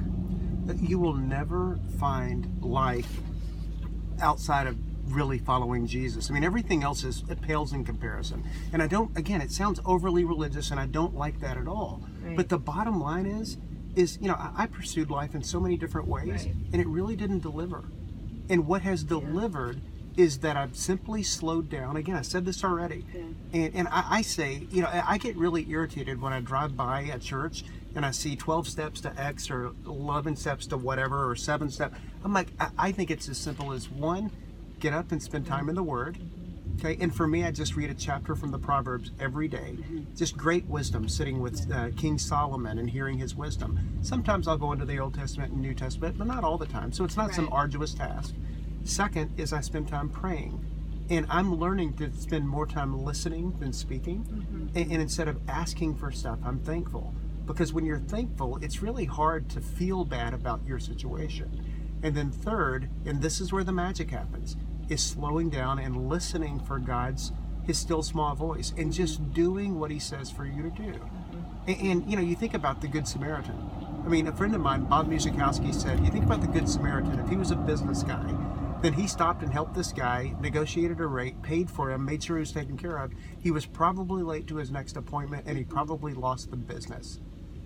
You 0.77 0.99
will 0.99 1.15
never 1.15 1.79
find 1.99 2.63
life 2.63 3.21
outside 4.21 4.67
of 4.67 4.77
really 5.15 5.39
following 5.39 5.87
Jesus. 5.87 6.31
I 6.31 6.35
mean, 6.35 6.45
everything 6.45 6.83
else 6.83 7.03
is 7.05 7.25
it 7.31 7.41
pales 7.41 7.73
in 7.73 7.85
comparison. 7.85 8.45
And 8.73 8.83
I 8.83 8.87
don't. 8.87 9.17
Again, 9.17 9.41
it 9.41 9.51
sounds 9.51 9.81
overly 9.85 10.25
religious, 10.25 10.71
and 10.71 10.79
I 10.79 10.87
don't 10.87 11.15
like 11.15 11.41
that 11.41 11.57
at 11.57 11.67
all. 11.67 12.03
Right. 12.23 12.37
But 12.37 12.49
the 12.49 12.59
bottom 12.59 13.01
line 13.01 13.27
is, 13.27 13.57
is 13.97 14.19
you 14.21 14.29
know, 14.29 14.35
I, 14.35 14.53
I 14.57 14.67
pursued 14.67 15.11
life 15.11 15.35
in 15.35 15.43
so 15.43 15.59
many 15.61 15.77
different 15.77 16.09
ways, 16.09 16.29
Right. 16.45 16.55
and 16.73 16.81
it 16.83 16.87
really 16.87 17.17
didn't 17.17 17.41
deliver. 17.41 17.85
And 18.51 18.67
what 18.67 18.83
has 18.83 19.03
delivered 19.03 19.81
is 20.17 20.39
that 20.41 20.57
I've 20.57 20.77
simply 20.77 21.23
slowed 21.23 21.71
down. 21.71 21.97
Again, 21.97 22.17
I 22.17 22.23
said 22.23 22.45
this 22.45 22.63
already, 22.65 23.07
and 23.53 23.75
and 23.75 23.89
I, 23.89 24.05
I 24.11 24.23
say, 24.23 24.67
you 24.71 24.83
know, 24.83 24.89
I 24.93 25.17
get 25.17 25.37
really 25.37 25.65
irritated 25.71 26.21
when 26.21 26.33
I 26.33 26.41
drive 26.41 26.77
by 26.77 27.03
a 27.03 27.19
church 27.19 27.65
and 27.99 28.07
I 28.07 28.13
see 28.13 28.37
12 28.37 28.69
steps 28.69 29.01
to 29.01 29.21
X 29.21 29.51
or 29.51 29.73
11 29.85 30.37
steps 30.37 30.69
to 30.69 30.77
whatever 30.77 31.29
or 31.29 31.35
seven 31.35 31.69
steps. 31.69 31.99
I'm 32.25 32.33
like, 32.33 32.47
I, 32.61 32.69
I 32.79 32.93
think 32.93 33.11
it's 33.11 33.29
as 33.29 33.39
simple 33.39 33.73
as 33.73 33.91
one, 33.91 34.31
get 34.79 34.95
up 34.95 35.11
and 35.11 35.21
spend 35.21 35.47
time 35.47 35.69
in 35.69 35.75
the 35.75 35.83
Word. 35.83 36.17
Okay, 36.79 36.97
and 37.01 37.13
for 37.13 37.27
me, 37.27 37.43
I 37.43 37.51
just 37.51 37.75
read 37.75 37.91
a 37.91 37.95
chapter 37.95 38.37
from 38.37 38.53
the 38.53 38.59
Proverbs 38.59 39.11
every 39.19 39.49
day. 39.49 39.79
Just 40.15 40.37
great 40.37 40.65
wisdom, 40.67 41.09
sitting 41.09 41.41
with 41.41 41.69
uh, 41.73 41.89
King 41.97 42.19
Solomon 42.19 42.79
and 42.79 42.89
hearing 42.89 43.19
his 43.19 43.35
wisdom. 43.35 43.99
Sometimes 44.03 44.47
I'll 44.47 44.57
go 44.57 44.71
into 44.71 44.85
the 44.85 45.01
Old 45.01 45.15
Testament 45.15 45.53
and 45.53 45.61
New 45.61 45.75
Testament, 45.75 46.19
but 46.19 46.29
not 46.29 46.45
all 46.45 46.57
the 46.57 46.67
time. 46.67 46.93
So 46.93 47.03
it's 47.03 47.17
not 47.17 47.35
some 47.35 47.49
arduous 47.51 47.95
task. 47.95 48.33
Second 48.85 49.33
is 49.41 49.53
I 49.53 49.61
spend 49.61 49.89
time 49.89 50.09
praying. 50.09 50.65
And 51.11 51.27
I'm 51.31 51.57
learning 51.57 51.95
to 51.95 52.13
spend 52.13 52.49
more 52.49 52.67
time 52.67 53.05
listening 53.05 53.59
than 53.59 53.73
speaking. 53.73 54.71
And, 54.77 54.93
and 54.93 55.03
instead 55.03 55.27
of 55.27 55.41
asking 55.49 55.97
for 55.97 56.13
stuff, 56.13 56.39
I'm 56.45 56.61
thankful. 56.61 57.13
Because 57.49 57.73
when 57.73 57.87
you're 57.87 57.99
thankful, 57.99 58.59
it's 58.63 58.83
really 58.83 59.07
hard 59.07 59.49
to 59.51 59.61
feel 59.61 60.05
bad 60.05 60.35
about 60.35 60.61
your 60.67 60.79
situation. 60.79 61.65
And 62.03 62.15
then 62.15 62.31
third, 62.31 62.91
and 63.07 63.21
this 63.21 63.41
is 63.41 63.53
where 63.53 63.65
the 63.65 63.73
magic 63.73 64.11
happens, 64.11 64.57
is 64.89 65.03
slowing 65.03 65.49
down 65.51 65.79
and 65.79 66.09
listening 66.09 66.61
for 66.61 66.79
God's 66.79 67.33
his 67.65 67.79
still 67.79 68.03
small 68.03 68.35
voice 68.35 68.73
and 68.79 68.93
just 68.93 69.33
doing 69.35 69.79
what 69.79 69.91
he 69.91 69.99
says 69.99 70.31
for 70.31 70.47
you 70.47 70.63
to 70.63 70.71
do. 70.71 70.95
And, 71.67 71.81
and 71.81 72.11
you 72.11 72.17
know, 72.17 72.23
you 72.23 72.35
think 72.35 72.55
about 72.55 72.81
the 72.81 72.89
Good 72.89 73.07
Samaritan. 73.07 73.57
I 74.05 74.09
mean, 74.09 74.27
a 74.27 74.33
friend 74.33 74.55
of 74.55 74.61
mine, 74.61 74.85
Bob 74.85 75.11
Muzikowski, 75.11 75.75
said, 75.75 76.01
you 76.01 76.11
think 76.11 76.25
about 76.25 76.41
the 76.41 76.47
Good 76.47 76.69
Samaritan, 76.69 77.19
if 77.19 77.29
he 77.29 77.37
was 77.37 77.51
a 77.51 77.57
business 77.57 78.03
guy, 78.03 78.35
then 78.81 78.93
he 78.93 79.07
stopped 79.07 79.43
and 79.43 79.53
helped 79.53 79.75
this 79.75 79.93
guy, 79.93 80.35
negotiated 80.41 81.01
a 81.01 81.07
rate, 81.07 81.43
paid 81.43 81.71
for 81.71 81.91
him, 81.91 82.05
made 82.05 82.23
sure 82.23 82.37
he 82.37 82.41
was 82.41 82.53
taken 82.53 82.79
care 82.79 82.97
of. 82.97 83.13
He 83.39 83.51
was 83.51 83.67
probably 83.67 84.23
late 84.23 84.47
to 84.47 84.57
his 84.57 84.71
next 84.71 84.97
appointment 84.97 85.45
and 85.47 85.59
he 85.59 85.65
probably 85.65 86.15
lost 86.15 86.51
the 86.51 86.57
business. 86.57 87.21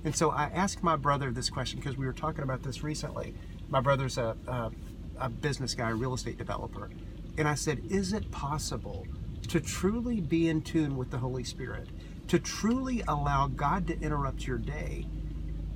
And 0.04 0.14
so 0.14 0.30
I 0.30 0.44
asked 0.44 0.82
my 0.82 0.96
brother 0.96 1.30
this 1.30 1.48
question 1.50 1.78
because 1.78 1.96
we 1.96 2.06
were 2.06 2.12
talking 2.12 2.42
about 2.42 2.62
this 2.62 2.82
recently. 2.82 3.34
My 3.68 3.80
brother's 3.80 4.18
a, 4.18 4.36
a, 4.46 4.70
a 5.18 5.28
business 5.28 5.74
guy, 5.74 5.90
a 5.90 5.94
real 5.94 6.14
estate 6.14 6.38
developer. 6.38 6.90
And 7.38 7.46
I 7.46 7.54
said, 7.54 7.82
Is 7.88 8.12
it 8.12 8.30
possible 8.30 9.06
to 9.48 9.60
truly 9.60 10.20
be 10.20 10.48
in 10.48 10.62
tune 10.62 10.96
with 10.96 11.10
the 11.10 11.18
Holy 11.18 11.44
Spirit, 11.44 11.88
to 12.28 12.38
truly 12.38 13.02
allow 13.08 13.46
God 13.46 13.86
to 13.88 14.00
interrupt 14.00 14.46
your 14.46 14.58
day 14.58 15.06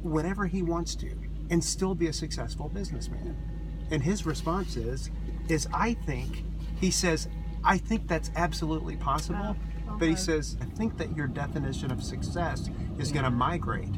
whenever 0.03 0.47
He 0.47 0.63
wants 0.63 0.95
to, 0.97 1.13
and 1.51 1.63
still 1.63 1.95
be 1.95 2.09
a 2.09 2.13
successful 2.13 2.69
businessman? 2.69 3.37
And 3.91 4.03
his 4.03 4.27
response 4.27 4.77
is, 4.77 5.11
is 5.49 5.69
I 5.73 5.95
think, 5.95 6.45
he 6.81 6.91
says, 6.91 7.29
I 7.65 7.79
think 7.79 8.09
that's 8.09 8.31
absolutely 8.37 8.97
possible. 8.97 9.57
Oh, 9.57 9.57
oh 9.91 9.97
but 9.99 10.09
he 10.09 10.17
says, 10.17 10.57
I 10.61 10.65
think 10.65 10.99
that 10.99 11.17
your 11.17 11.27
definition 11.27 11.91
of 11.91 12.03
success 12.03 12.69
is 12.99 13.13
going 13.13 13.25
to 13.25 13.31
migrate. 13.31 13.95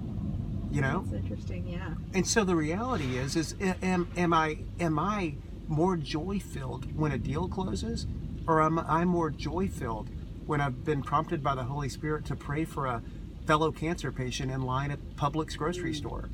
You 0.70 0.82
know, 0.82 1.04
That's 1.10 1.24
interesting. 1.24 1.66
Yeah. 1.66 1.94
and 2.12 2.26
so 2.26 2.44
the 2.44 2.54
reality 2.54 3.16
is, 3.16 3.36
is 3.36 3.54
am, 3.82 4.08
am 4.16 4.34
I 4.34 4.58
am 4.78 4.98
I 4.98 5.34
more 5.66 5.96
joy 5.96 6.38
filled 6.38 6.94
when 6.96 7.12
a 7.12 7.18
deal 7.18 7.48
closes, 7.48 8.06
or 8.46 8.62
am 8.62 8.78
I 8.78 9.04
more 9.04 9.30
joy 9.30 9.68
filled 9.68 10.10
when 10.46 10.60
I've 10.60 10.84
been 10.84 11.02
prompted 11.02 11.42
by 11.42 11.54
the 11.54 11.64
Holy 11.64 11.88
Spirit 11.88 12.24
to 12.26 12.36
pray 12.36 12.64
for 12.64 12.86
a 12.86 13.02
fellow 13.46 13.72
cancer 13.72 14.12
patient 14.12 14.50
in 14.50 14.62
line 14.62 14.90
at 14.90 15.16
Publix 15.16 15.56
grocery 15.56 15.92
mm. 15.92 15.96
store? 15.96 16.28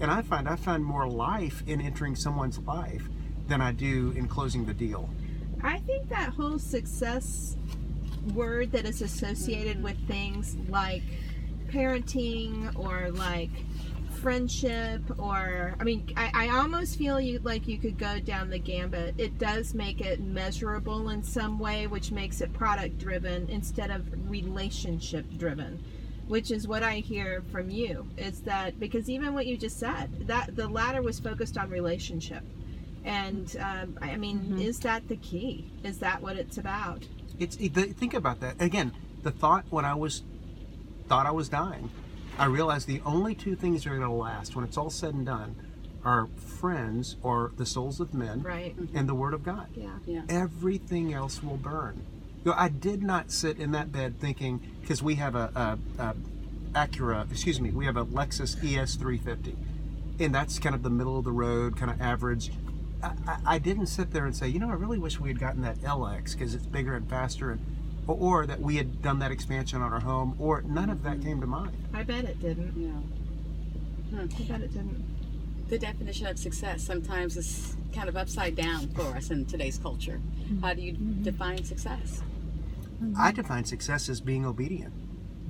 And 0.00 0.10
I 0.10 0.22
find 0.22 0.48
I 0.48 0.56
find 0.56 0.84
more 0.84 1.08
life 1.08 1.62
in 1.66 1.80
entering 1.80 2.16
someone's 2.16 2.58
life 2.58 3.02
than 3.48 3.60
I 3.60 3.72
do 3.72 4.12
in 4.16 4.28
closing 4.28 4.64
the 4.64 4.74
deal. 4.74 5.10
I 5.62 5.78
think 5.80 6.08
that 6.08 6.30
whole 6.30 6.58
success 6.58 7.56
word 8.34 8.72
that 8.72 8.84
is 8.84 9.02
associated 9.02 9.82
with 9.82 9.96
things 10.06 10.56
like 10.68 11.02
parenting 11.70 12.72
or 12.78 13.10
like 13.10 13.50
friendship 14.20 15.00
or 15.18 15.74
I 15.80 15.84
mean 15.84 16.12
I, 16.16 16.30
I 16.34 16.58
almost 16.58 16.98
feel 16.98 17.20
you 17.20 17.38
like 17.42 17.66
you 17.66 17.78
could 17.78 17.98
go 17.98 18.18
down 18.20 18.50
the 18.50 18.58
gambit. 18.58 19.14
It 19.18 19.38
does 19.38 19.74
make 19.74 20.00
it 20.00 20.20
measurable 20.20 21.08
in 21.10 21.22
some 21.22 21.58
way, 21.58 21.86
which 21.86 22.12
makes 22.12 22.40
it 22.42 22.52
product 22.52 22.98
driven 22.98 23.48
instead 23.48 23.90
of 23.90 24.06
relationship 24.30 25.26
driven. 25.38 25.82
Which 26.28 26.50
is 26.52 26.68
what 26.68 26.82
I 26.82 26.96
hear 26.96 27.42
from 27.50 27.70
you 27.70 28.06
is 28.16 28.40
that 28.42 28.78
because 28.78 29.08
even 29.10 29.34
what 29.34 29.46
you 29.46 29.56
just 29.56 29.78
said, 29.78 30.28
that 30.28 30.54
the 30.54 30.68
latter 30.68 31.02
was 31.02 31.18
focused 31.18 31.58
on 31.58 31.70
relationship 31.70 32.44
And 33.04 33.56
um, 33.60 33.98
I 34.02 34.10
I 34.12 34.16
mean, 34.16 34.58
is 34.58 34.78
that 34.80 35.08
the 35.08 35.16
key? 35.16 35.70
Is 35.82 35.98
that 35.98 36.20
what 36.22 36.36
it's 36.36 36.58
about? 36.58 37.06
It's 37.38 37.56
think 37.56 38.14
about 38.14 38.40
that 38.40 38.60
again. 38.60 38.92
The 39.22 39.30
thought 39.30 39.64
when 39.70 39.84
I 39.84 39.94
was 39.94 40.22
thought 41.10 41.26
I 41.26 41.32
was 41.32 41.48
dying, 41.48 41.90
I 42.38 42.44
realized 42.46 42.86
the 42.86 43.02
only 43.04 43.34
two 43.34 43.56
things 43.56 43.82
that 43.82 43.90
are 43.90 43.96
going 43.98 44.08
to 44.08 44.14
last 44.14 44.54
when 44.54 44.64
it's 44.64 44.76
all 44.76 44.90
said 44.90 45.12
and 45.12 45.26
done 45.26 45.56
are 46.04 46.28
friends 46.36 47.16
or 47.24 47.50
the 47.56 47.66
souls 47.66 47.98
of 47.98 48.14
men 48.14 48.42
Right. 48.42 48.74
Mm-hmm. 48.80 48.96
and 48.96 49.08
the 49.08 49.14
Word 49.14 49.34
of 49.34 49.42
God. 49.42 49.66
Yeah. 49.74 49.90
Yeah. 50.06 50.22
Everything 50.28 51.12
else 51.12 51.42
will 51.42 51.56
burn. 51.56 52.06
You 52.44 52.52
know, 52.52 52.56
I 52.56 52.68
did 52.68 53.02
not 53.02 53.32
sit 53.32 53.58
in 53.58 53.72
that 53.72 53.90
bed 53.90 54.20
thinking 54.20 54.60
because 54.80 55.02
we 55.02 55.16
have 55.16 55.34
a, 55.34 55.50
a, 55.98 56.02
a 56.02 56.14
Acura, 56.74 57.28
excuse 57.28 57.60
me, 57.60 57.70
we 57.72 57.84
have 57.86 57.96
a 57.96 58.04
Lexus 58.06 58.54
ES 58.62 58.94
350, 58.94 59.56
and 60.24 60.32
that's 60.32 60.60
kind 60.60 60.76
of 60.76 60.84
the 60.84 60.90
middle 60.90 61.18
of 61.18 61.24
the 61.24 61.32
road, 61.32 61.76
kind 61.76 61.90
of 61.90 62.00
average. 62.00 62.52
I, 63.02 63.12
I, 63.26 63.38
I 63.54 63.58
didn't 63.58 63.86
sit 63.86 64.12
there 64.12 64.26
and 64.26 64.36
say, 64.36 64.46
you 64.46 64.60
know, 64.60 64.70
I 64.70 64.74
really 64.74 64.98
wish 64.98 65.18
we 65.18 65.28
had 65.28 65.40
gotten 65.40 65.62
that 65.62 65.78
LX 65.80 66.34
because 66.34 66.54
it's 66.54 66.66
bigger 66.66 66.94
and 66.94 67.10
faster, 67.10 67.50
and 67.50 67.60
or, 68.10 68.40
or 68.42 68.46
that 68.46 68.60
we 68.60 68.76
had 68.76 69.02
done 69.02 69.18
that 69.20 69.30
expansion 69.30 69.82
on 69.82 69.92
our 69.92 70.00
home, 70.00 70.34
or 70.38 70.62
none 70.62 70.90
of 70.90 71.02
that 71.02 71.22
came 71.22 71.40
to 71.40 71.46
mind. 71.46 71.72
I 71.94 72.02
bet 72.02 72.24
it 72.24 72.40
didn't. 72.40 72.74
Yeah. 72.76 74.20
I 74.20 74.24
bet 74.24 74.60
it 74.60 74.72
didn't. 74.72 75.04
The 75.68 75.78
definition 75.78 76.26
of 76.26 76.38
success 76.38 76.82
sometimes 76.82 77.36
is 77.36 77.76
kind 77.94 78.08
of 78.08 78.16
upside 78.16 78.56
down 78.56 78.88
for 78.88 79.02
us 79.16 79.30
in 79.30 79.46
today's 79.46 79.78
culture. 79.78 80.20
Mm-hmm. 80.42 80.60
How 80.62 80.74
do 80.74 80.82
you 80.82 80.94
mm-hmm. 80.94 81.22
define 81.22 81.64
success? 81.64 82.22
Mm-hmm. 83.02 83.14
I 83.16 83.32
define 83.32 83.64
success 83.64 84.08
as 84.08 84.20
being 84.20 84.44
obedient, 84.44 84.92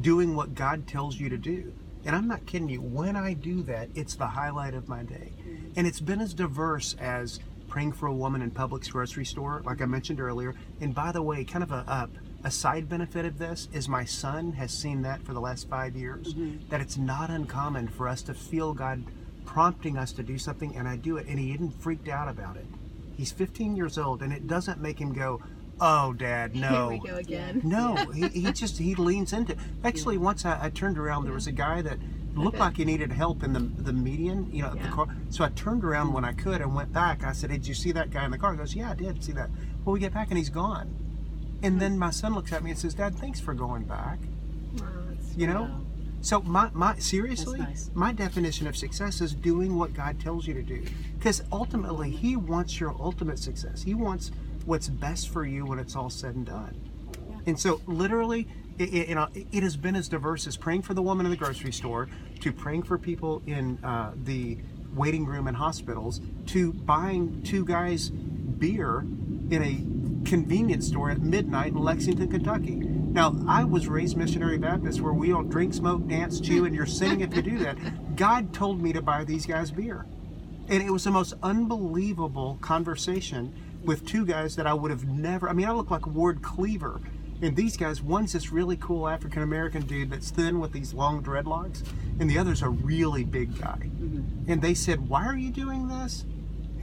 doing 0.02 0.36
what 0.36 0.54
God 0.54 0.86
tells 0.86 1.18
you 1.18 1.28
to 1.30 1.38
do. 1.38 1.72
And 2.04 2.16
I'm 2.16 2.28
not 2.28 2.46
kidding 2.46 2.68
you. 2.68 2.80
When 2.80 3.16
I 3.16 3.34
do 3.34 3.62
that, 3.64 3.88
it's 3.94 4.14
the 4.14 4.26
highlight 4.26 4.74
of 4.74 4.88
my 4.88 5.02
day. 5.02 5.32
And 5.76 5.86
it's 5.86 6.00
been 6.00 6.20
as 6.20 6.32
diverse 6.32 6.96
as 6.98 7.40
praying 7.68 7.92
for 7.92 8.06
a 8.06 8.12
woman 8.12 8.42
in 8.42 8.50
Publix 8.50 8.90
grocery 8.90 9.24
store, 9.24 9.62
like 9.64 9.82
I 9.82 9.86
mentioned 9.86 10.20
earlier. 10.20 10.54
And 10.80 10.94
by 10.94 11.12
the 11.12 11.22
way, 11.22 11.44
kind 11.44 11.62
of 11.62 11.72
a, 11.72 11.84
a, 11.86 12.08
a 12.42 12.50
side 12.50 12.88
benefit 12.88 13.24
of 13.24 13.38
this 13.38 13.68
is 13.72 13.88
my 13.88 14.04
son 14.04 14.52
has 14.52 14.72
seen 14.72 15.02
that 15.02 15.22
for 15.22 15.34
the 15.34 15.40
last 15.40 15.68
five 15.68 15.94
years, 15.94 16.34
mm-hmm. 16.34 16.68
that 16.70 16.80
it's 16.80 16.96
not 16.96 17.30
uncommon 17.30 17.88
for 17.88 18.08
us 18.08 18.22
to 18.22 18.34
feel 18.34 18.72
God 18.72 19.04
prompting 19.44 19.98
us 19.98 20.12
to 20.12 20.22
do 20.22 20.38
something, 20.38 20.76
and 20.76 20.88
I 20.88 20.96
do 20.96 21.16
it, 21.16 21.26
and 21.26 21.38
he 21.38 21.52
isn't 21.52 21.82
freaked 21.82 22.08
out 22.08 22.28
about 22.28 22.56
it. 22.56 22.66
He's 23.16 23.32
15 23.32 23.76
years 23.76 23.98
old, 23.98 24.22
and 24.22 24.32
it 24.32 24.46
doesn't 24.46 24.80
make 24.80 24.98
him 24.98 25.12
go, 25.12 25.42
"Oh, 25.80 26.12
Dad, 26.12 26.54
no." 26.56 26.88
Here 26.88 26.98
we 26.98 27.08
go 27.08 27.16
again. 27.16 27.60
No, 27.64 27.96
he, 28.14 28.28
he 28.28 28.52
just 28.52 28.78
he 28.78 28.94
leans 28.94 29.32
into. 29.32 29.52
It. 29.52 29.58
Actually, 29.84 30.18
once 30.18 30.44
I, 30.44 30.66
I 30.66 30.70
turned 30.70 30.98
around, 30.98 31.24
there 31.24 31.34
was 31.34 31.46
a 31.46 31.52
guy 31.52 31.82
that 31.82 31.98
looked 32.34 32.58
like 32.58 32.76
he 32.76 32.84
needed 32.84 33.12
help 33.12 33.42
in 33.42 33.52
the 33.52 33.60
the 33.60 33.92
median, 33.92 34.50
you 34.50 34.62
know, 34.62 34.68
at 34.68 34.82
the 34.82 34.88
car. 34.88 35.08
So 35.28 35.44
I 35.44 35.50
turned 35.50 35.84
around 35.84 36.12
when 36.12 36.24
I 36.24 36.32
could 36.32 36.62
and 36.62 36.74
went 36.74 36.92
back. 36.92 37.24
I 37.24 37.32
said, 37.32 37.50
"Hey, 37.50 37.58
did 37.58 37.66
you 37.66 37.74
see 37.74 37.92
that 37.92 38.10
guy 38.10 38.24
in 38.24 38.30
the 38.30 38.38
car?" 38.38 38.52
He 38.52 38.58
goes, 38.58 38.74
"Yeah, 38.74 38.92
I 38.92 38.94
did 38.94 39.22
see 39.22 39.32
that." 39.32 39.50
Well, 39.84 39.92
we 39.92 40.00
get 40.00 40.14
back 40.14 40.28
and 40.28 40.38
he's 40.38 40.48
gone. 40.48 41.09
And 41.62 41.80
then 41.80 41.98
my 41.98 42.10
son 42.10 42.34
looks 42.34 42.52
at 42.52 42.62
me 42.62 42.70
and 42.70 42.78
says, 42.78 42.94
"Dad, 42.94 43.16
thanks 43.16 43.40
for 43.40 43.54
going 43.54 43.84
back." 43.84 44.18
You 45.36 45.46
know. 45.46 45.62
Wow. 45.62 45.80
So 46.22 46.42
my, 46.42 46.68
my 46.74 46.98
seriously, 46.98 47.60
nice. 47.60 47.90
my 47.94 48.12
definition 48.12 48.66
of 48.66 48.76
success 48.76 49.22
is 49.22 49.32
doing 49.32 49.78
what 49.78 49.94
God 49.94 50.20
tells 50.20 50.46
you 50.46 50.52
to 50.54 50.62
do. 50.62 50.84
Because 51.16 51.42
ultimately, 51.50 52.10
He 52.10 52.36
wants 52.36 52.78
your 52.78 52.94
ultimate 53.00 53.38
success. 53.38 53.82
He 53.82 53.94
wants 53.94 54.30
what's 54.66 54.88
best 54.88 55.30
for 55.30 55.46
you 55.46 55.64
when 55.64 55.78
it's 55.78 55.96
all 55.96 56.10
said 56.10 56.34
and 56.34 56.44
done. 56.44 56.78
And 57.46 57.58
so, 57.58 57.80
literally, 57.86 58.46
it, 58.78 58.92
it, 58.92 59.08
you 59.08 59.14
know, 59.14 59.28
it 59.34 59.62
has 59.62 59.76
been 59.76 59.96
as 59.96 60.08
diverse 60.08 60.46
as 60.46 60.56
praying 60.58 60.82
for 60.82 60.92
the 60.92 61.02
woman 61.02 61.24
in 61.24 61.30
the 61.30 61.38
grocery 61.38 61.72
store, 61.72 62.08
to 62.40 62.52
praying 62.52 62.82
for 62.82 62.98
people 62.98 63.42
in 63.46 63.82
uh, 63.82 64.12
the 64.24 64.58
waiting 64.94 65.24
room 65.24 65.48
in 65.48 65.54
hospitals, 65.54 66.20
to 66.46 66.72
buying 66.72 67.42
two 67.42 67.64
guys 67.64 68.10
beer 68.10 69.00
in 69.50 69.62
a 69.62 69.89
convenience 70.30 70.86
store 70.86 71.10
at 71.10 71.20
midnight 71.20 71.72
in 71.72 71.78
Lexington, 71.78 72.30
Kentucky. 72.30 72.76
Now, 72.76 73.34
I 73.48 73.64
was 73.64 73.88
raised 73.88 74.16
missionary 74.16 74.58
Baptist 74.58 75.00
where 75.00 75.12
we 75.12 75.30
don't 75.30 75.50
drink, 75.50 75.74
smoke, 75.74 76.06
dance, 76.06 76.40
chew, 76.40 76.66
and 76.66 76.74
you're 76.74 76.86
sinning 76.86 77.22
if 77.22 77.34
you 77.34 77.42
do 77.42 77.58
that. 77.58 78.14
God 78.14 78.54
told 78.54 78.80
me 78.80 78.92
to 78.92 79.02
buy 79.02 79.24
these 79.24 79.44
guys 79.44 79.72
beer. 79.72 80.06
And 80.68 80.84
it 80.84 80.90
was 80.92 81.02
the 81.02 81.10
most 81.10 81.34
unbelievable 81.42 82.58
conversation 82.60 83.52
with 83.82 84.06
two 84.06 84.24
guys 84.24 84.54
that 84.54 84.68
I 84.68 84.72
would 84.72 84.92
have 84.92 85.04
never. 85.04 85.48
I 85.48 85.52
mean, 85.52 85.66
I 85.66 85.72
look 85.72 85.90
like 85.90 86.06
Ward 86.06 86.42
Cleaver. 86.42 87.00
And 87.42 87.56
these 87.56 87.76
guys, 87.76 88.00
one's 88.00 88.32
this 88.32 88.52
really 88.52 88.76
cool 88.76 89.08
African 89.08 89.42
American 89.42 89.82
dude 89.82 90.10
that's 90.10 90.30
thin 90.30 90.60
with 90.60 90.70
these 90.70 90.94
long 90.94 91.24
dreadlocks, 91.24 91.82
and 92.20 92.30
the 92.30 92.38
other's 92.38 92.62
a 92.62 92.68
really 92.68 93.24
big 93.24 93.58
guy. 93.58 93.78
Mm-hmm. 93.82 94.52
And 94.52 94.62
they 94.62 94.74
said, 94.74 95.08
Why 95.08 95.26
are 95.26 95.36
you 95.36 95.50
doing 95.50 95.88
this? 95.88 96.24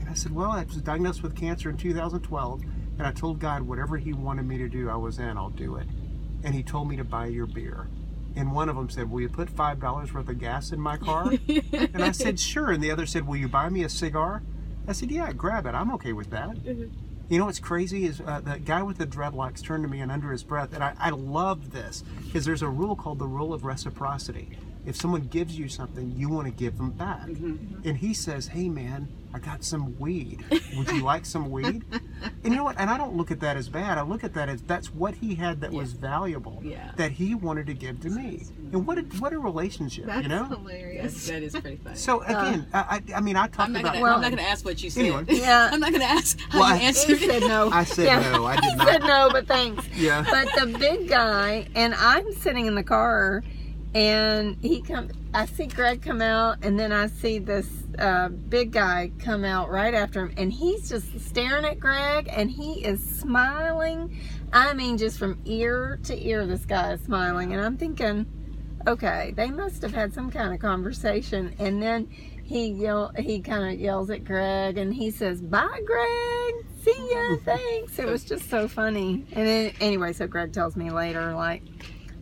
And 0.00 0.10
I 0.10 0.14
said, 0.14 0.34
Well, 0.34 0.50
I 0.50 0.64
was 0.64 0.76
diagnosed 0.82 1.22
with 1.22 1.34
cancer 1.34 1.70
in 1.70 1.78
2012, 1.78 2.62
and 2.98 3.06
I 3.06 3.12
told 3.12 3.38
God, 3.38 3.62
whatever 3.62 3.96
He 3.96 4.12
wanted 4.12 4.46
me 4.46 4.58
to 4.58 4.68
do, 4.68 4.90
I 4.90 4.96
was 4.96 5.18
in, 5.18 5.36
I'll 5.36 5.50
do 5.50 5.76
it. 5.76 5.86
And 6.42 6.54
He 6.54 6.62
told 6.62 6.88
me 6.88 6.96
to 6.96 7.04
buy 7.04 7.26
your 7.26 7.46
beer. 7.46 7.88
And 8.36 8.52
one 8.52 8.68
of 8.68 8.76
them 8.76 8.88
said, 8.88 9.10
Will 9.10 9.20
you 9.20 9.28
put 9.28 9.54
$5 9.54 10.12
worth 10.12 10.28
of 10.28 10.38
gas 10.38 10.72
in 10.72 10.80
my 10.80 10.96
car? 10.96 11.32
and 11.48 12.02
I 12.02 12.12
said, 12.12 12.38
Sure. 12.38 12.70
And 12.70 12.82
the 12.82 12.90
other 12.90 13.06
said, 13.06 13.26
Will 13.26 13.36
you 13.36 13.48
buy 13.48 13.68
me 13.68 13.82
a 13.84 13.88
cigar? 13.88 14.42
I 14.86 14.92
said, 14.92 15.10
Yeah, 15.10 15.32
grab 15.32 15.66
it. 15.66 15.74
I'm 15.74 15.92
okay 15.94 16.12
with 16.12 16.30
that. 16.30 16.56
You 17.28 17.38
know 17.38 17.44
what's 17.44 17.58
crazy 17.58 18.06
is 18.06 18.22
uh, 18.22 18.40
the 18.40 18.58
guy 18.58 18.82
with 18.82 18.96
the 18.96 19.06
dreadlocks 19.06 19.62
turned 19.62 19.84
to 19.84 19.88
me 19.88 20.00
and 20.00 20.10
under 20.10 20.32
his 20.32 20.42
breath, 20.42 20.72
and 20.72 20.82
I, 20.82 20.94
I 20.98 21.10
love 21.10 21.72
this 21.72 22.02
because 22.24 22.46
there's 22.46 22.62
a 22.62 22.68
rule 22.68 22.96
called 22.96 23.18
the 23.18 23.26
rule 23.26 23.52
of 23.52 23.64
reciprocity. 23.64 24.56
If 24.86 24.96
someone 24.96 25.22
gives 25.22 25.58
you 25.58 25.68
something, 25.68 26.14
you 26.16 26.30
want 26.30 26.46
to 26.46 26.52
give 26.52 26.78
them 26.78 26.90
back. 26.92 27.26
And 27.84 27.98
he 27.98 28.14
says, 28.14 28.46
Hey 28.46 28.68
man, 28.70 29.08
I 29.34 29.38
got 29.38 29.62
some 29.62 29.98
weed. 29.98 30.44
Would 30.76 30.88
you 30.90 31.02
like 31.02 31.26
some 31.26 31.50
weed? 31.50 31.84
And 32.44 32.52
you 32.52 32.56
know 32.56 32.64
what? 32.64 32.78
And 32.80 32.90
I 32.90 32.96
don't 32.98 33.16
look 33.16 33.30
at 33.30 33.38
that 33.40 33.56
as 33.56 33.68
bad. 33.68 33.96
I 33.98 34.02
look 34.02 34.24
at 34.24 34.34
that 34.34 34.48
as 34.48 34.60
that's 34.62 34.92
what 34.92 35.14
he 35.14 35.34
had 35.36 35.60
that 35.60 35.70
was 35.70 35.92
valuable 35.92 36.60
Yeah. 36.64 36.90
that 36.96 37.12
he 37.12 37.34
wanted 37.36 37.66
to 37.66 37.74
give 37.74 38.00
to 38.00 38.10
me. 38.10 38.44
And 38.72 38.86
what 38.86 38.98
a, 38.98 39.02
what 39.20 39.32
a 39.32 39.38
relationship, 39.38 40.06
That's 40.06 40.22
you 40.22 40.28
know? 40.28 40.44
hilarious. 40.44 41.26
That 41.28 41.42
is 41.44 41.52
pretty 41.52 41.76
funny. 41.76 41.94
So 41.96 42.20
uh, 42.22 42.24
again, 42.24 42.66
I, 42.72 43.02
I 43.12 43.14
I 43.16 43.20
mean, 43.20 43.36
I 43.36 43.46
talked 43.46 43.60
I'm 43.60 43.72
not 43.72 43.80
about. 43.82 43.92
gonna. 43.94 44.02
Well- 44.02 44.14
I'm 44.16 44.20
not 44.22 44.30
gonna 44.30 44.42
ask 44.42 44.64
what 44.64 44.82
you 44.82 44.90
said. 44.90 45.00
Anyway. 45.04 45.24
Yeah. 45.28 45.68
I'm 45.72 45.78
not 45.80 45.92
gonna 45.92 46.04
ask 46.04 46.38
how 46.48 46.58
Well, 46.60 46.68
you 46.70 46.74
I- 46.74 46.78
He 46.78 46.86
answered 46.86 47.18
said 47.18 47.42
no. 47.42 47.70
I 47.70 47.84
said 47.84 48.06
Yeah. 48.06 48.32
no. 48.32 48.46
I 48.46 48.54
did 48.56 48.64
He 48.64 48.74
not. 48.76 48.88
said 48.88 49.02
no, 49.02 49.28
but 49.30 49.46
thanks. 49.46 49.86
Yeah. 49.96 50.24
But 50.28 50.48
the 50.58 50.78
big 50.78 51.08
guy, 51.08 51.68
and 51.76 51.94
I'm 51.94 52.32
sitting 52.34 52.66
in 52.66 52.74
the 52.74 52.82
car, 52.84 53.42
and 53.98 54.56
he 54.62 54.80
come. 54.80 55.08
I 55.34 55.46
see 55.46 55.66
Greg 55.66 56.02
come 56.02 56.22
out, 56.22 56.58
and 56.62 56.78
then 56.78 56.92
I 56.92 57.08
see 57.08 57.40
this 57.40 57.68
uh, 57.98 58.28
big 58.28 58.70
guy 58.70 59.10
come 59.18 59.44
out 59.44 59.70
right 59.70 59.92
after 59.92 60.20
him, 60.20 60.32
and 60.36 60.52
he's 60.52 60.88
just 60.88 61.18
staring 61.18 61.64
at 61.64 61.80
Greg, 61.80 62.28
and 62.30 62.48
he 62.48 62.84
is 62.84 63.04
smiling. 63.04 64.16
I 64.52 64.72
mean, 64.72 64.98
just 64.98 65.18
from 65.18 65.40
ear 65.46 65.98
to 66.04 66.16
ear, 66.26 66.46
this 66.46 66.64
guy 66.64 66.92
is 66.92 67.00
smiling, 67.00 67.52
and 67.52 67.60
I'm 67.60 67.76
thinking, 67.76 68.24
okay, 68.86 69.32
they 69.34 69.50
must 69.50 69.82
have 69.82 69.92
had 69.92 70.14
some 70.14 70.30
kind 70.30 70.54
of 70.54 70.60
conversation, 70.60 71.54
and 71.58 71.82
then. 71.82 72.08
He 72.48 72.68
yell. 72.68 73.12
He 73.18 73.42
kind 73.42 73.74
of 73.74 73.78
yells 73.78 74.08
at 74.08 74.24
Greg, 74.24 74.78
and 74.78 74.94
he 74.94 75.10
says, 75.10 75.42
"Bye, 75.42 75.82
Greg. 75.84 76.66
See 76.82 77.10
ya. 77.12 77.36
Thanks." 77.44 77.98
It 77.98 78.06
was 78.06 78.24
just 78.24 78.48
so 78.48 78.68
funny. 78.68 79.26
And 79.32 79.46
then, 79.46 79.72
anyway, 79.82 80.14
so 80.14 80.26
Greg 80.26 80.54
tells 80.54 80.74
me 80.74 80.88
later, 80.90 81.34
like, 81.34 81.62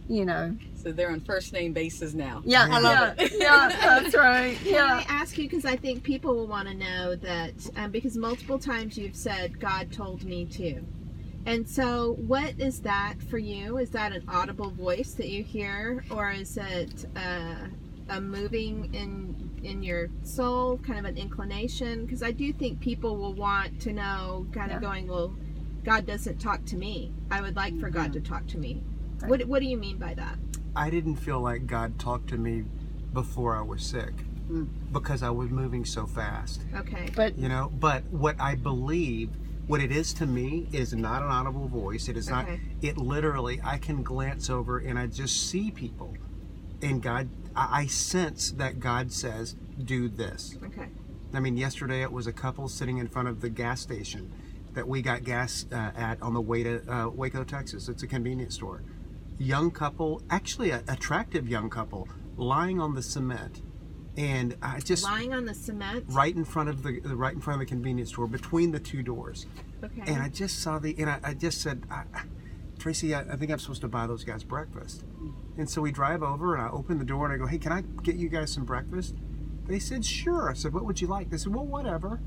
you 0.08 0.24
know, 0.24 0.56
So 0.86 0.92
they're 0.92 1.10
on 1.10 1.20
first 1.22 1.52
name 1.52 1.72
basis 1.72 2.14
now. 2.14 2.42
yeah, 2.44 2.68
I 2.70 2.78
love 2.78 3.14
yeah, 3.18 3.28
yeah, 3.40 3.68
that's 4.00 4.14
right. 4.14 4.56
Can 4.62 4.72
Yeah, 4.72 5.02
I 5.04 5.04
ask 5.08 5.36
you 5.36 5.48
because 5.48 5.64
I 5.64 5.74
think 5.74 6.04
people 6.04 6.36
will 6.36 6.46
want 6.46 6.68
to 6.68 6.74
know 6.74 7.16
that 7.16 7.54
um, 7.74 7.90
because 7.90 8.16
multiple 8.16 8.56
times 8.56 8.96
you've 8.96 9.16
said 9.16 9.58
God 9.58 9.90
told 9.90 10.22
me 10.22 10.44
to, 10.44 10.80
and 11.44 11.68
so 11.68 12.12
what 12.28 12.60
is 12.60 12.82
that 12.82 13.14
for 13.28 13.36
you? 13.36 13.78
Is 13.78 13.90
that 13.90 14.12
an 14.12 14.22
audible 14.28 14.70
voice 14.70 15.10
that 15.14 15.28
you 15.28 15.42
hear, 15.42 16.04
or 16.08 16.30
is 16.30 16.56
it 16.56 17.04
uh, 17.16 17.66
a 18.08 18.20
moving 18.20 18.94
in 18.94 19.58
in 19.64 19.82
your 19.82 20.08
soul, 20.22 20.78
kind 20.78 21.00
of 21.00 21.04
an 21.04 21.16
inclination? 21.18 22.04
Because 22.06 22.22
I 22.22 22.30
do 22.30 22.52
think 22.52 22.78
people 22.78 23.16
will 23.16 23.34
want 23.34 23.80
to 23.80 23.92
know, 23.92 24.46
kind 24.52 24.70
of 24.70 24.80
Yeah. 24.80 24.88
going, 24.88 25.08
well, 25.08 25.34
God 25.82 26.06
doesn't 26.06 26.38
talk 26.38 26.64
to 26.66 26.76
me. 26.76 27.10
I 27.28 27.40
would 27.40 27.56
like 27.56 27.76
for 27.80 27.90
God 27.90 28.12
to 28.12 28.20
talk 28.20 28.46
to 28.48 28.58
me. 28.58 28.84
Right. 29.22 29.30
What 29.30 29.44
What 29.48 29.58
do 29.60 29.66
you 29.66 29.78
mean 29.78 29.96
by 29.96 30.14
that? 30.14 30.36
I 30.76 30.90
didn't 30.90 31.16
feel 31.16 31.40
like 31.40 31.66
God 31.66 31.98
talked 31.98 32.28
to 32.28 32.36
me 32.36 32.64
before 33.12 33.56
I 33.56 33.62
was 33.62 33.82
sick 33.82 34.12
Mm. 34.50 34.68
because 34.92 35.22
I 35.24 35.30
was 35.30 35.50
moving 35.50 35.84
so 35.84 36.06
fast, 36.06 36.60
Okay. 36.72 37.10
but 37.16 37.36
you 37.36 37.48
know. 37.48 37.72
But 37.80 38.04
what 38.12 38.36
I 38.40 38.54
believe, 38.54 39.30
what 39.66 39.80
it 39.80 39.90
is 39.90 40.12
to 40.14 40.26
me, 40.26 40.68
is 40.70 40.94
not 40.94 41.22
an 41.22 41.30
audible 41.30 41.66
voice. 41.66 42.08
It 42.08 42.16
is 42.16 42.28
not. 42.28 42.46
It 42.80 42.96
literally, 42.96 43.60
I 43.64 43.78
can 43.78 44.04
glance 44.04 44.48
over 44.48 44.78
and 44.78 44.98
I 45.00 45.08
just 45.08 45.48
see 45.50 45.72
people, 45.72 46.14
and 46.80 47.02
God, 47.02 47.28
I, 47.56 47.80
I 47.82 47.86
sense 47.86 48.52
that 48.52 48.78
God 48.78 49.10
says, 49.10 49.56
"Do 49.82 50.08
this." 50.08 50.56
Okay. 50.62 50.90
I 51.34 51.40
mean, 51.40 51.56
yesterday 51.56 52.02
it 52.02 52.12
was 52.12 52.28
a 52.28 52.32
couple 52.32 52.68
sitting 52.68 52.98
in 52.98 53.08
front 53.08 53.26
of 53.26 53.40
the 53.40 53.48
gas 53.50 53.80
station 53.80 54.30
that 54.74 54.86
we 54.86 55.02
got 55.02 55.24
gas 55.24 55.66
uh, 55.72 55.90
at 55.96 56.22
on 56.22 56.34
the 56.34 56.40
way 56.40 56.62
to 56.62 56.88
uh, 56.88 57.08
Waco, 57.08 57.42
Texas. 57.42 57.88
It's 57.88 58.04
a 58.04 58.06
convenience 58.06 58.54
store. 58.54 58.82
Young 59.38 59.70
couple, 59.70 60.22
actually 60.30 60.70
an 60.70 60.84
attractive 60.88 61.48
young 61.48 61.68
couple, 61.68 62.08
lying 62.36 62.80
on 62.80 62.94
the 62.94 63.02
cement. 63.02 63.62
and 64.16 64.56
I 64.62 64.80
just 64.80 65.04
Lying 65.04 65.34
on 65.34 65.44
the 65.44 65.54
cement. 65.54 66.04
right 66.08 66.34
in 66.34 66.44
front 66.44 66.70
of 66.70 66.82
the 66.82 67.00
right 67.04 67.34
in 67.34 67.40
front 67.40 67.60
of 67.60 67.66
the 67.68 67.70
convenience 67.70 68.08
store 68.10 68.26
between 68.26 68.72
the 68.72 68.80
two 68.80 69.02
doors. 69.02 69.46
Okay. 69.84 70.02
And 70.06 70.22
I 70.22 70.28
just 70.30 70.60
saw 70.60 70.78
the, 70.78 70.94
and 70.98 71.10
I, 71.10 71.20
I 71.22 71.34
just 71.34 71.60
said, 71.60 71.82
I, 71.90 72.04
Tracey, 72.78 73.14
I, 73.14 73.20
I 73.20 73.36
think 73.36 73.50
I'm 73.50 73.58
supposed 73.58 73.82
to 73.82 73.88
buy 73.88 74.06
those 74.06 74.24
guys 74.24 74.42
breakfast. 74.42 75.04
Mm. 75.20 75.34
And 75.58 75.70
so 75.70 75.82
we 75.82 75.92
drive 75.92 76.22
over, 76.22 76.54
and 76.54 76.62
I 76.64 76.70
open 76.70 76.98
the 76.98 77.04
door, 77.04 77.24
and 77.26 77.34
I 77.34 77.36
go, 77.36 77.46
Hey, 77.46 77.58
can 77.58 77.72
I 77.72 77.82
get 78.02 78.16
you 78.16 78.28
guys 78.28 78.52
some 78.52 78.64
breakfast? 78.64 79.14
They 79.66 79.78
said, 79.78 80.04
Sure. 80.04 80.50
I 80.50 80.54
said, 80.54 80.72
What 80.72 80.84
would 80.86 81.00
you 81.00 81.08
like? 81.08 81.30
They 81.30 81.36
said, 81.36 81.54
Well, 81.54 81.66
whatever. 81.66 82.20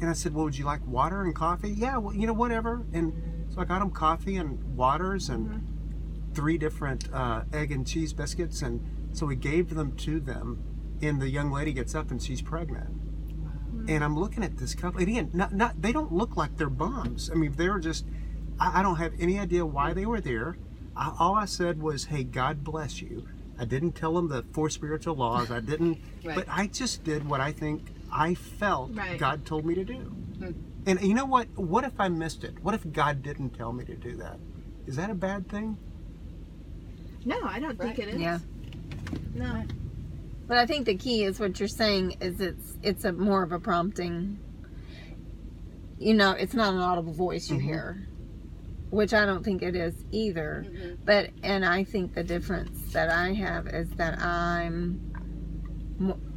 And 0.00 0.08
I 0.10 0.12
said, 0.14 0.34
Well, 0.34 0.44
would 0.44 0.56
you 0.56 0.64
like 0.64 0.86
water 0.86 1.22
and 1.22 1.34
coffee? 1.34 1.70
Yeah, 1.70 1.98
well, 1.98 2.14
you 2.14 2.26
know, 2.26 2.32
whatever. 2.32 2.86
And 2.92 3.12
so 3.48 3.60
I 3.60 3.64
got 3.64 3.80
them 3.80 3.90
coffee 3.90 4.36
and 4.36 4.76
waters 4.76 5.28
and 5.28 5.48
mm-hmm. 5.48 5.75
Three 6.36 6.58
different 6.58 7.12
uh, 7.12 7.42
egg 7.52 7.72
and 7.72 7.86
cheese 7.86 8.12
biscuits, 8.12 8.62
and 8.62 8.80
so 9.12 9.26
we 9.26 9.34
gave 9.36 9.74
them 9.74 9.96
to 9.96 10.20
them. 10.20 10.62
And 11.02 11.20
the 11.20 11.28
young 11.28 11.50
lady 11.50 11.72
gets 11.72 11.94
up, 11.94 12.10
and 12.10 12.22
she's 12.22 12.40
pregnant 12.40 12.88
and 13.88 14.02
I'm 14.02 14.18
looking 14.18 14.42
at 14.42 14.56
this 14.56 14.74
couple. 14.74 15.00
And 15.00 15.08
again, 15.08 15.30
not, 15.32 15.52
not 15.52 15.80
they 15.80 15.92
don't 15.92 16.12
look 16.12 16.36
like 16.36 16.56
they're 16.56 16.68
bums. 16.70 17.30
I 17.30 17.34
mean, 17.34 17.52
they're 17.52 17.78
just. 17.78 18.06
I, 18.58 18.80
I 18.80 18.82
don't 18.82 18.96
have 18.96 19.12
any 19.18 19.38
idea 19.38 19.64
why 19.64 19.92
they 19.92 20.06
were 20.06 20.20
there. 20.20 20.56
I, 20.96 21.12
all 21.18 21.34
I 21.34 21.44
said 21.44 21.80
was, 21.80 22.06
"Hey, 22.06 22.24
God 22.24 22.64
bless 22.64 23.00
you." 23.00 23.28
I 23.58 23.64
didn't 23.64 23.92
tell 23.92 24.14
them 24.14 24.28
the 24.28 24.44
four 24.52 24.68
spiritual 24.68 25.14
laws. 25.16 25.50
I 25.50 25.60
didn't, 25.60 25.98
Right. 26.24 26.34
but 26.36 26.46
I 26.48 26.66
just 26.66 27.04
did 27.04 27.26
what 27.28 27.40
I 27.40 27.52
think 27.52 27.86
I 28.12 28.34
felt 28.34 28.90
Right. 28.94 29.18
God 29.18 29.46
told 29.46 29.64
me 29.64 29.74
to 29.74 29.84
do. 29.84 30.14
And 30.86 31.00
you 31.00 31.14
know 31.14 31.24
what? 31.24 31.48
What 31.56 31.84
if 31.84 31.98
I 31.98 32.08
missed 32.08 32.44
it? 32.44 32.62
What 32.62 32.74
if 32.74 32.92
God 32.92 33.22
didn't 33.22 33.50
tell 33.50 33.72
me 33.72 33.84
to 33.86 33.94
do 33.94 34.16
that? 34.16 34.38
Is 34.86 34.96
that 34.96 35.10
a 35.10 35.14
bad 35.14 35.48
thing? 35.48 35.78
No, 37.26 37.42
I 37.42 37.58
don't 37.58 37.78
think 37.78 37.98
it 37.98 38.08
is. 38.08 38.20
Yeah. 38.20 38.38
No. 39.34 39.64
But 40.46 40.58
I 40.58 40.66
think 40.66 40.86
the 40.86 40.94
key 40.96 41.24
is 41.24 41.40
what 41.40 41.58
you're 41.58 41.68
saying 41.68 42.16
is 42.20 42.40
it's 42.40 42.78
it's 42.82 43.04
a 43.04 43.12
more 43.12 43.42
of 43.42 43.52
a 43.52 43.58
prompting. 43.58 44.38
You 45.98 46.14
know, 46.14 46.30
it's 46.32 46.54
not 46.54 46.72
an 46.74 46.80
audible 46.80 47.12
voice 47.12 47.50
you 47.50 47.56
Mhm. 47.56 47.62
hear, 47.62 48.08
which 48.90 49.12
I 49.12 49.26
don't 49.26 49.42
think 49.44 49.62
it 49.62 49.74
is 49.74 50.04
either. 50.12 50.64
But 51.04 51.30
and 51.42 51.64
I 51.64 51.82
think 51.84 52.14
the 52.14 52.22
difference 52.22 52.92
that 52.92 53.10
I 53.10 53.32
have 53.32 53.66
is 53.66 53.90
that 53.96 54.20
I'm 54.20 55.00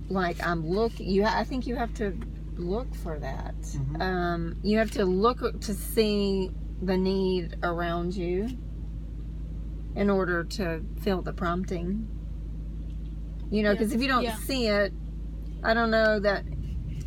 like 0.10 0.45
I'm 0.45 0.67
look. 0.67 0.93
You, 0.99 1.23
I 1.25 1.43
think 1.43 1.67
you 1.67 1.75
have 1.75 1.93
to 1.95 2.17
look 2.58 2.93
for 2.95 3.19
that. 3.19 3.56
Mhm. 3.62 4.02
Um, 4.02 4.56
you 4.63 4.80
have 4.80 4.91
to 4.91 5.06
look 5.06 5.39
to 5.62 5.73
see 5.73 6.49
the 6.82 6.97
need 6.97 7.58
around 7.62 8.15
you 8.15 8.49
in 9.95 10.10
order 10.10 10.43
to 10.43 10.82
feel 11.02 11.21
the 11.21 11.34
prompting. 11.34 12.08
You 13.52 13.63
know, 13.63 13.69
Yeah. 13.71 13.73
because 13.73 13.93
if 13.93 14.02
you 14.02 14.08
don't 14.08 14.23
Yeah. 14.23 14.36
see 14.38 14.67
it, 14.67 14.93
I 15.63 15.73
don't 15.73 15.91
know 15.91 16.19
that. 16.19 16.45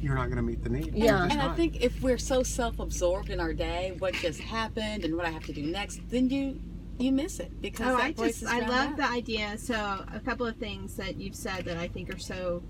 You're 0.00 0.16
not 0.16 0.24
going 0.26 0.36
to 0.36 0.42
meet 0.42 0.64
the 0.64 0.68
need. 0.70 0.92
Yeah. 0.94 1.26
just 1.26 1.32
And 1.32 1.40
I 1.42 1.54
think 1.54 1.80
if 1.82 2.02
we're 2.02 2.18
so 2.18 2.42
self-absorbed 2.42 3.30
in 3.30 3.38
our 3.38 3.54
day, 3.54 3.94
what 4.00 4.14
just 4.14 4.40
happened 4.40 5.04
and 5.04 5.16
what 5.16 5.24
I 5.26 5.30
have 5.30 5.44
to 5.46 5.52
do 5.52 5.62
next, 5.66 6.00
then 6.08 6.28
you 6.30 6.60
you 6.98 7.10
miss 7.10 7.40
it 7.40 7.50
because 7.60 7.86
Oh, 7.94 7.96
that 7.96 8.04
I 8.04 8.12
just 8.12 8.44
I 8.44 8.60
love 8.60 8.90
out. 8.90 8.96
the 8.96 9.08
idea. 9.08 9.56
So 9.58 9.74
a 9.74 10.20
couple 10.20 10.46
of 10.46 10.56
things 10.56 10.94
that 10.96 11.16
you've 11.16 11.34
said 11.34 11.64
that 11.64 11.76
I 11.76 11.88
think 11.88 12.12
are 12.14 12.18
so 12.18 12.62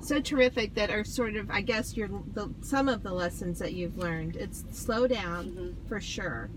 so 0.00 0.18
terrific 0.20 0.74
that 0.74 0.90
are 0.90 1.04
sort 1.04 1.36
of 1.36 1.50
I 1.50 1.60
guess 1.60 1.96
your 1.96 2.08
the, 2.34 2.50
some 2.62 2.88
of 2.88 3.02
the 3.02 3.12
lessons 3.12 3.58
that 3.58 3.74
you've 3.74 3.96
learned. 3.98 4.36
It's 4.36 4.64
slow 4.72 5.06
down 5.06 5.50
Mhm. 5.50 5.88
for 5.88 6.00
sure. 6.00 6.48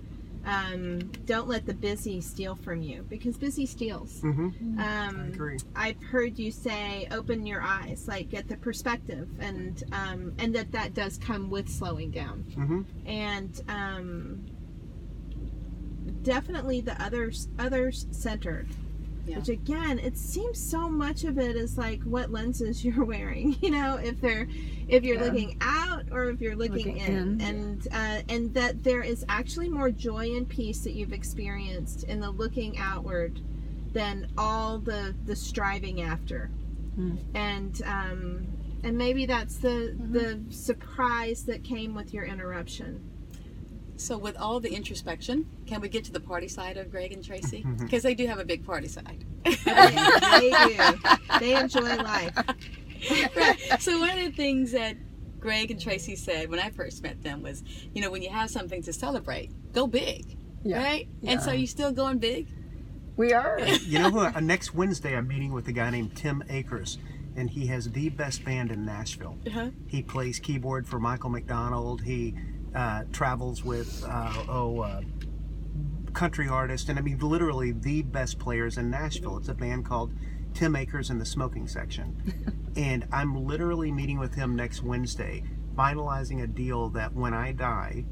Um, 0.45 0.99
don't 1.25 1.47
let 1.47 1.65
the 1.65 1.73
busy 1.73 2.19
steal 2.19 2.55
from 2.55 2.81
you 2.81 3.03
because 3.09 3.37
busy 3.37 3.65
steals. 3.65 4.19
Mhm. 4.21 4.77
I 4.77 5.07
Um, 5.07 5.19
agree. 5.33 5.57
I've 5.75 6.01
heard 6.03 6.37
you 6.37 6.51
say, 6.51 7.07
open 7.11 7.45
your 7.45 7.61
eyes, 7.61 8.07
like 8.09 8.29
get 8.29 8.49
the 8.49 8.57
perspective, 8.57 9.29
and 9.39 9.81
um, 9.93 10.33
and 10.39 10.53
that 10.55 10.71
that 10.73 10.93
does 10.93 11.17
come 11.17 11.49
with 11.49 11.69
slowing 11.69 12.11
down, 12.11 12.39
hmm 12.55 12.81
and 13.05 13.61
um, 13.69 14.45
definitely 16.23 16.81
the 16.81 17.01
others 17.01 17.47
others 17.57 18.07
centered. 18.11 18.67
Yeah. 19.25 19.37
Which 19.37 19.49
again, 19.49 19.99
it 19.99 20.17
seems 20.17 20.59
so 20.59 20.89
much 20.89 21.23
of 21.23 21.37
it 21.37 21.55
is 21.55 21.77
like 21.77 22.03
what 22.03 22.31
lenses 22.31 22.83
you're 22.85 23.05
wearing. 23.05 23.55
You 23.61 23.71
know, 23.71 23.95
if 23.95 24.19
they're 24.19 24.47
if 24.87 25.03
you're 25.03 25.15
Yeah. 25.15 25.23
looking 25.23 25.57
out 25.61 26.03
or 26.11 26.29
if 26.29 26.41
you're 26.41 26.55
looking, 26.55 26.97
Looking 26.97 26.97
in, 26.97 27.39
in. 27.39 27.41
and 27.41 27.87
uh, 27.91 28.21
and 28.29 28.53
that 28.53 28.83
there 28.83 29.01
is 29.01 29.23
actually 29.29 29.69
more 29.69 29.89
joy 29.91 30.35
and 30.35 30.47
peace 30.47 30.79
that 30.81 30.93
you've 30.93 31.13
experienced 31.13 32.03
in 32.03 32.19
the 32.19 32.29
looking 32.29 32.77
outward 32.77 33.39
than 33.93 34.27
all 34.37 34.79
the 34.79 35.15
the 35.25 35.35
striving 35.35 36.01
after 36.01 36.49
Hmm. 36.95 37.15
and 37.33 37.81
um 37.85 38.47
and 38.83 38.97
maybe 38.97 39.25
that's 39.25 39.57
the 39.57 39.95
the 40.11 40.41
surprise 40.53 41.43
that 41.45 41.63
came 41.63 41.95
with 41.95 42.13
your 42.13 42.23
interruption 42.23 43.01
So 43.97 44.17
with 44.17 44.35
all 44.37 44.59
the 44.59 44.73
introspection, 44.73 45.45
can 45.67 45.79
we 45.81 45.87
get 45.89 46.03
to 46.05 46.11
the 46.11 46.19
party 46.19 46.47
side 46.47 46.77
of 46.77 46.89
Greg 46.91 47.11
and 47.13 47.23
Tracey? 47.23 47.63
Mm-hmm. 47.67 47.85
Because 47.85 48.03
they 48.03 48.15
do 48.15 48.25
have 48.27 48.39
a 48.39 48.45
big 48.45 48.65
party 48.65 48.87
side. 48.87 49.23
they, 49.43 49.51
they 49.53 50.51
do 50.67 51.39
they 51.39 51.55
enjoy 51.59 51.95
life 51.97 52.35
right. 53.35 53.81
So 53.81 53.99
one 53.99 54.09
of 54.11 54.15
the 54.17 54.31
things 54.31 54.71
that 54.71 54.95
Greg 55.39 55.71
and 55.71 55.79
Tracey 55.79 56.15
said 56.15 56.49
when 56.49 56.59
I 56.59 56.69
first 56.69 57.03
met 57.03 57.21
them 57.21 57.41
was, 57.41 57.63
you 57.93 58.01
know, 58.01 58.09
when 58.11 58.21
you 58.21 58.29
have 58.29 58.49
something 58.49 58.81
to 58.83 58.93
celebrate, 58.93 59.51
go 59.73 59.87
big. 59.87 60.37
Yeah. 60.63 60.77
Right? 60.81 61.07
And 61.23 61.41
so 61.41 61.51
Yeah. 61.51 61.57
you 61.57 61.67
still 61.67 61.91
going 61.91 62.19
big? 62.19 62.47
We 63.17 63.33
are. 63.33 63.59
You 63.85 63.99
know 63.99 64.09
who? 64.11 64.19
Uh, 64.19 64.39
next 64.39 64.73
Wednesday, 64.73 65.15
I'm 65.15 65.27
meeting 65.27 65.51
with 65.51 65.67
a 65.67 65.73
guy 65.73 65.89
named 65.89 66.15
Tim 66.15 66.43
Akers, 66.49 66.97
and 67.35 67.49
he 67.49 67.67
has 67.67 67.89
the 67.91 68.09
best 68.09 68.43
band 68.45 68.71
in 68.71 68.85
Nashville. 68.85 69.37
Uh-huh. 69.45 69.69
He 69.87 70.01
plays 70.01 70.39
keyboard 70.39 70.87
for 70.87 70.99
Michael 70.99 71.29
McDonald. 71.29 72.01
He 72.03 72.35
uh, 72.75 73.03
travels 73.11 73.63
with 73.63 74.03
uh, 74.07 74.43
oh 74.49 74.79
uh, 74.79 75.01
country 76.13 76.47
artist 76.47 76.89
and 76.89 76.99
I 76.99 77.01
mean 77.01 77.19
literally 77.19 77.71
the 77.71 78.01
best 78.03 78.39
players 78.39 78.77
in 78.77 78.89
Nashville. 78.89 79.37
It's 79.37 79.49
a 79.49 79.53
band 79.53 79.85
called 79.85 80.13
Tim 80.53 80.75
Akers 80.75 81.09
and 81.09 81.19
the 81.19 81.25
Smoking 81.25 81.67
Section, 81.67 82.71
and 82.75 83.07
I'm 83.11 83.45
literally 83.45 83.91
meeting 83.91 84.19
with 84.19 84.35
him 84.35 84.55
next 84.55 84.83
Wednesday, 84.83 85.43
finalizing 85.75 86.43
a 86.43 86.47
deal 86.47 86.89
that 86.89 87.13
when 87.13 87.33
I 87.33 87.51
die, 87.51 88.05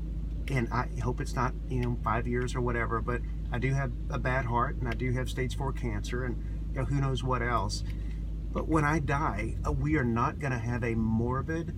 and 0.47 0.67
I 0.71 0.87
hope 1.03 1.21
it's 1.21 1.35
not 1.35 1.53
you 1.69 1.81
know 1.81 1.97
five 2.03 2.27
years 2.27 2.55
or 2.55 2.61
whatever, 2.61 3.01
but 3.01 3.21
I 3.51 3.59
do 3.59 3.73
have 3.73 3.91
a 4.09 4.17
bad 4.17 4.45
heart 4.45 4.77
and 4.77 4.87
I 4.87 4.93
do 4.93 5.11
have 5.13 5.29
stage 5.29 5.57
four 5.57 5.73
cancer 5.73 6.25
and 6.25 6.37
you 6.73 6.79
know 6.79 6.85
who 6.85 7.01
knows 7.01 7.23
what 7.23 7.41
else. 7.41 7.83
But 8.51 8.67
when 8.67 8.83
I 8.83 8.99
die, 8.99 9.55
uh, 9.65 9.71
we 9.71 9.95
are 9.97 10.03
not 10.03 10.39
going 10.39 10.51
to 10.51 10.59
have 10.59 10.83
a 10.83 10.93
morbid, 10.93 11.73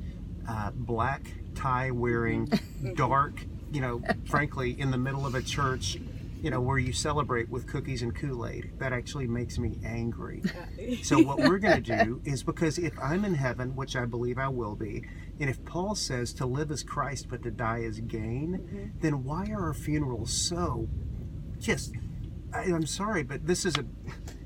uh, 0.48 0.72
black 0.72 1.22
tie 1.56 1.92
wearing, 1.92 2.50
dark, 2.96 3.46
you 3.72 3.82
know, 3.82 4.02
frankly, 4.26 4.80
in 4.80 4.92
the 4.92 4.98
middle 4.98 5.26
of 5.26 5.36
a 5.36 5.42
church, 5.42 5.98
you 6.42 6.50
know, 6.50 6.60
where 6.60 6.78
you 6.78 6.92
celebrate 6.92 7.50
with 7.50 7.68
cookies 7.68 8.02
and 8.02 8.14
Kool 8.14 8.46
Aid. 8.46 8.72
That 8.78 8.92
actually 8.92 9.28
makes 9.28 9.58
me 9.58 9.80
angry. 9.86 10.44
So 11.02 11.22
what 11.22 11.40
we're 11.40 11.58
going 11.58 11.82
to 11.82 12.04
do 12.04 12.22
is 12.26 12.44
because 12.44 12.78
if 12.78 12.94
I'm 13.02 13.24
in 13.24 13.34
heaven, 13.34 13.76
which 13.76 13.96
I 13.96 14.06
believe 14.06 14.38
I 14.38 14.50
will 14.50 14.76
be, 14.76 15.06
and 15.40 15.50
if 15.50 15.64
Paul 15.64 15.96
says 15.96 16.34
to 16.34 16.46
live 16.46 16.70
as 16.70 16.84
Christ 16.84 17.28
but 17.30 17.44
to 17.44 17.52
die 17.52 17.84
as 17.84 18.02
gain, 18.02 18.60
mm-hmm. 18.60 19.00
then 19.00 19.24
why 19.24 19.46
are 19.52 19.68
our 19.68 19.74
funerals 19.74 20.34
so 20.34 20.90
just? 21.60 21.94
I, 22.54 22.64
I'm 22.64 22.86
sorry, 22.86 23.24
but 23.24 23.48
this 23.48 23.66
is 23.66 23.78
a. 23.78 23.86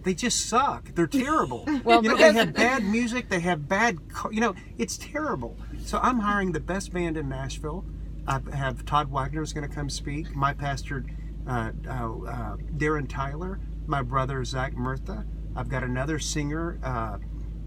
They 0.08 0.14
just 0.14 0.48
suck. 0.48 0.96
They're 0.96 1.06
terrible. 1.06 1.68
Well, 1.84 2.02
you 2.02 2.10
know, 2.10 2.16
they 2.16 2.32
have 2.32 2.54
bad 2.54 2.86
music. 2.86 3.28
They 3.28 3.42
have 3.42 3.68
bad. 3.68 3.98
You 4.32 4.40
know, 4.40 4.56
it's 4.78 4.98
terrible. 4.98 5.58
So 5.84 6.00
I'm 6.02 6.20
hiring 6.20 6.54
the 6.54 6.62
best 6.62 6.94
band 6.94 7.18
in 7.18 7.28
Nashville. 7.28 7.84
I 8.26 8.40
have 8.54 8.86
Todd 8.86 9.12
Wagner 9.12 9.42
is 9.42 9.52
going 9.52 9.68
to 9.68 9.74
come 9.74 9.90
speak. 9.90 10.34
My 10.34 10.54
pastor, 10.54 11.06
uh, 11.46 11.72
uh, 11.86 11.92
uh, 11.92 12.58
Darren 12.78 13.10
Tyler. 13.10 13.60
My 13.86 14.02
brother 14.02 14.46
Zach 14.46 14.78
Murtha. 14.78 15.26
I've 15.58 15.68
got 15.68 15.84
another 15.84 16.20
singer. 16.20 16.80
Uh, 16.82 17.18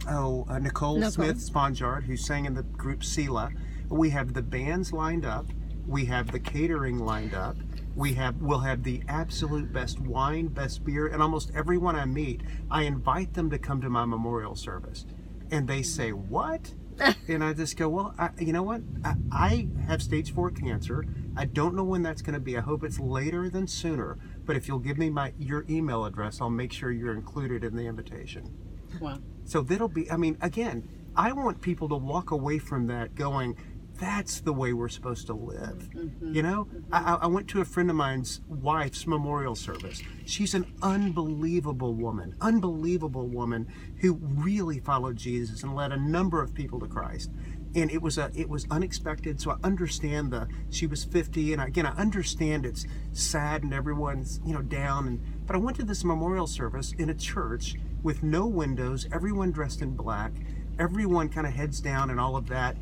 oh, 0.09 0.47
uh, 0.49 0.59
Nicole, 0.59 0.97
Nicole. 0.97 1.11
Smith 1.11 1.37
Sponberg, 1.37 2.05
who 2.05 2.17
sang 2.17 2.47
in 2.47 2.55
the 2.55 2.63
group 2.63 3.05
Selah. 3.05 3.51
We 3.91 4.09
have 4.11 4.33
the 4.33 4.43
bands 4.43 4.95
lined 4.95 5.27
up. 5.27 5.47
We 5.87 6.07
have 6.07 6.33
the 6.33 6.41
catering 6.41 7.01
lined 7.01 7.35
up. 7.35 7.57
We 7.95 8.15
have 8.15 8.41
we'll 8.41 8.61
have 8.61 8.83
the 8.83 9.03
absolute 9.09 9.73
best 9.73 9.99
wine, 10.01 10.49
best 10.49 10.85
beer, 10.85 11.07
and 11.09 11.23
almost 11.23 11.51
everyone 11.55 11.97
I 11.97 12.05
meet, 12.05 12.43
I 12.71 12.85
invite 12.85 13.35
them 13.35 13.51
to 13.51 13.59
come 13.59 13.81
to 13.81 13.91
my 13.91 14.05
memorial 14.05 14.55
service, 14.55 15.07
and 15.51 15.69
they 15.69 15.83
say 15.83 16.13
what? 16.13 16.75
and 17.29 17.43
I 17.43 17.55
just 17.55 17.77
go, 17.77 17.89
well, 17.89 18.15
I, 18.19 18.31
you 18.39 18.53
know 18.53 18.63
what? 18.63 18.83
I, 19.05 19.15
I 19.33 19.69
have 19.87 20.03
stage 20.03 20.35
four 20.35 20.51
cancer. 20.51 21.05
I 21.37 21.47
don't 21.47 21.75
know 21.75 21.85
when 21.85 22.03
that's 22.03 22.21
going 22.21 22.35
to 22.35 22.41
be. 22.41 22.57
I 22.59 22.61
hope 22.61 22.85
it's 22.85 23.01
later 23.01 23.49
than 23.49 23.67
sooner. 23.67 24.19
But 24.45 24.57
if 24.57 24.69
you'll 24.69 24.81
give 24.81 24.99
me 24.99 25.09
my 25.11 25.33
your 25.39 25.65
email 25.71 26.05
address, 26.05 26.41
I'll 26.41 26.51
make 26.51 26.73
sure 26.73 26.91
you're 26.91 27.15
included 27.15 27.65
in 27.65 27.75
the 27.75 27.87
invitation. 27.87 28.55
Wow. 29.01 29.21
So 29.45 29.63
that'll 29.63 29.89
be, 29.89 30.11
I 30.11 30.17
mean, 30.17 30.37
again, 30.41 30.89
I 31.17 31.33
want 31.33 31.61
people 31.61 31.89
to 31.89 31.97
walk 31.97 32.31
away 32.31 32.59
from 32.59 32.87
that 32.89 33.15
going, 33.15 33.57
that's 34.01 34.41
the 34.41 34.53
way 34.53 34.73
we're 34.73 34.89
supposed 34.89 35.27
to 35.27 35.35
live. 35.35 35.89
Mm-hmm. 35.95 36.35
You 36.35 36.43
know, 36.43 36.69
I, 36.91 37.15
I- 37.15 37.19
I 37.23 37.27
went 37.27 37.49
to 37.49 37.61
a 37.61 37.65
friend 37.65 37.91
of 37.91 37.97
mine's 37.97 38.41
wife's 38.49 39.07
memorial 39.07 39.55
service. 39.55 40.03
She's 40.25 40.55
an 40.55 40.65
unbelievable 40.83 41.95
woman, 41.95 42.35
unbelievable 42.41 43.29
woman 43.29 43.69
who 44.01 44.15
really 44.15 44.81
followed 44.81 45.17
Jesus 45.17 45.63
and 45.63 45.75
led 45.77 45.93
a 45.93 45.97
number 45.97 46.43
of 46.43 46.55
people 46.55 46.81
to 46.81 46.87
Christ. 46.87 47.31
And 47.75 47.91
it 47.91 48.03
was 48.03 48.19
a, 48.19 48.33
it 48.35 48.49
was 48.49 48.67
unexpected. 48.71 49.41
So 49.41 49.53
I 49.53 49.57
understand 49.63 50.33
the. 50.33 50.49
She 50.71 50.87
was 50.89 51.05
50, 51.05 51.53
and 51.53 51.63
again, 51.63 51.87
I 51.87 51.91
understand 51.93 52.67
it's 52.67 52.85
sad 53.13 53.63
and 53.63 53.73
everyone's 53.73 54.41
you 54.45 54.55
know 54.55 54.63
down. 54.63 55.07
And 55.07 55.47
but 55.47 55.55
I 55.55 55.59
went 55.61 55.77
to 55.77 55.85
this 55.85 56.03
memorial 56.03 56.49
service 56.49 56.93
in 56.99 57.11
a 57.11 57.15
church 57.15 57.77
with 58.03 58.23
no 58.23 58.47
windows, 58.47 59.07
everyone 59.13 59.53
dressed 59.53 59.83
in 59.83 59.95
black, 59.95 60.33
everyone 60.79 61.29
kind 61.29 61.47
of 61.47 61.53
heads 61.53 61.81
down 61.81 62.11
and 62.11 62.19
all 62.19 62.35
of 62.35 62.49
that. 62.49 62.77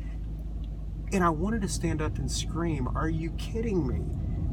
And 1.11 1.23
I 1.23 1.29
wanted 1.29 1.61
to 1.63 1.67
stand 1.67 2.01
up 2.01 2.17
and 2.17 2.31
scream, 2.31 2.87
Are 2.95 3.09
you 3.09 3.31
kidding 3.31 3.87
me? 3.87 3.97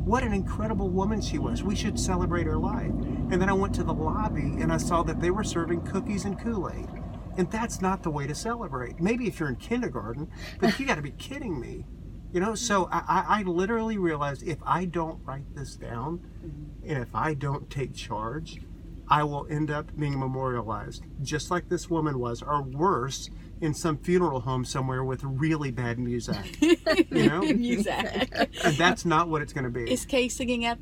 What 0.04 0.22
an 0.22 0.32
incredible 0.32 0.88
woman 0.88 1.20
she 1.20 1.38
was. 1.38 1.62
We 1.62 1.74
should 1.74 1.98
celebrate 1.98 2.46
her 2.46 2.56
life. 2.56 2.92
And 3.30 3.42
then 3.42 3.48
I 3.48 3.54
went 3.54 3.74
to 3.74 3.82
the 3.82 3.92
lobby 3.92 4.54
and 4.60 4.72
I 4.72 4.76
saw 4.76 5.02
that 5.02 5.20
they 5.20 5.30
were 5.30 5.44
serving 5.44 5.82
cookies 5.82 6.24
and 6.24 6.38
Kool 6.38 6.70
Aid. 6.70 6.88
And 7.36 7.50
that's 7.50 7.82
not 7.82 8.02
the 8.02 8.10
way 8.10 8.26
to 8.26 8.34
celebrate. 8.34 9.00
Maybe 9.00 9.26
if 9.26 9.40
you're 9.40 9.48
in 9.48 9.56
kindergarten, 9.56 10.30
but 10.60 10.78
you 10.78 10.86
got 10.86 10.94
to 10.94 11.02
be 11.02 11.10
kidding 11.10 11.60
me. 11.60 11.84
You 12.32 12.40
know, 12.40 12.54
so 12.54 12.88
I, 12.90 13.02
I 13.08 13.24
I 13.40 13.42
literally 13.42 13.98
realized 13.98 14.42
if 14.42 14.58
I 14.64 14.84
don't 14.84 15.20
write 15.24 15.54
this 15.54 15.76
down 15.76 16.20
and 16.86 16.98
if 16.98 17.14
I 17.14 17.34
don't 17.34 17.68
take 17.68 17.94
charge, 17.94 18.60
I 19.08 19.22
will 19.24 19.46
end 19.48 19.70
up 19.70 19.96
being 19.96 20.18
memorialized, 20.18 21.04
just 21.22 21.50
like 21.50 21.68
this 21.68 21.88
woman 21.88 22.18
was, 22.18 22.42
or 22.42 22.62
worse, 22.62 23.30
in 23.60 23.72
some 23.74 23.96
funeral 23.98 24.40
home 24.40 24.64
somewhere 24.64 25.02
with 25.04 25.22
really 25.24 25.70
bad 25.70 25.98
music. 25.98 26.36
You 27.10 27.28
know? 27.28 27.40
Music. 27.42 27.92
and 28.64 28.76
that's 28.76 29.04
not 29.04 29.28
what 29.28 29.42
it's 29.42 29.52
going 29.52 29.64
to 29.64 29.70
be. 29.70 29.90
Is 29.90 30.04
Kay 30.04 30.28
singing 30.28 30.64
at 30.64 30.78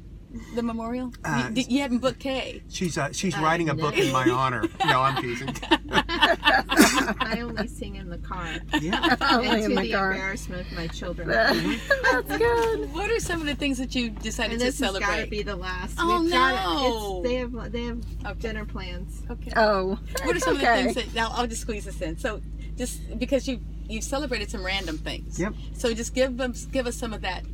the 0.55 0.63
memorial? 0.63 1.13
Uh, 1.25 1.51
you, 1.55 1.65
you 1.69 1.81
haven't 1.83 1.99
booked 1.99 2.19
Kay. 2.19 2.63
She's 2.69 2.99
uh, 2.99 3.13
she's 3.13 3.37
writing 3.39 3.69
a 3.69 3.75
book 3.75 3.97
in 3.97 4.13
my 4.13 4.29
honor. 4.29 4.65
No, 4.85 5.01
I'm 5.01 5.23
teasing. 5.23 5.55
I 5.91 7.39
only 7.41 7.69
sing 7.69 7.97
in 7.97 8.09
the 8.11 8.19
car. 8.19 8.47
Yeah. 8.81 9.17
Only 9.33 9.49
and 9.49 9.57
in 9.65 9.71
to 9.71 9.77
the 9.77 9.83
the 9.83 9.93
car. 9.93 10.13
embarrassment 10.13 10.67
of 10.67 10.73
my 10.77 10.87
children. 10.89 11.29
That's 11.29 12.37
good. 12.37 12.93
What 12.93 13.11
are 13.11 13.21
some 13.21 13.41
of 13.41 13.47
the 13.47 13.55
things 13.55 13.79
that 13.79 13.95
you 13.95 14.11
decided 14.11 14.53
and 14.53 14.61
to 14.61 14.67
this 14.67 14.81
has 14.81 14.93
got 14.93 14.99
to 14.99 15.05
celebrate? 15.05 15.31
be 15.31 15.43
the 15.43 15.57
last. 15.57 15.97
Oh, 15.99 16.23
We've 16.23 16.33
gotta- 16.33 16.57
no. 16.57 17.21
it's, 17.23 17.29
they 17.29 17.35
have 17.37 17.73
they 17.73 17.83
have 17.85 17.99
Okay. 18.27 18.41
dinner 18.41 18.65
plans. 18.65 19.23
okay. 19.31 19.53
Oh, 19.57 19.99
What 20.25 20.37
are 20.37 20.41
some 20.41 20.57
okay. 20.57 20.81
of 20.81 20.87
the 20.89 20.93
things 20.95 21.07
that 21.07 21.15
now 21.15 21.31
I'll 21.33 21.47
just 21.47 21.63
squeeze 21.63 21.85
this 21.85 22.01
in. 22.01 22.19
So 22.19 22.41
just 22.77 23.19
because 23.19 23.47
you 23.49 23.61
you 23.89 24.01
celebrated 24.01 24.51
some 24.51 24.65
random 24.65 24.99
things. 24.99 25.39
Yep. 25.39 25.55
So 25.75 25.93
just 25.95 26.15
give 26.15 26.37
them 26.37 26.55
give 26.73 26.87
us 26.87 26.97
some 26.97 27.13
of 27.13 27.23
that 27.23 27.45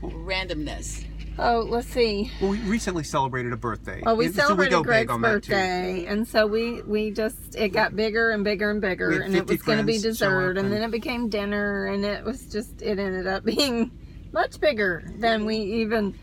randomness. 0.00 1.04
Oh, 1.38 1.66
let's 1.66 1.88
see. 1.88 2.30
Well, 2.40 2.50
we 2.50 2.58
recently 2.60 3.04
celebrated 3.04 3.54
a 3.54 3.56
birthday. 3.56 4.02
Well, 4.04 4.16
we 4.16 4.26
And 4.26 4.34
so 4.34 4.42
celebrated 4.42 4.70
go 4.72 4.80
big 4.82 4.86
Greg's 4.86 5.10
on 5.10 5.22
that, 5.22 5.28
birthday, 5.32 6.04
and 6.04 6.28
so 6.28 6.46
we 6.46 6.82
we 6.82 7.10
just 7.10 7.54
it 7.54 7.70
got 7.70 7.96
bigger 7.96 8.30
and 8.30 8.44
bigger 8.44 8.70
and 8.70 8.80
bigger, 8.80 9.10
and 9.20 9.34
it 9.34 9.46
was 9.46 9.62
going 9.62 9.78
to 9.78 9.84
be 9.84 9.98
dessert, 9.98 10.50
and 10.50 10.58
and- 10.58 10.72
then 10.72 10.82
it 10.82 10.90
became 10.90 11.28
dinner, 11.28 11.86
and 11.86 12.04
it 12.04 12.22
was 12.24 12.44
just 12.46 12.82
it 12.82 12.98
ended 12.98 13.26
up 13.26 13.44
being 13.46 13.90
much 14.32 14.60
bigger 14.60 15.04
than 15.18 15.46
we 15.46 15.56
even 15.56 16.14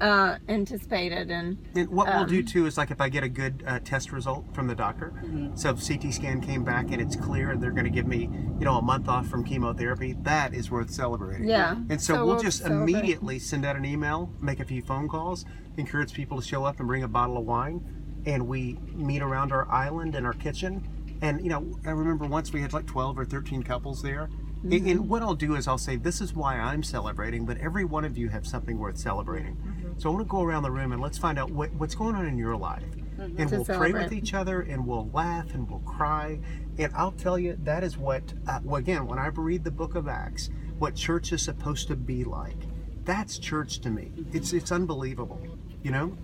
uh, 0.00 0.38
anticipated, 0.48 1.30
and 1.30 1.58
And 1.74 1.88
what 1.88 2.06
we'll 2.08 2.24
do 2.24 2.38
Um, 2.40 2.44
too 2.46 2.66
is 2.66 2.76
like 2.78 2.90
if 2.90 3.00
I 3.00 3.08
get 3.08 3.22
a 3.24 3.28
good 3.28 3.62
uh, 3.66 3.78
test 3.80 4.12
result 4.12 4.44
from 4.54 4.66
the 4.66 4.74
doctor, 4.74 5.12
so 5.54 5.70
if 5.70 5.86
CT 5.86 6.12
scan 6.12 6.40
came 6.40 6.64
back 6.64 6.90
and 6.90 7.00
it's 7.00 7.16
clear 7.16 7.50
and 7.50 7.62
they're 7.62 7.70
going 7.70 7.84
to 7.84 7.90
give 7.90 8.06
me, 8.06 8.22
you 8.58 8.64
know, 8.64 8.76
a 8.78 8.82
month 8.82 9.08
off 9.08 9.26
from 9.28 9.44
chemotherapy, 9.44 10.14
that 10.22 10.54
is 10.54 10.70
worth 10.70 10.90
celebrating. 10.90 11.48
Yeah. 11.48 11.76
And 11.90 12.00
so, 12.00 12.14
So 12.14 12.24
we'll 12.24 12.34
we'll 12.34 12.42
just 12.42 12.58
celebrate. 12.62 12.92
immediately 12.92 13.38
send 13.38 13.64
out 13.64 13.76
an 13.76 13.84
email, 13.84 14.30
make 14.40 14.60
a 14.60 14.64
few 14.64 14.82
phone 14.82 15.08
calls, 15.08 15.44
encourage 15.76 16.12
people 16.12 16.40
to 16.40 16.46
show 16.46 16.64
up 16.64 16.78
and 16.78 16.88
bring 16.88 17.02
a 17.02 17.08
bottle 17.08 17.36
of 17.36 17.44
wine, 17.44 17.80
and 18.26 18.46
we 18.46 18.78
meet 18.92 19.22
around 19.22 19.52
our 19.52 19.70
island 19.70 20.14
and 20.14 20.26
our 20.26 20.32
kitchen. 20.34 20.86
And 21.22 21.42
you 21.42 21.48
know, 21.50 21.78
I 21.86 21.90
remember 21.90 22.26
once 22.26 22.52
we 22.52 22.60
had 22.60 22.72
like 22.72 22.86
12 22.86 23.18
or 23.18 23.24
13 23.24 23.62
couples 23.62 24.02
there. 24.02 24.28
And- 24.64 24.72
Mm-hmm. 24.72 24.88
And 24.88 25.08
what 25.08 25.22
I'll 25.22 25.34
do 25.34 25.54
is 25.54 25.68
I'll 25.68 25.78
say, 25.78 25.96
this 25.96 26.20
is 26.20 26.34
why 26.34 26.58
I'm 26.58 26.82
celebrating, 26.82 27.44
but 27.44 27.58
every 27.58 27.84
one 27.84 28.04
of 28.04 28.16
you 28.18 28.28
have 28.30 28.46
something 28.46 28.78
worth 28.78 28.96
celebrating. 28.98 29.56
Mm-hmm. 29.56 29.98
So 29.98 30.10
I 30.10 30.12
want 30.14 30.26
to 30.26 30.30
go 30.30 30.42
around 30.42 30.62
the 30.64 30.70
room 30.70 30.92
and 30.92 31.00
let's 31.00 31.18
find 31.18 31.38
out 31.38 31.50
what, 31.50 31.72
what's 31.74 31.94
going 31.94 32.14
on 32.16 32.26
in 32.26 32.36
your 32.38 32.56
life. 32.56 32.82
And 33.18 33.48
To 33.48 33.56
we'll 33.56 33.64
pray 33.64 33.92
with 33.92 34.12
each 34.12 34.34
other 34.34 34.62
and 34.62 34.86
we'll 34.86 35.08
laugh 35.12 35.54
and 35.54 35.68
we'll 35.70 35.80
cry. 35.80 36.40
And 36.78 36.92
I'll 36.96 37.12
tell 37.12 37.38
you, 37.38 37.56
that 37.62 37.84
is 37.84 37.96
what, 37.96 38.22
uh, 38.48 38.58
well, 38.64 38.76
again, 38.76 39.06
when 39.06 39.18
I 39.18 39.28
read 39.28 39.62
the 39.62 39.70
book 39.70 39.94
of 39.94 40.08
Acts, 40.08 40.50
what 40.78 40.96
church 40.96 41.32
is 41.32 41.40
supposed 41.42 41.86
to 41.88 41.96
be 41.96 42.24
like. 42.24 42.56
That's 43.04 43.38
church 43.38 43.78
to 43.80 43.90
me. 43.90 44.10
It's, 44.32 44.52
it's 44.52 44.72
unbelievable, 44.72 45.40
you 45.82 45.90
know? 45.92 46.16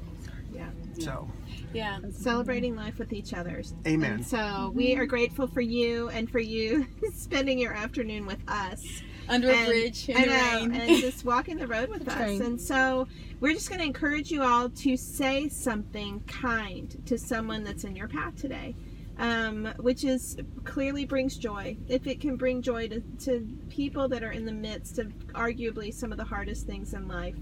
Yeah. 0.53 0.71
So, 0.99 1.29
Yeah. 1.73 1.99
Celebrating 2.11 2.75
life 2.77 2.99
with 2.99 3.13
each 3.13 3.33
other. 3.33 3.63
Amen. 3.87 4.13
And 4.15 4.27
so 4.27 4.73
we 4.75 4.97
are 4.97 5.07
grateful 5.07 5.47
for 5.47 5.61
you 5.61 6.09
and 6.11 6.29
for 6.31 6.41
you 6.41 6.87
spending 7.15 7.59
your 7.59 7.73
afternoon 7.73 8.27
with 8.27 8.41
us. 8.49 8.85
Under 9.29 9.51
a 9.51 9.55
and, 9.55 9.67
bridge 9.67 10.09
in 10.09 10.17
I 10.17 10.21
the 10.23 10.27
know, 10.27 10.73
rain. 10.73 10.75
and 10.75 11.01
just 11.01 11.25
walking 11.25 11.57
the 11.57 11.67
road 11.69 11.89
with 11.89 12.09
us. 12.09 12.17
train. 12.17 12.43
And 12.43 12.61
so 12.61 13.07
we're 13.39 13.53
just 13.53 13.69
going 13.69 13.79
to 13.79 13.87
encourage 13.87 14.33
you 14.33 14.43
all 14.43 14.69
to 14.69 14.97
say 14.97 15.49
something 15.49 16.21
kind 16.27 17.01
to 17.07 17.17
someone 17.17 17.63
that's 17.63 17.85
in 17.85 17.95
your 17.95 18.09
path 18.09 18.35
today, 18.35 18.75
um, 19.19 19.73
which 19.79 20.03
is 20.03 20.37
clearly 20.65 21.05
brings 21.05 21.37
joy. 21.37 21.77
If 21.87 22.09
it 22.09 22.21
can 22.21 22.37
bring 22.37 22.61
joy 22.61 22.89
to, 22.89 23.01
to 23.27 23.47
people 23.69 24.09
that 24.09 24.25
are 24.25 24.33
in 24.33 24.47
the 24.47 24.53
midst 24.53 24.99
of 24.99 25.07
arguably 25.35 25.95
some 25.95 26.11
of 26.11 26.19
the 26.19 26.25
hardest 26.25 26.67
things 26.67 26.93
in 26.93 27.07
life. 27.07 27.37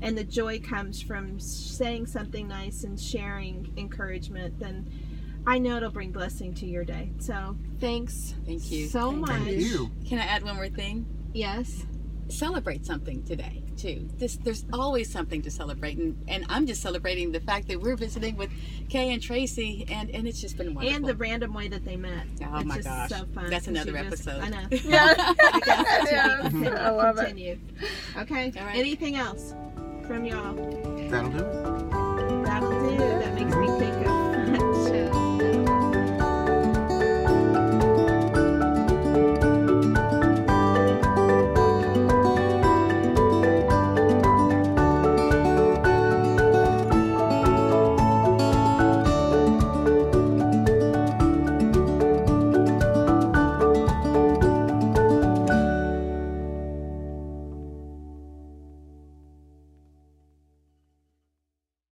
And 0.00 0.16
the 0.16 0.24
joy 0.24 0.60
comes 0.60 1.02
from 1.02 1.40
saying 1.40 2.06
something 2.06 2.46
nice 2.48 2.84
and 2.84 2.98
sharing 3.00 3.72
encouragement, 3.76 4.58
then 4.60 4.88
I 5.46 5.58
know 5.58 5.76
it'll 5.78 5.90
bring 5.90 6.12
blessing 6.12 6.54
to 6.54 6.66
your 6.66 6.84
day. 6.84 7.10
So 7.18 7.56
thanks 7.80 8.34
Thank 8.46 8.70
you. 8.70 8.86
so 8.86 9.10
Thank 9.10 9.20
much. 9.20 9.30
thank 9.42 9.60
you. 9.60 9.90
Can 10.06 10.18
I 10.18 10.24
add 10.24 10.42
one 10.44 10.56
more 10.56 10.68
thing? 10.68 11.06
Yes. 11.32 11.84
Celebrate 12.28 12.84
something 12.84 13.22
today 13.24 13.62
too. 13.78 14.08
This, 14.18 14.36
there's 14.36 14.64
always 14.72 15.10
something 15.10 15.40
to 15.42 15.50
celebrate, 15.52 15.96
and, 15.98 16.22
and 16.26 16.44
I'm 16.48 16.66
just 16.66 16.82
celebrating 16.82 17.30
the 17.32 17.38
fact 17.40 17.68
that 17.68 17.80
we're 17.80 17.94
visiting 17.96 18.36
with 18.36 18.50
Kay 18.88 19.12
and 19.12 19.22
Tracey, 19.22 19.86
and, 19.88 20.10
and 20.10 20.26
it's 20.26 20.40
just 20.40 20.56
been 20.56 20.74
wonderful. 20.74 20.96
And 20.96 21.06
the 21.06 21.14
random 21.14 21.54
way 21.54 21.68
that 21.68 21.84
they 21.84 21.96
met. 21.96 22.26
Oh 22.42 22.56
it's 22.56 22.64
my 22.66 22.74
just 22.76 22.88
gosh. 22.88 23.08
so 23.10 23.24
fun. 23.34 23.48
That's 23.48 23.66
'cause 23.66 23.68
another 23.68 23.92
you 23.92 24.10
just- 24.10 24.26
episode. 24.26 24.42
I 24.42 24.48
know. 24.48 24.68
yeah, 24.84 25.14
I 25.16 25.60
guess 25.64 26.08
Yeah, 26.12 26.38
continue, 26.42 26.70
I 26.70 26.90
love 26.90 27.18
it. 27.20 27.58
Okay. 28.18 28.52
All 28.58 28.66
right. 28.66 28.76
Anything 28.76 29.14
else 29.16 29.54
from 30.08 30.24
y'all? 30.24 30.54
That'll 31.10 31.30
do 31.30 31.44
it. 31.44 31.77